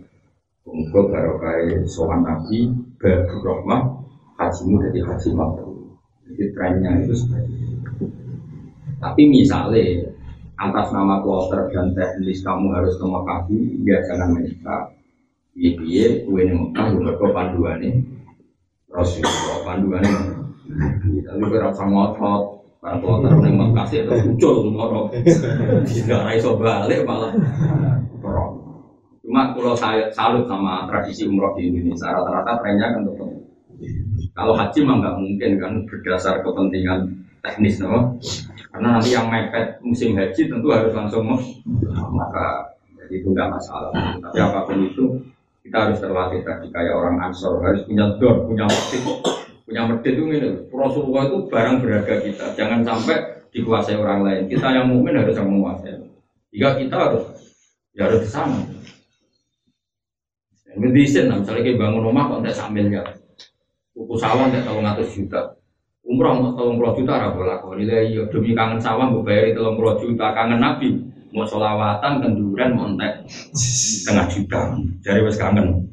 Kumpul 0.62 1.10
barokai 1.10 1.82
sowan 1.90 2.22
nabi 2.22 2.70
baru 3.02 3.40
rahmah 3.42 3.82
hajimu 4.38 4.78
jadi 4.86 5.00
haji 5.10 5.28
mabrur 5.34 5.90
jadi 6.30 6.44
trennya 6.54 6.90
itu 7.02 7.18
seperti 7.18 7.57
tapi 8.98 9.22
misalnya 9.30 10.10
atas 10.58 10.90
nama 10.90 11.22
kloter 11.22 11.70
dan 11.70 11.94
teknis 11.94 12.42
kamu 12.42 12.74
harus 12.74 12.98
ke 12.98 13.06
Mekah, 13.06 13.40
ya 13.86 13.98
jangan 14.10 14.34
menikah. 14.34 14.90
Iya 15.54 15.70
iya, 15.86 16.06
kue 16.26 16.42
nih 16.42 16.54
Mekah, 16.54 16.86
gue 16.94 17.14
ke 17.14 17.26
panduan 17.30 17.78
nih. 17.78 17.94
Rasulullah 18.90 19.58
panduan 19.62 20.02
nih. 20.02 21.22
Tapi 21.22 21.42
gue 21.46 21.58
rasa 21.62 21.86
ngotot, 21.86 22.42
para 22.82 22.98
kloter 22.98 23.38
nih 23.38 23.54
Mekah 23.54 23.86
sih 23.86 24.02
itu 24.02 24.14
muncul 24.26 24.54
ngorok. 24.74 25.06
Tidak 25.86 26.20
raiso 26.26 26.58
balik 26.58 27.06
malah. 27.06 27.30
Cuma 29.22 29.54
kalau 29.54 29.76
saya 29.78 30.10
salut 30.10 30.50
sama 30.50 30.90
tradisi 30.90 31.28
umroh 31.28 31.54
di 31.54 31.70
Indonesia, 31.70 32.10
rata-rata 32.10 32.58
trennya 32.64 32.96
kan 32.96 33.02
tetap. 33.06 33.30
Kalau 34.34 34.54
haji 34.58 34.78
mah 34.82 34.94
nggak 34.98 35.16
mungkin 35.22 35.50
kan 35.62 35.72
berdasar 35.86 36.42
kepentingan 36.42 37.27
teknis, 37.42 37.80
no? 37.82 38.18
Karena 38.68 38.98
nanti 38.98 39.10
yang 39.14 39.26
mepet 39.32 39.80
musim 39.80 40.14
haji 40.14 40.42
tentu 40.46 40.68
harus 40.70 40.92
langsung 40.92 41.24
maka 42.12 42.76
jadi 42.98 43.14
itu 43.24 43.28
nggak 43.32 43.48
masalah. 43.48 43.90
Tapi 44.20 44.38
apa 44.38 44.58
pun 44.68 44.78
itu 44.84 45.04
kita 45.64 45.76
harus 45.88 45.98
terlatih 46.00 46.44
tadi 46.44 46.68
kayak 46.72 46.94
orang 46.94 47.16
ansor 47.28 47.60
harus 47.64 47.84
punya 47.88 48.16
dor, 48.20 48.44
punya 48.44 48.64
medit, 48.68 49.02
punya 49.64 49.82
medit 49.88 50.12
itu 50.16 50.22
ini. 50.28 50.50
Rasulullah 50.68 51.24
itu 51.28 51.38
barang 51.48 51.76
berharga 51.80 52.14
kita. 52.24 52.46
Jangan 52.56 52.80
sampai 52.84 53.16
dikuasai 53.52 53.96
orang 53.96 54.20
lain. 54.24 54.42
Kita 54.46 54.68
yang 54.72 54.92
mungkin 54.92 55.24
harus 55.24 55.34
yang 55.36 55.48
menguasai. 55.48 56.04
Jika 56.52 56.68
kita 56.80 56.96
harus 56.96 57.24
ya 57.96 58.08
harus 58.08 58.24
di 58.24 58.30
sana. 58.30 58.60
Medisin, 60.78 61.26
misalnya 61.32 61.64
kita 61.66 61.80
bangun 61.80 62.06
rumah 62.06 62.30
kok 62.30 62.46
tidak 62.46 62.54
sambilnya, 62.54 63.02
buku 63.98 64.14
sawah 64.14 64.46
tidak 64.46 64.62
tahu 64.62 64.78
ngatus 64.78 65.10
juta, 65.10 65.57
umroh 66.08 66.40
mau 66.40 66.56
tolong 66.56 66.80
puluh 66.80 66.96
juta 66.96 67.20
rabu 67.20 67.44
laku 67.44 67.76
nilai 67.76 68.08
iya 68.08 68.24
demi 68.32 68.56
kangen 68.56 68.80
sawah 68.80 69.12
gue 69.12 69.20
bayar 69.20 69.52
tolong 69.52 69.76
puluh 69.76 70.00
juta. 70.00 70.32
Kangen 70.32 70.56
nabi 70.56 71.04
mau 71.36 71.44
solawatan 71.44 72.24
kenduran 72.24 72.72
mau 72.72 72.88
entek 72.88 73.28
setengah 73.52 74.26
juta. 74.32 74.60
Jadi 75.04 75.20
wes 75.20 75.36
kangen. 75.36 75.84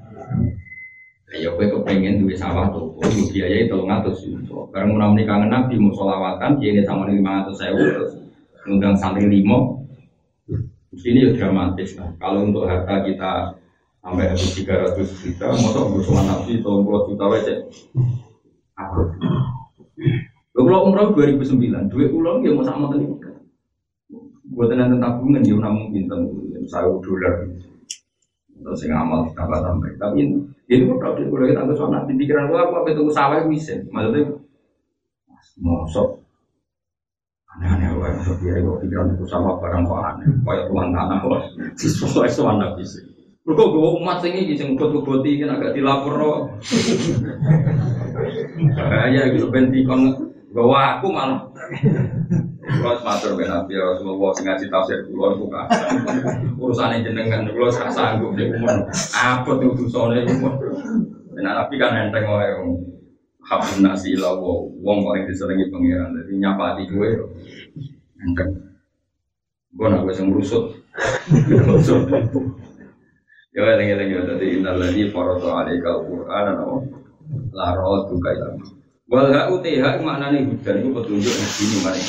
Ya 1.36 1.52
gue 1.52 1.68
kepengen 1.68 2.24
duit 2.24 2.40
sawah 2.40 2.72
tuh. 2.72 2.96
Gue 2.96 3.28
biayai 3.36 3.68
tolong 3.68 3.92
ngatus 3.92 4.24
juta. 4.24 4.72
Bareng 4.72 4.96
mau 4.96 5.04
namanya 5.04 5.36
kangen 5.36 5.52
nabi 5.52 5.76
mau 5.76 5.92
solawatan 5.92 6.64
dia 6.64 6.72
ini 6.72 6.88
sama 6.88 7.12
lima 7.12 7.44
ratus 7.44 7.60
sewu 7.60 7.84
terus 7.84 8.14
ngundang 8.66 8.96
santri 8.98 9.30
limo 9.30 9.86
ini 11.06 11.28
ya 11.28 11.30
dramatis 11.38 12.00
lah 12.00 12.10
kalau 12.18 12.50
untuk 12.50 12.66
harta 12.66 13.06
kita 13.06 13.54
sampai 14.02 14.32
habis 14.32 14.58
tiga 14.58 14.80
ratus 14.80 15.12
juta 15.22 15.54
mau 15.54 16.02
sama 16.02 16.24
nabi 16.26 16.64
tolong 16.64 16.82
puluh 16.82 17.04
juta 17.12 17.30
aku 18.80 19.02
kalau 20.56 20.88
umroh 20.88 21.12
2009, 21.14 21.92
duit 21.92 22.10
ulang 22.12 22.40
ya 22.44 22.52
mau 22.56 22.64
sama 22.64 22.92
tadi. 22.92 23.06
Buat 24.56 24.72
tenan 24.72 25.02
tabungan 25.04 25.44
ya 25.44 25.56
namun 25.60 25.92
bintang 25.92 26.32
saya 26.70 26.88
dolar. 27.04 27.34
Terus 28.56 28.82
yang 28.88 29.04
amal 29.04 29.28
tambah 29.36 29.60
tambah. 29.60 29.92
Tapi 30.00 30.26
ini 30.72 30.84
kok 30.88 30.98
kalau 30.98 31.28
boleh 31.28 31.52
kita 31.52 31.76
soal 31.76 32.08
di 32.08 32.16
pikiran 32.16 32.48
gua 32.48 32.66
aku 32.66 32.74
apa 32.82 32.88
itu 32.96 33.04
sawah 33.12 33.44
bisa. 33.46 33.76
Maksudnya 33.92 34.42
mosok 35.60 36.26
aneh-aneh 37.56 37.88
lah 37.96 38.12
masuk 38.20 38.36
dia 38.44 38.60
kok 38.60 38.84
pikiran 38.84 39.16
itu 39.16 39.24
sama 39.24 39.56
barang 39.64 39.88
kok 39.88 40.00
aneh 40.04 40.28
kayak 40.44 40.68
tuan 40.68 40.92
tanah 40.92 41.18
kok 41.24 41.40
sesuai 41.80 42.28
soal 42.28 42.60
nabi 42.60 42.84
sih 42.84 43.08
Mereka 43.46 43.62
gue 43.62 43.90
umat 44.02 44.26
sing 44.26 44.34
iki 44.34 44.58
sing 44.58 44.74
bot-boti 44.74 45.38
kan 45.38 45.62
agak 45.62 45.78
dilapor. 45.78 46.50
Bahaya 48.56 49.36
gitu 49.36 49.52
ben 49.52 49.68
dikon 49.72 50.32
bawa 50.56 51.00
aku 51.00 51.12
malah. 51.12 51.52
Kulo 52.66 52.92
matur 53.04 53.36
ben 53.36 53.52
Nabi 53.52 53.76
Rasulullah 53.76 54.32
sing 54.32 54.48
ngaji 54.48 54.66
tafsir 54.72 55.00
kulo 55.12 55.36
buka. 55.36 55.68
Urusane 56.56 57.04
jenengan 57.04 57.48
kulo 57.52 57.68
sak 57.68 57.92
sanggup 57.92 58.34
nek 58.34 58.56
umur. 58.56 58.88
Tuh 59.44 59.74
dosane 59.76 60.24
umur. 60.24 60.54
Ben 61.36 61.44
Nabi 61.44 61.76
kan 61.76 62.08
enteng 62.08 62.26
wae. 62.32 62.52
Habun 63.46 63.86
nasi 63.86 64.18
lawo, 64.18 64.74
wong 64.82 65.06
paling 65.06 65.30
disenengi 65.30 65.70
pangeran. 65.70 66.18
Jadi 66.18 66.34
nyapa 66.42 66.82
di 66.82 66.90
gue, 66.90 67.10
enteng. 68.18 68.58
Nak 69.78 70.02
gue 70.02 70.14
sing 70.18 70.34
rusut. 70.34 70.74
Rusut. 71.46 72.10
Ya 73.54 73.78
ya 73.78 74.20
dadi 74.26 74.60
innal 74.60 74.82
ladzi 74.82 75.14
farada 75.14 75.62
alaika 75.62 75.94
alquran 75.94 76.58
ana 77.32 77.46
la 77.56 77.68
ra'atu 77.74 78.16
kaila. 78.20 78.58
Wal 79.06 79.30
ha'u 79.30 79.62
tiha 79.62 80.02
maknane 80.02 80.50
hudan 80.50 80.82
iku 80.82 80.90
petunjuk 80.98 81.34
ning 81.34 81.52
sini 81.54 81.78
mari. 81.86 82.02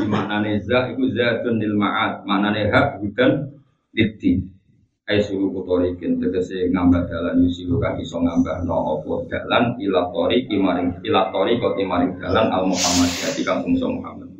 Di 0.00 0.06
maknane 0.08 0.56
za 0.64 0.88
iku 0.90 1.04
zatun 1.12 1.60
lil 1.60 1.76
ma'ad, 1.76 2.24
maknane 2.24 2.72
hak 2.72 3.00
hudan 3.04 3.52
liti. 3.92 4.40
Ai 5.10 5.18
suruh 5.18 5.50
kutorikin 5.50 6.22
tegese 6.22 6.70
ngambah 6.70 7.10
dalan 7.10 7.42
yusilu 7.42 7.82
kan 7.82 7.98
iso 7.98 8.22
ngambah 8.22 8.62
no 8.62 8.78
opo 8.94 9.26
dalan 9.26 9.74
ila 9.82 10.06
tori 10.14 10.46
maring 10.46 11.02
ila 11.02 11.34
maring 11.34 12.14
dalan 12.22 12.46
al 12.46 12.62
Muhammadiyah 12.70 13.34
di 13.34 13.42
kampung 13.42 13.74
Muhammad. 13.74 14.30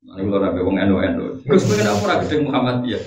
Ini 0.00 0.26
kalau 0.26 0.42
nabi 0.42 0.64
wong 0.64 0.76
endo 0.80 0.96
endo. 1.04 1.26
Terus 1.44 1.68
pengen 1.68 1.92
lagi 2.08 2.24
dengan 2.32 2.44
Muhammadiyah? 2.48 3.02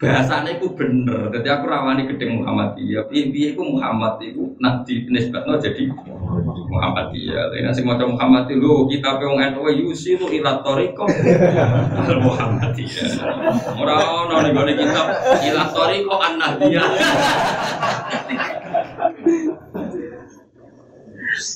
Bahasanya 0.00 0.56
itu 0.56 0.72
bener. 0.72 1.28
Jadi 1.28 1.48
aku 1.52 1.68
rawani 1.68 2.08
gedeng 2.08 2.40
Muhammadiyah. 2.40 3.04
Piye 3.12 3.52
itu 3.52 3.60
Muhammad 3.60 4.16
itu 4.24 4.56
nak 4.56 4.88
dinisbatno 4.88 5.60
jadi 5.60 5.92
Muhammadiyah. 6.72 7.52
Ini 7.52 7.68
nasi 7.68 7.84
macam 7.84 8.16
Muhammad 8.16 8.48
itu 8.48 8.88
kita 8.88 9.20
wong 9.20 9.36
NU 9.36 9.62
yusiru 9.84 10.32
ila 10.32 10.64
tariqah 10.64 11.04
al 12.08 12.20
Muhammadiyah. 12.24 13.08
Ora 13.76 14.24
ono 14.24 14.40
ning 14.40 14.56
gone 14.56 14.72
kitab 14.72 15.06
ila 15.20 15.62
tariqah 15.68 16.18
an-nahdiyah. 16.32 16.88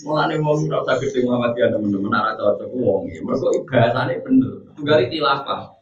Mulane 0.05 0.37
wong 0.45 0.69
ora 0.69 0.85
usah 0.85 1.01
gedeng 1.01 1.33
Muhammadiyah 1.33 1.69
teman-teman 1.73 2.13
ora 2.13 2.37
cocok 2.37 2.69
wong. 2.77 3.09
Mergo 3.25 3.49
bahasane 3.73 4.21
bener. 4.21 4.69
Tunggali 4.77 5.09
tilafah. 5.09 5.73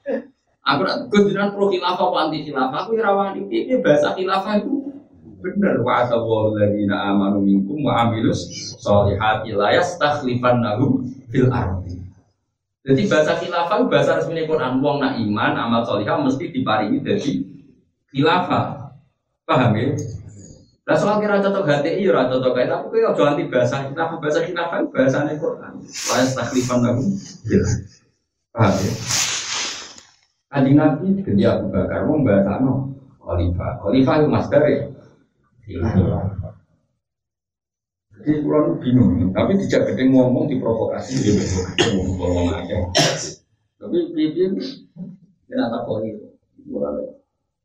Aku 0.62 0.86
nak 0.86 1.10
kuduran 1.10 1.51
pro 1.51 1.66
khilafah 1.66 2.06
apa 2.06 2.18
anti 2.30 2.47
khilafah. 2.47 2.86
Aku 2.86 2.94
rawani 2.94 3.51
ini 3.51 3.82
bahasa 3.82 4.14
khilafah 4.14 4.62
itu 4.62 4.94
bener 5.43 5.82
wa 5.82 6.06
asallahu 6.06 6.55
alladziina 6.55 7.10
amanu 7.10 7.43
minkum 7.43 7.82
wa 7.82 8.06
amilus 8.06 8.47
sholihati 8.78 9.59
la 9.59 9.74
yastakhlifannahum 9.74 11.02
fil 11.34 11.51
ardi. 11.51 11.98
Jadi 12.86 13.02
bahasa 13.10 13.43
khilafah 13.43 13.90
bahasa 13.90 14.22
resmi 14.22 14.47
Quran 14.47 14.78
wong 14.78 15.02
nak 15.02 15.18
iman 15.18 15.52
amal 15.59 15.82
sholihah 15.82 16.22
mesti 16.22 16.55
diparingi 16.55 17.02
dari 17.02 17.43
khilafah. 18.14 18.94
Paham 19.43 19.74
ya? 19.74 19.98
Lah 20.86 20.94
soal 20.94 21.18
kira 21.18 21.43
cocok 21.43 21.66
HTI 21.66 22.06
ya 22.06 22.14
ora 22.14 22.30
cocok 22.30 22.55
kae 22.55 22.70
tapi 22.70 22.86
kowe 22.86 23.02
aja 23.10 23.22
anti 23.34 23.51
bahasa 23.51 23.82
khilafah 23.90 24.16
bahasa 24.22 24.47
khilafah 24.47 24.78
bahasane 24.94 25.34
Quran. 25.43 25.74
La 25.82 26.14
yastakhlifannahum 26.22 27.06
fil 27.18 27.66
ardi. 27.66 27.98
Paham 28.55 28.78
ya? 28.78 28.94
Kanjeng 30.53 30.77
Nabi 30.77 31.16
diganti 31.16 31.49
Abu 31.49 31.73
Bakar, 31.73 32.05
wong 32.05 32.29
bahasa 32.29 32.61
no 32.61 32.93
Khalifah. 33.24 33.81
Khalifah 33.81 34.15
itu 34.20 34.29
master 34.29 34.61
ya. 34.69 34.85
Jadi 38.12 38.45
kurang 38.45 38.77
bingung, 38.77 39.33
tapi 39.33 39.57
tidak 39.65 39.89
gede 39.89 40.12
ngomong 40.12 40.53
diprovokasi 40.53 41.24
dia 41.24 41.41
ngomong 41.89 42.20
ngomong 42.20 42.47
aja. 42.53 42.77
Tapi 43.81 44.12
pimpin 44.12 44.61
kenapa 45.49 45.89
kok 45.89 46.05
itu? 46.05 46.37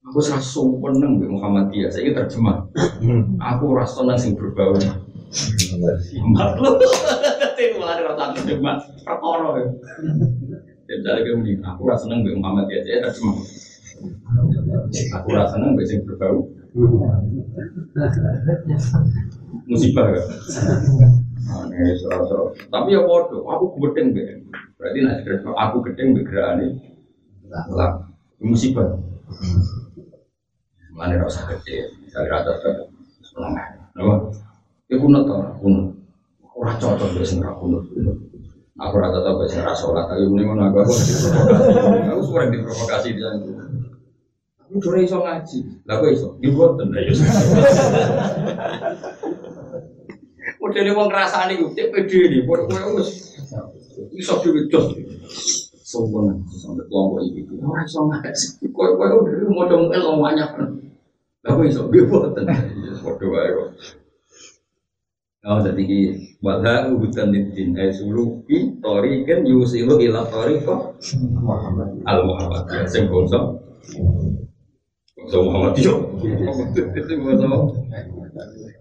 Aku 0.07 0.23
rasa 0.23 0.39
seneng 0.39 1.19
be 1.19 1.27
Muhammadiyah, 1.27 1.91
saya 1.91 2.15
terjemah. 2.15 2.71
Aku 3.43 3.75
rasa 3.75 3.99
seneng 3.99 4.15
sing 4.15 4.31
berbau. 4.39 4.79
Simak 5.27 6.55
lu, 6.55 6.79
tapi 7.43 7.75
malah 7.75 7.99
rasa 7.99 8.31
terjemah 8.39 8.79
perkara. 9.03 9.67
Misalnya 10.97 11.21
kayak 11.21 11.37
gini, 11.45 11.61
aku 11.61 11.81
rasa 11.85 12.09
seneng 12.09 12.25
be 12.25 12.33
Muhammad 12.33 12.65
ya, 12.73 12.81
saya. 12.81 13.13
Aku 15.21 15.27
rasa 15.29 15.53
seneng 15.53 15.77
be 15.77 15.85
sing 15.85 16.01
berbau. 16.09 16.49
Musibah 19.69 20.05
kan? 20.09 20.25
Aneh, 21.47 21.93
serasa. 22.01 22.37
Tapi 22.67 22.97
ya 22.97 23.05
bodoh, 23.05 23.45
aku 23.45 23.77
gedeng 23.87 24.17
be. 24.17 24.41
Berarti 24.81 24.99
nanti 25.05 25.29
aku 25.37 25.77
gedeng 25.85 26.17
be 26.17 26.21
gerane. 26.25 26.67
Lah, 27.49 28.09
musibah. 28.41 28.97
Mana 30.97 31.21
rasa 31.21 31.45
gede, 31.45 31.93
misalnya 32.01 32.41
rata 32.41 32.57
rata 32.57 32.89
setengah. 33.21 33.53
Nama, 33.93 34.13
ya 34.89 34.97
kunut 34.97 35.29
tau, 35.29 35.53
kunut. 35.61 35.93
Orang 36.57 36.77
cocok 36.81 37.13
be 37.13 37.21
sing 37.21 37.37
kunut. 37.45 37.85
Aku 38.77 38.93
rata 39.01 39.25
tahu 39.25 39.41
bahasa 39.41 39.65
rasa 39.65 39.89
sholat, 39.89 40.05
tapi 40.05 40.29
ini 40.29 40.45
mana 40.45 40.69
aku 40.69 40.85
aku 40.85 40.93
diprovokasi. 40.93 42.13
Aku 42.13 42.29
diprovokasi 42.53 43.09
di 43.17 43.21
sana. 43.25 43.41
Aku 44.61 44.77
cuma 44.77 45.01
iso 45.01 45.17
ngaji, 45.17 45.59
lah 45.89 45.97
aku 45.97 46.05
iso 46.13 46.37
dibuat 46.37 46.77
tenda 46.77 47.01
ya. 47.01 47.09
Modelnya 50.61 50.93
wong 50.93 51.09
rasane 51.09 51.57
gue 51.57 51.73
cek 51.73 51.89
pede 51.89 52.19
nih, 52.29 52.45
buat 52.45 52.69
gue 52.69 53.01
iso 54.13 54.33
diwujud. 54.45 54.85
Sempurna 55.81 56.37
sampai 56.53 56.85
kelompok 56.85 57.25
ini, 57.25 57.49
orang 57.57 57.81
iso 57.81 58.05
ngaji. 58.05 58.45
Kau 58.77 58.93
kau 58.93 59.25
udah 59.25 59.49
mau 59.57 59.65
dong 59.65 59.89
el 59.89 60.05
banyak. 60.21 60.49
Lah 60.53 61.49
aku 61.49 61.65
iso 61.65 61.89
dibuat 61.89 62.37
tenda, 62.37 62.53
bodoh 63.01 63.33
aja. 63.33 63.73
Oh, 65.47 65.63
jadi 65.63 65.79
ki 65.79 65.99
wadha 66.43 66.91
ubutan 66.91 67.31
din 67.31 67.71
ay 67.79 67.95
suluki 67.95 68.83
toriken 68.83 69.47
yusilu 69.47 69.95
ila 69.95 70.27
toriko 70.27 70.91
al 72.03 72.19
Muhammad 72.27 72.67
ya 72.67 72.83
sing 72.83 73.07
bangsa. 73.07 73.55
Bangsa 75.15 75.37
Muhammad 75.39 75.79
yo 75.79 76.19
itu 76.19 77.13
bangsa. 77.23 77.47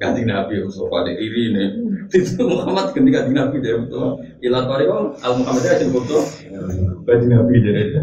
Kanjeng 0.03 0.27
Nabi 0.27 0.67
so 0.67 0.91
pada 0.91 1.15
diri 1.15 1.55
nih 1.55 1.71
itu 2.11 2.43
Muhammad 2.43 2.91
ketika 2.91 3.23
kanjeng 3.23 3.39
Nabi 3.39 3.57
dia 3.63 3.79
betul 3.79 4.19
ila 4.43 4.67
toriko 4.67 5.15
al 5.23 5.33
Muhammad 5.39 5.63
ya 5.71 5.79
sing 5.79 5.95
bangsa. 5.95 6.19
Kanjeng 7.07 7.31
Nabi 7.31 7.55
dia 7.63 7.95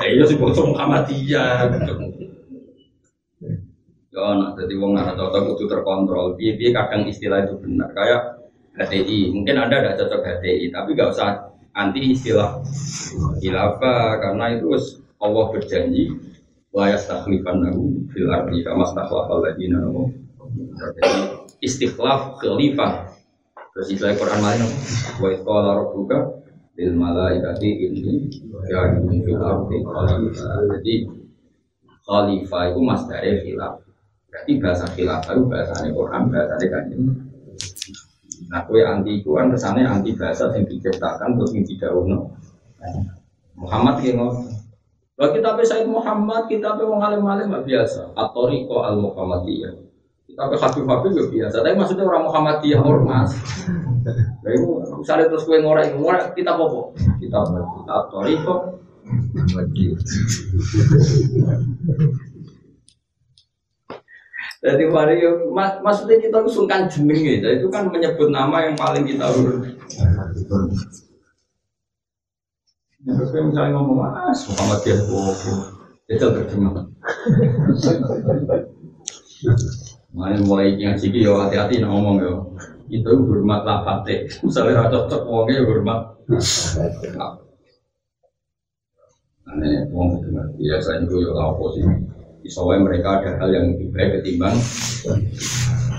eh 0.00 0.16
iya 0.16 0.24
sing 0.24 0.40
bangsa 0.40 0.64
Muhammadiyah 0.64 1.76
Nah, 4.18 4.50
jadi 4.58 4.74
wong 4.74 4.98
nggak 4.98 5.14
cocok 5.14 5.54
itu 5.54 5.64
terkontrol. 5.70 6.34
Biar 6.34 6.72
kadang 6.74 7.06
istilah 7.06 7.46
itu 7.46 7.54
benar. 7.62 7.94
Kayak 7.94 8.22
HTI, 8.78 9.34
mungkin 9.34 9.58
anda 9.58 9.82
tidak 9.82 9.94
cocok 10.02 10.20
HTI, 10.22 10.66
tapi 10.70 10.94
nggak 10.94 11.10
usah 11.10 11.50
anti 11.78 12.14
istilah 12.14 12.58
khilafah 13.38 14.18
karena 14.18 14.58
itu 14.58 14.74
Allah 15.18 15.44
berjanji 15.50 16.10
wa 16.74 16.90
yastakhlifan 16.90 17.62
nahu 17.62 18.06
fil 18.10 18.30
ardi 18.30 18.62
kama 18.66 18.86
stakhlafal 18.86 19.42
ladina 19.42 19.82
nahu. 19.82 20.10
Jadi 20.78 21.10
istikhlaf 21.62 22.38
khalifah. 22.42 23.14
Terus 23.74 23.88
istilah 23.94 24.14
Quran 24.18 24.42
lain 24.42 24.62
wa 25.22 25.28
qala 25.42 25.70
rabbuka 25.82 26.18
lil 26.78 26.94
malaikati 26.94 27.70
inni 27.82 28.30
ja'ilun 28.66 29.22
fil 29.22 29.42
ardi 29.42 29.76
khalifah. 29.82 30.54
Jadi 30.78 30.94
khalifah 32.06 32.62
itu 32.74 32.80
mas 32.82 33.02
dari 33.10 33.42
khilaf. 33.42 33.87
Berarti 34.28 34.52
bahasa 34.60 34.84
khilafah 34.92 35.32
itu 35.32 35.44
bahasanya 35.48 35.90
Quran, 35.96 36.22
bahasanya 36.28 36.66
kanjeng. 36.68 37.02
Nah, 38.48 38.60
kue 38.64 38.80
anti 38.84 39.20
itu 39.20 39.34
kan 39.34 39.50
kesannya 39.50 39.84
anti 39.84 40.14
bahasa 40.14 40.52
yang 40.54 40.64
diciptakan 40.68 41.36
terus 41.36 41.50
yang 41.52 41.64
tidak 41.66 41.90
uno. 41.92 42.32
Muhammad 43.58 43.98
yang 44.06 44.30
kita 45.18 45.50
Said 45.66 45.90
Muhammad, 45.90 46.46
kita 46.46 46.78
pe 46.78 46.86
wong 46.86 47.02
alim 47.02 47.26
alim 47.26 47.50
biasa. 47.50 48.14
Atoriko 48.14 48.86
al 48.86 49.02
Muhammadiyah. 49.02 49.74
Kita 50.30 50.46
pe 50.46 50.54
Habib 50.54 50.86
Habib 50.86 51.12
ya 51.18 51.24
biasa. 51.26 51.56
Tapi 51.66 51.74
maksudnya 51.74 52.06
orang 52.06 52.30
Muhammadiyah 52.30 52.80
ormas. 52.86 53.34
Nah 54.06 54.50
itu 54.54 54.68
misalnya 55.02 55.26
terus 55.26 55.42
kue 55.42 55.58
ngorek 55.58 55.98
ngorek 55.98 56.38
kita 56.38 56.54
apa? 56.54 56.94
Kita 57.18 57.38
kita 57.50 57.92
Atoriko 58.06 58.78
Jadi 64.58 64.90
mari 64.90 65.22
mas, 65.54 65.78
maksudnya 65.86 66.18
kita 66.18 66.42
usungkan 66.42 66.90
jeneng 66.90 67.22
ya, 67.22 67.62
itu 67.62 67.70
kan 67.70 67.86
menyebut 67.94 68.26
nama 68.26 68.66
yang 68.66 68.74
paling 68.74 69.06
kita 69.06 69.30
urus. 69.30 69.70
Terus 72.98 73.30
misalnya 73.30 73.78
ngomong 73.78 73.98
mas 74.02 74.42
Muhammad 74.50 74.82
ya 74.82 74.98
oke, 75.06 75.52
itu 76.10 76.26
terjemah. 76.26 76.90
Mulai 80.10 80.42
mulai 80.42 80.74
ngaji 80.74 81.06
yo 81.22 81.38
hati-hati 81.38 81.78
ngomong 81.86 82.18
yo. 82.18 82.34
Itu 82.90 83.14
hormat 83.30 83.62
lafate. 83.62 84.26
Misalnya 84.42 84.82
ra 84.82 84.90
cocok 84.90 85.46
yo 85.54 85.62
hormat. 85.70 86.18
Aneh 89.46 89.86
wong 89.94 90.18
itu 90.18 90.28
ngerti 90.34 90.62
ya 90.66 90.76
saya 90.82 91.06
itu 91.06 91.22
yo 91.22 91.30
lapo 91.38 91.70
sih. 91.78 91.86
Wae 92.56 92.80
mereka 92.80 93.20
ada 93.20 93.36
hal 93.36 93.48
yang 93.52 93.76
lebih 93.76 93.92
baik 93.92 94.10
ketimbang 94.20 94.56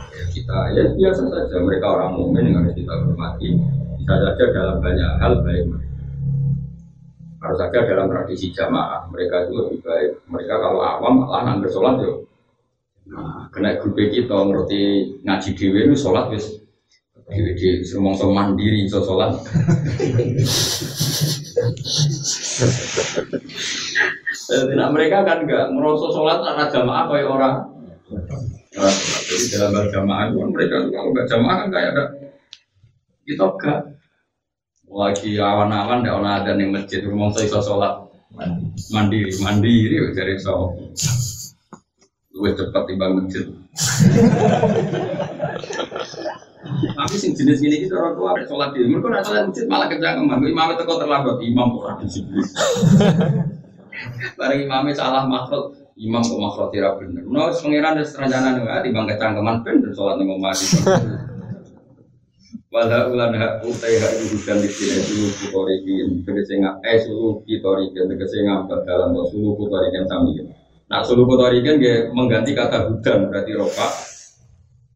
ya 0.09 0.25
kita. 0.33 0.57
Ya 0.73 0.83
biasa 0.97 1.21
saja. 1.29 1.55
Mereka 1.61 1.85
orang 1.85 2.17
mukmin 2.17 2.49
yang 2.49 2.65
harus 2.65 2.73
kita 2.73 2.93
hormati. 2.93 3.53
Bisa 4.01 4.15
saja 4.17 4.43
dalam 4.49 4.77
banyak 4.81 5.11
hal 5.21 5.33
baik 5.45 5.65
harus 7.39 7.55
saja 7.55 7.87
dalam 7.87 8.11
tradisi 8.11 8.51
jamaah 8.51 9.07
mereka 9.07 9.47
itu 9.47 9.55
lebih 9.55 9.79
baik. 9.79 10.11
Mereka 10.27 10.53
kalau 10.59 10.83
awam 10.83 11.23
malah 11.23 11.47
nangger 11.47 11.71
sholat 11.71 12.03
yo. 12.03 12.27
Nah, 13.09 13.47
kena 13.49 13.79
grup 13.79 13.95
kita 13.95 14.35
ngerti 14.35 14.81
ngaji 15.23 15.49
dewi 15.55 15.87
itu 15.87 15.95
sholat 15.95 16.27
wis. 16.35 16.59
Dewi 17.29 17.53
di 17.53 17.85
semua 17.85 18.17
mandiri 18.17 18.89
so 18.89 19.05
sholat 19.05 19.37
nah, 24.73 24.89
mereka 24.89 25.27
kan 25.27 25.43
enggak 25.43 25.69
merosot 25.73 26.15
sholat 26.15 26.39
anak 26.41 26.71
jamaah 26.71 27.05
kayak 27.11 27.29
orang. 27.29 27.55
Nah, 28.09 28.93
jadi 29.27 29.45
dalam 29.57 29.71
berjamaah 29.75 30.23
itu 30.29 30.35
kan 30.39 30.49
mereka 30.53 30.75
tuh 30.85 30.91
kalau 30.93 31.09
nggak 31.13 31.27
jamaah 31.29 31.55
kan 31.61 31.69
kayak 31.73 31.89
ada 31.93 32.03
kita 33.27 33.45
enggak 33.45 33.79
lagi 34.89 35.31
awan-awan 35.37 36.01
ndak 36.01 36.17
ono 36.17 36.29
ada 36.29 36.51
ning 36.57 36.69
masjid 36.73 37.05
rumah 37.05 37.29
saya 37.33 37.61
sholat. 37.61 37.93
Mandiri 38.93 39.33
mandiri 39.41 39.97
dari 40.13 40.37
so 40.37 40.77
luwih 42.33 42.53
cepat 42.55 42.83
timbang 42.87 43.17
masjid. 43.19 43.45
Tapi 46.69 47.15
sing 47.17 47.33
jenis 47.33 47.59
ini 47.65 47.85
kita 47.85 47.97
orang 47.97 48.13
tua 48.15 48.37
sholat 48.45 48.69
di 48.77 48.85
mereka 48.85 49.09
nak 49.11 49.23
sholat 49.25 49.43
masjid 49.49 49.65
malah 49.65 49.87
kejangan 49.89 50.39
imam 50.41 50.67
itu 50.77 50.83
kok 50.85 50.99
terlambat 51.01 51.37
imam 51.41 51.69
orang 51.81 51.97
disiplin 52.05 52.45
bareng 54.39 54.61
imamnya 54.65 54.93
salah 54.95 55.23
makhluk 55.27 55.75
imam 55.99 56.23
kok 56.23 56.39
makhluk 56.39 56.67
tidak 56.71 56.95
bener 56.99 57.23
no 57.27 57.51
pengiran 57.51 57.99
dan 57.99 58.05
seranjana 58.07 58.49
nih 58.55 58.63
timbang 58.87 59.07
kecangkeman 59.07 59.55
bener 59.63 59.91
sholat 59.91 60.15
nih 60.19 60.25
mau 60.27 60.39
mati 60.39 60.65
Wala 62.69 63.09
ulan 63.09 63.33
hak 63.33 63.65
utai 63.65 63.97
hak 63.97 64.29
itu 64.29 64.37
di 64.45 64.69
sini 64.69 65.01
sulu 65.01 65.25
kutorikin 65.41 66.21
tegese 66.21 66.53
ngap 66.61 66.77
eh 66.85 67.01
sulu 67.01 67.41
kutorikin 67.41 68.05
tegese 68.05 68.45
ngapa 68.45 68.85
dalam 68.85 69.09
to 69.09 69.25
sulu 69.33 69.57
kutorikin 69.57 70.05
sami. 70.05 70.37
Nak 70.85 71.01
sulu 71.01 71.25
kutorikin 71.25 71.81
dia 71.81 72.13
mengganti 72.13 72.53
kata 72.53 72.93
hujan 72.93 73.25
berarti 73.33 73.57
roka. 73.57 73.89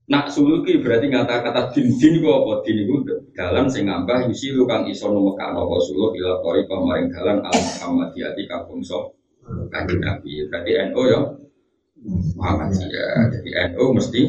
Nak 0.03 0.27
sulu 0.27 0.67
ki 0.67 0.83
berarti 0.83 1.07
kata 1.07 1.39
kata 1.39 1.71
din 1.71 1.95
din 1.95 2.19
gua 2.19 2.43
apa 2.43 2.67
din 2.67 2.83
itu 2.83 3.07
dalam 3.31 3.71
sing 3.71 3.87
ngambah 3.87 4.27
yusi 4.27 4.51
lu 4.51 4.67
kang 4.67 4.83
iso 4.83 5.07
numekano 5.07 5.63
apa 5.63 5.75
sulu 5.79 6.11
ila 6.19 6.43
tori 6.43 6.67
pamaring 6.67 7.07
dalan 7.07 7.39
al 7.39 7.55
Muhammadiyati 7.55 8.43
kagum 8.43 8.83
so 8.83 9.15
kanjeng 9.71 10.03
Nabi. 10.03 10.43
Berarti 10.51 10.71
NU 10.91 11.01
ya 11.07 11.19
Muhammadiyah. 12.35 13.31
Jadi 13.31 13.49
NU 13.71 13.85
mesti 13.95 14.21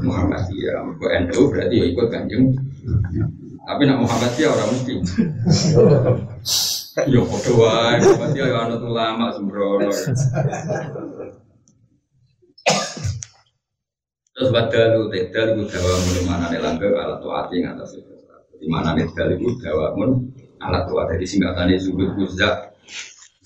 Muhammadiyah. 0.00 0.80
Mergo 0.80 1.06
NU 1.12 1.40
berarti 1.52 1.74
ya 1.76 1.84
ikut 1.84 2.06
kanjeng. 2.08 2.56
Tapi 3.60 3.82
nak 3.84 4.00
Muhammadiyah 4.08 4.50
orang 4.56 4.68
mesti. 4.72 4.94
Yo 7.12 7.26
padha 7.28 7.52
wae, 7.52 8.00
Muhammadiyah 8.00 8.46
ya 8.48 8.58
anut 8.64 8.80
ulama 8.88 9.28
sembrono. 9.36 9.92
Terus 14.34 14.50
badalu 14.50 15.00
tedal 15.14 15.54
itu 15.54 15.62
dawa 15.70 15.94
mun 15.94 16.18
mana 16.26 16.46
nih 16.50 16.58
langgeng 16.58 16.94
alat 16.98 17.22
tuati 17.22 17.62
ngatas 17.62 17.94
itu. 17.94 18.12
Di 18.58 18.66
mana 18.66 18.98
nih 18.98 19.06
tedal 19.14 19.38
itu 19.38 19.48
dawa 19.62 19.94
mun 19.94 20.26
alat 20.58 20.90
tuati 20.90 21.14
di 21.22 21.26
singkatannya 21.26 21.78
zuhud 21.78 22.18
kuzak 22.18 22.74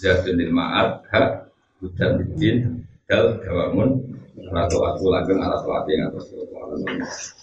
zatun 0.01 0.41
lil 0.41 0.49
ma'ad 0.49 1.05
hak 1.13 1.53
hudan 1.85 2.25
bidin 2.25 2.89
dal 3.05 3.37
dawa 3.45 3.77
mun 3.77 4.01
alat 4.49 4.67
tuati 4.73 5.05
langgeng 5.05 5.41
alat 5.45 5.61
tuati 5.61 5.91
ngatas 6.01 6.25
itu. 6.33 7.38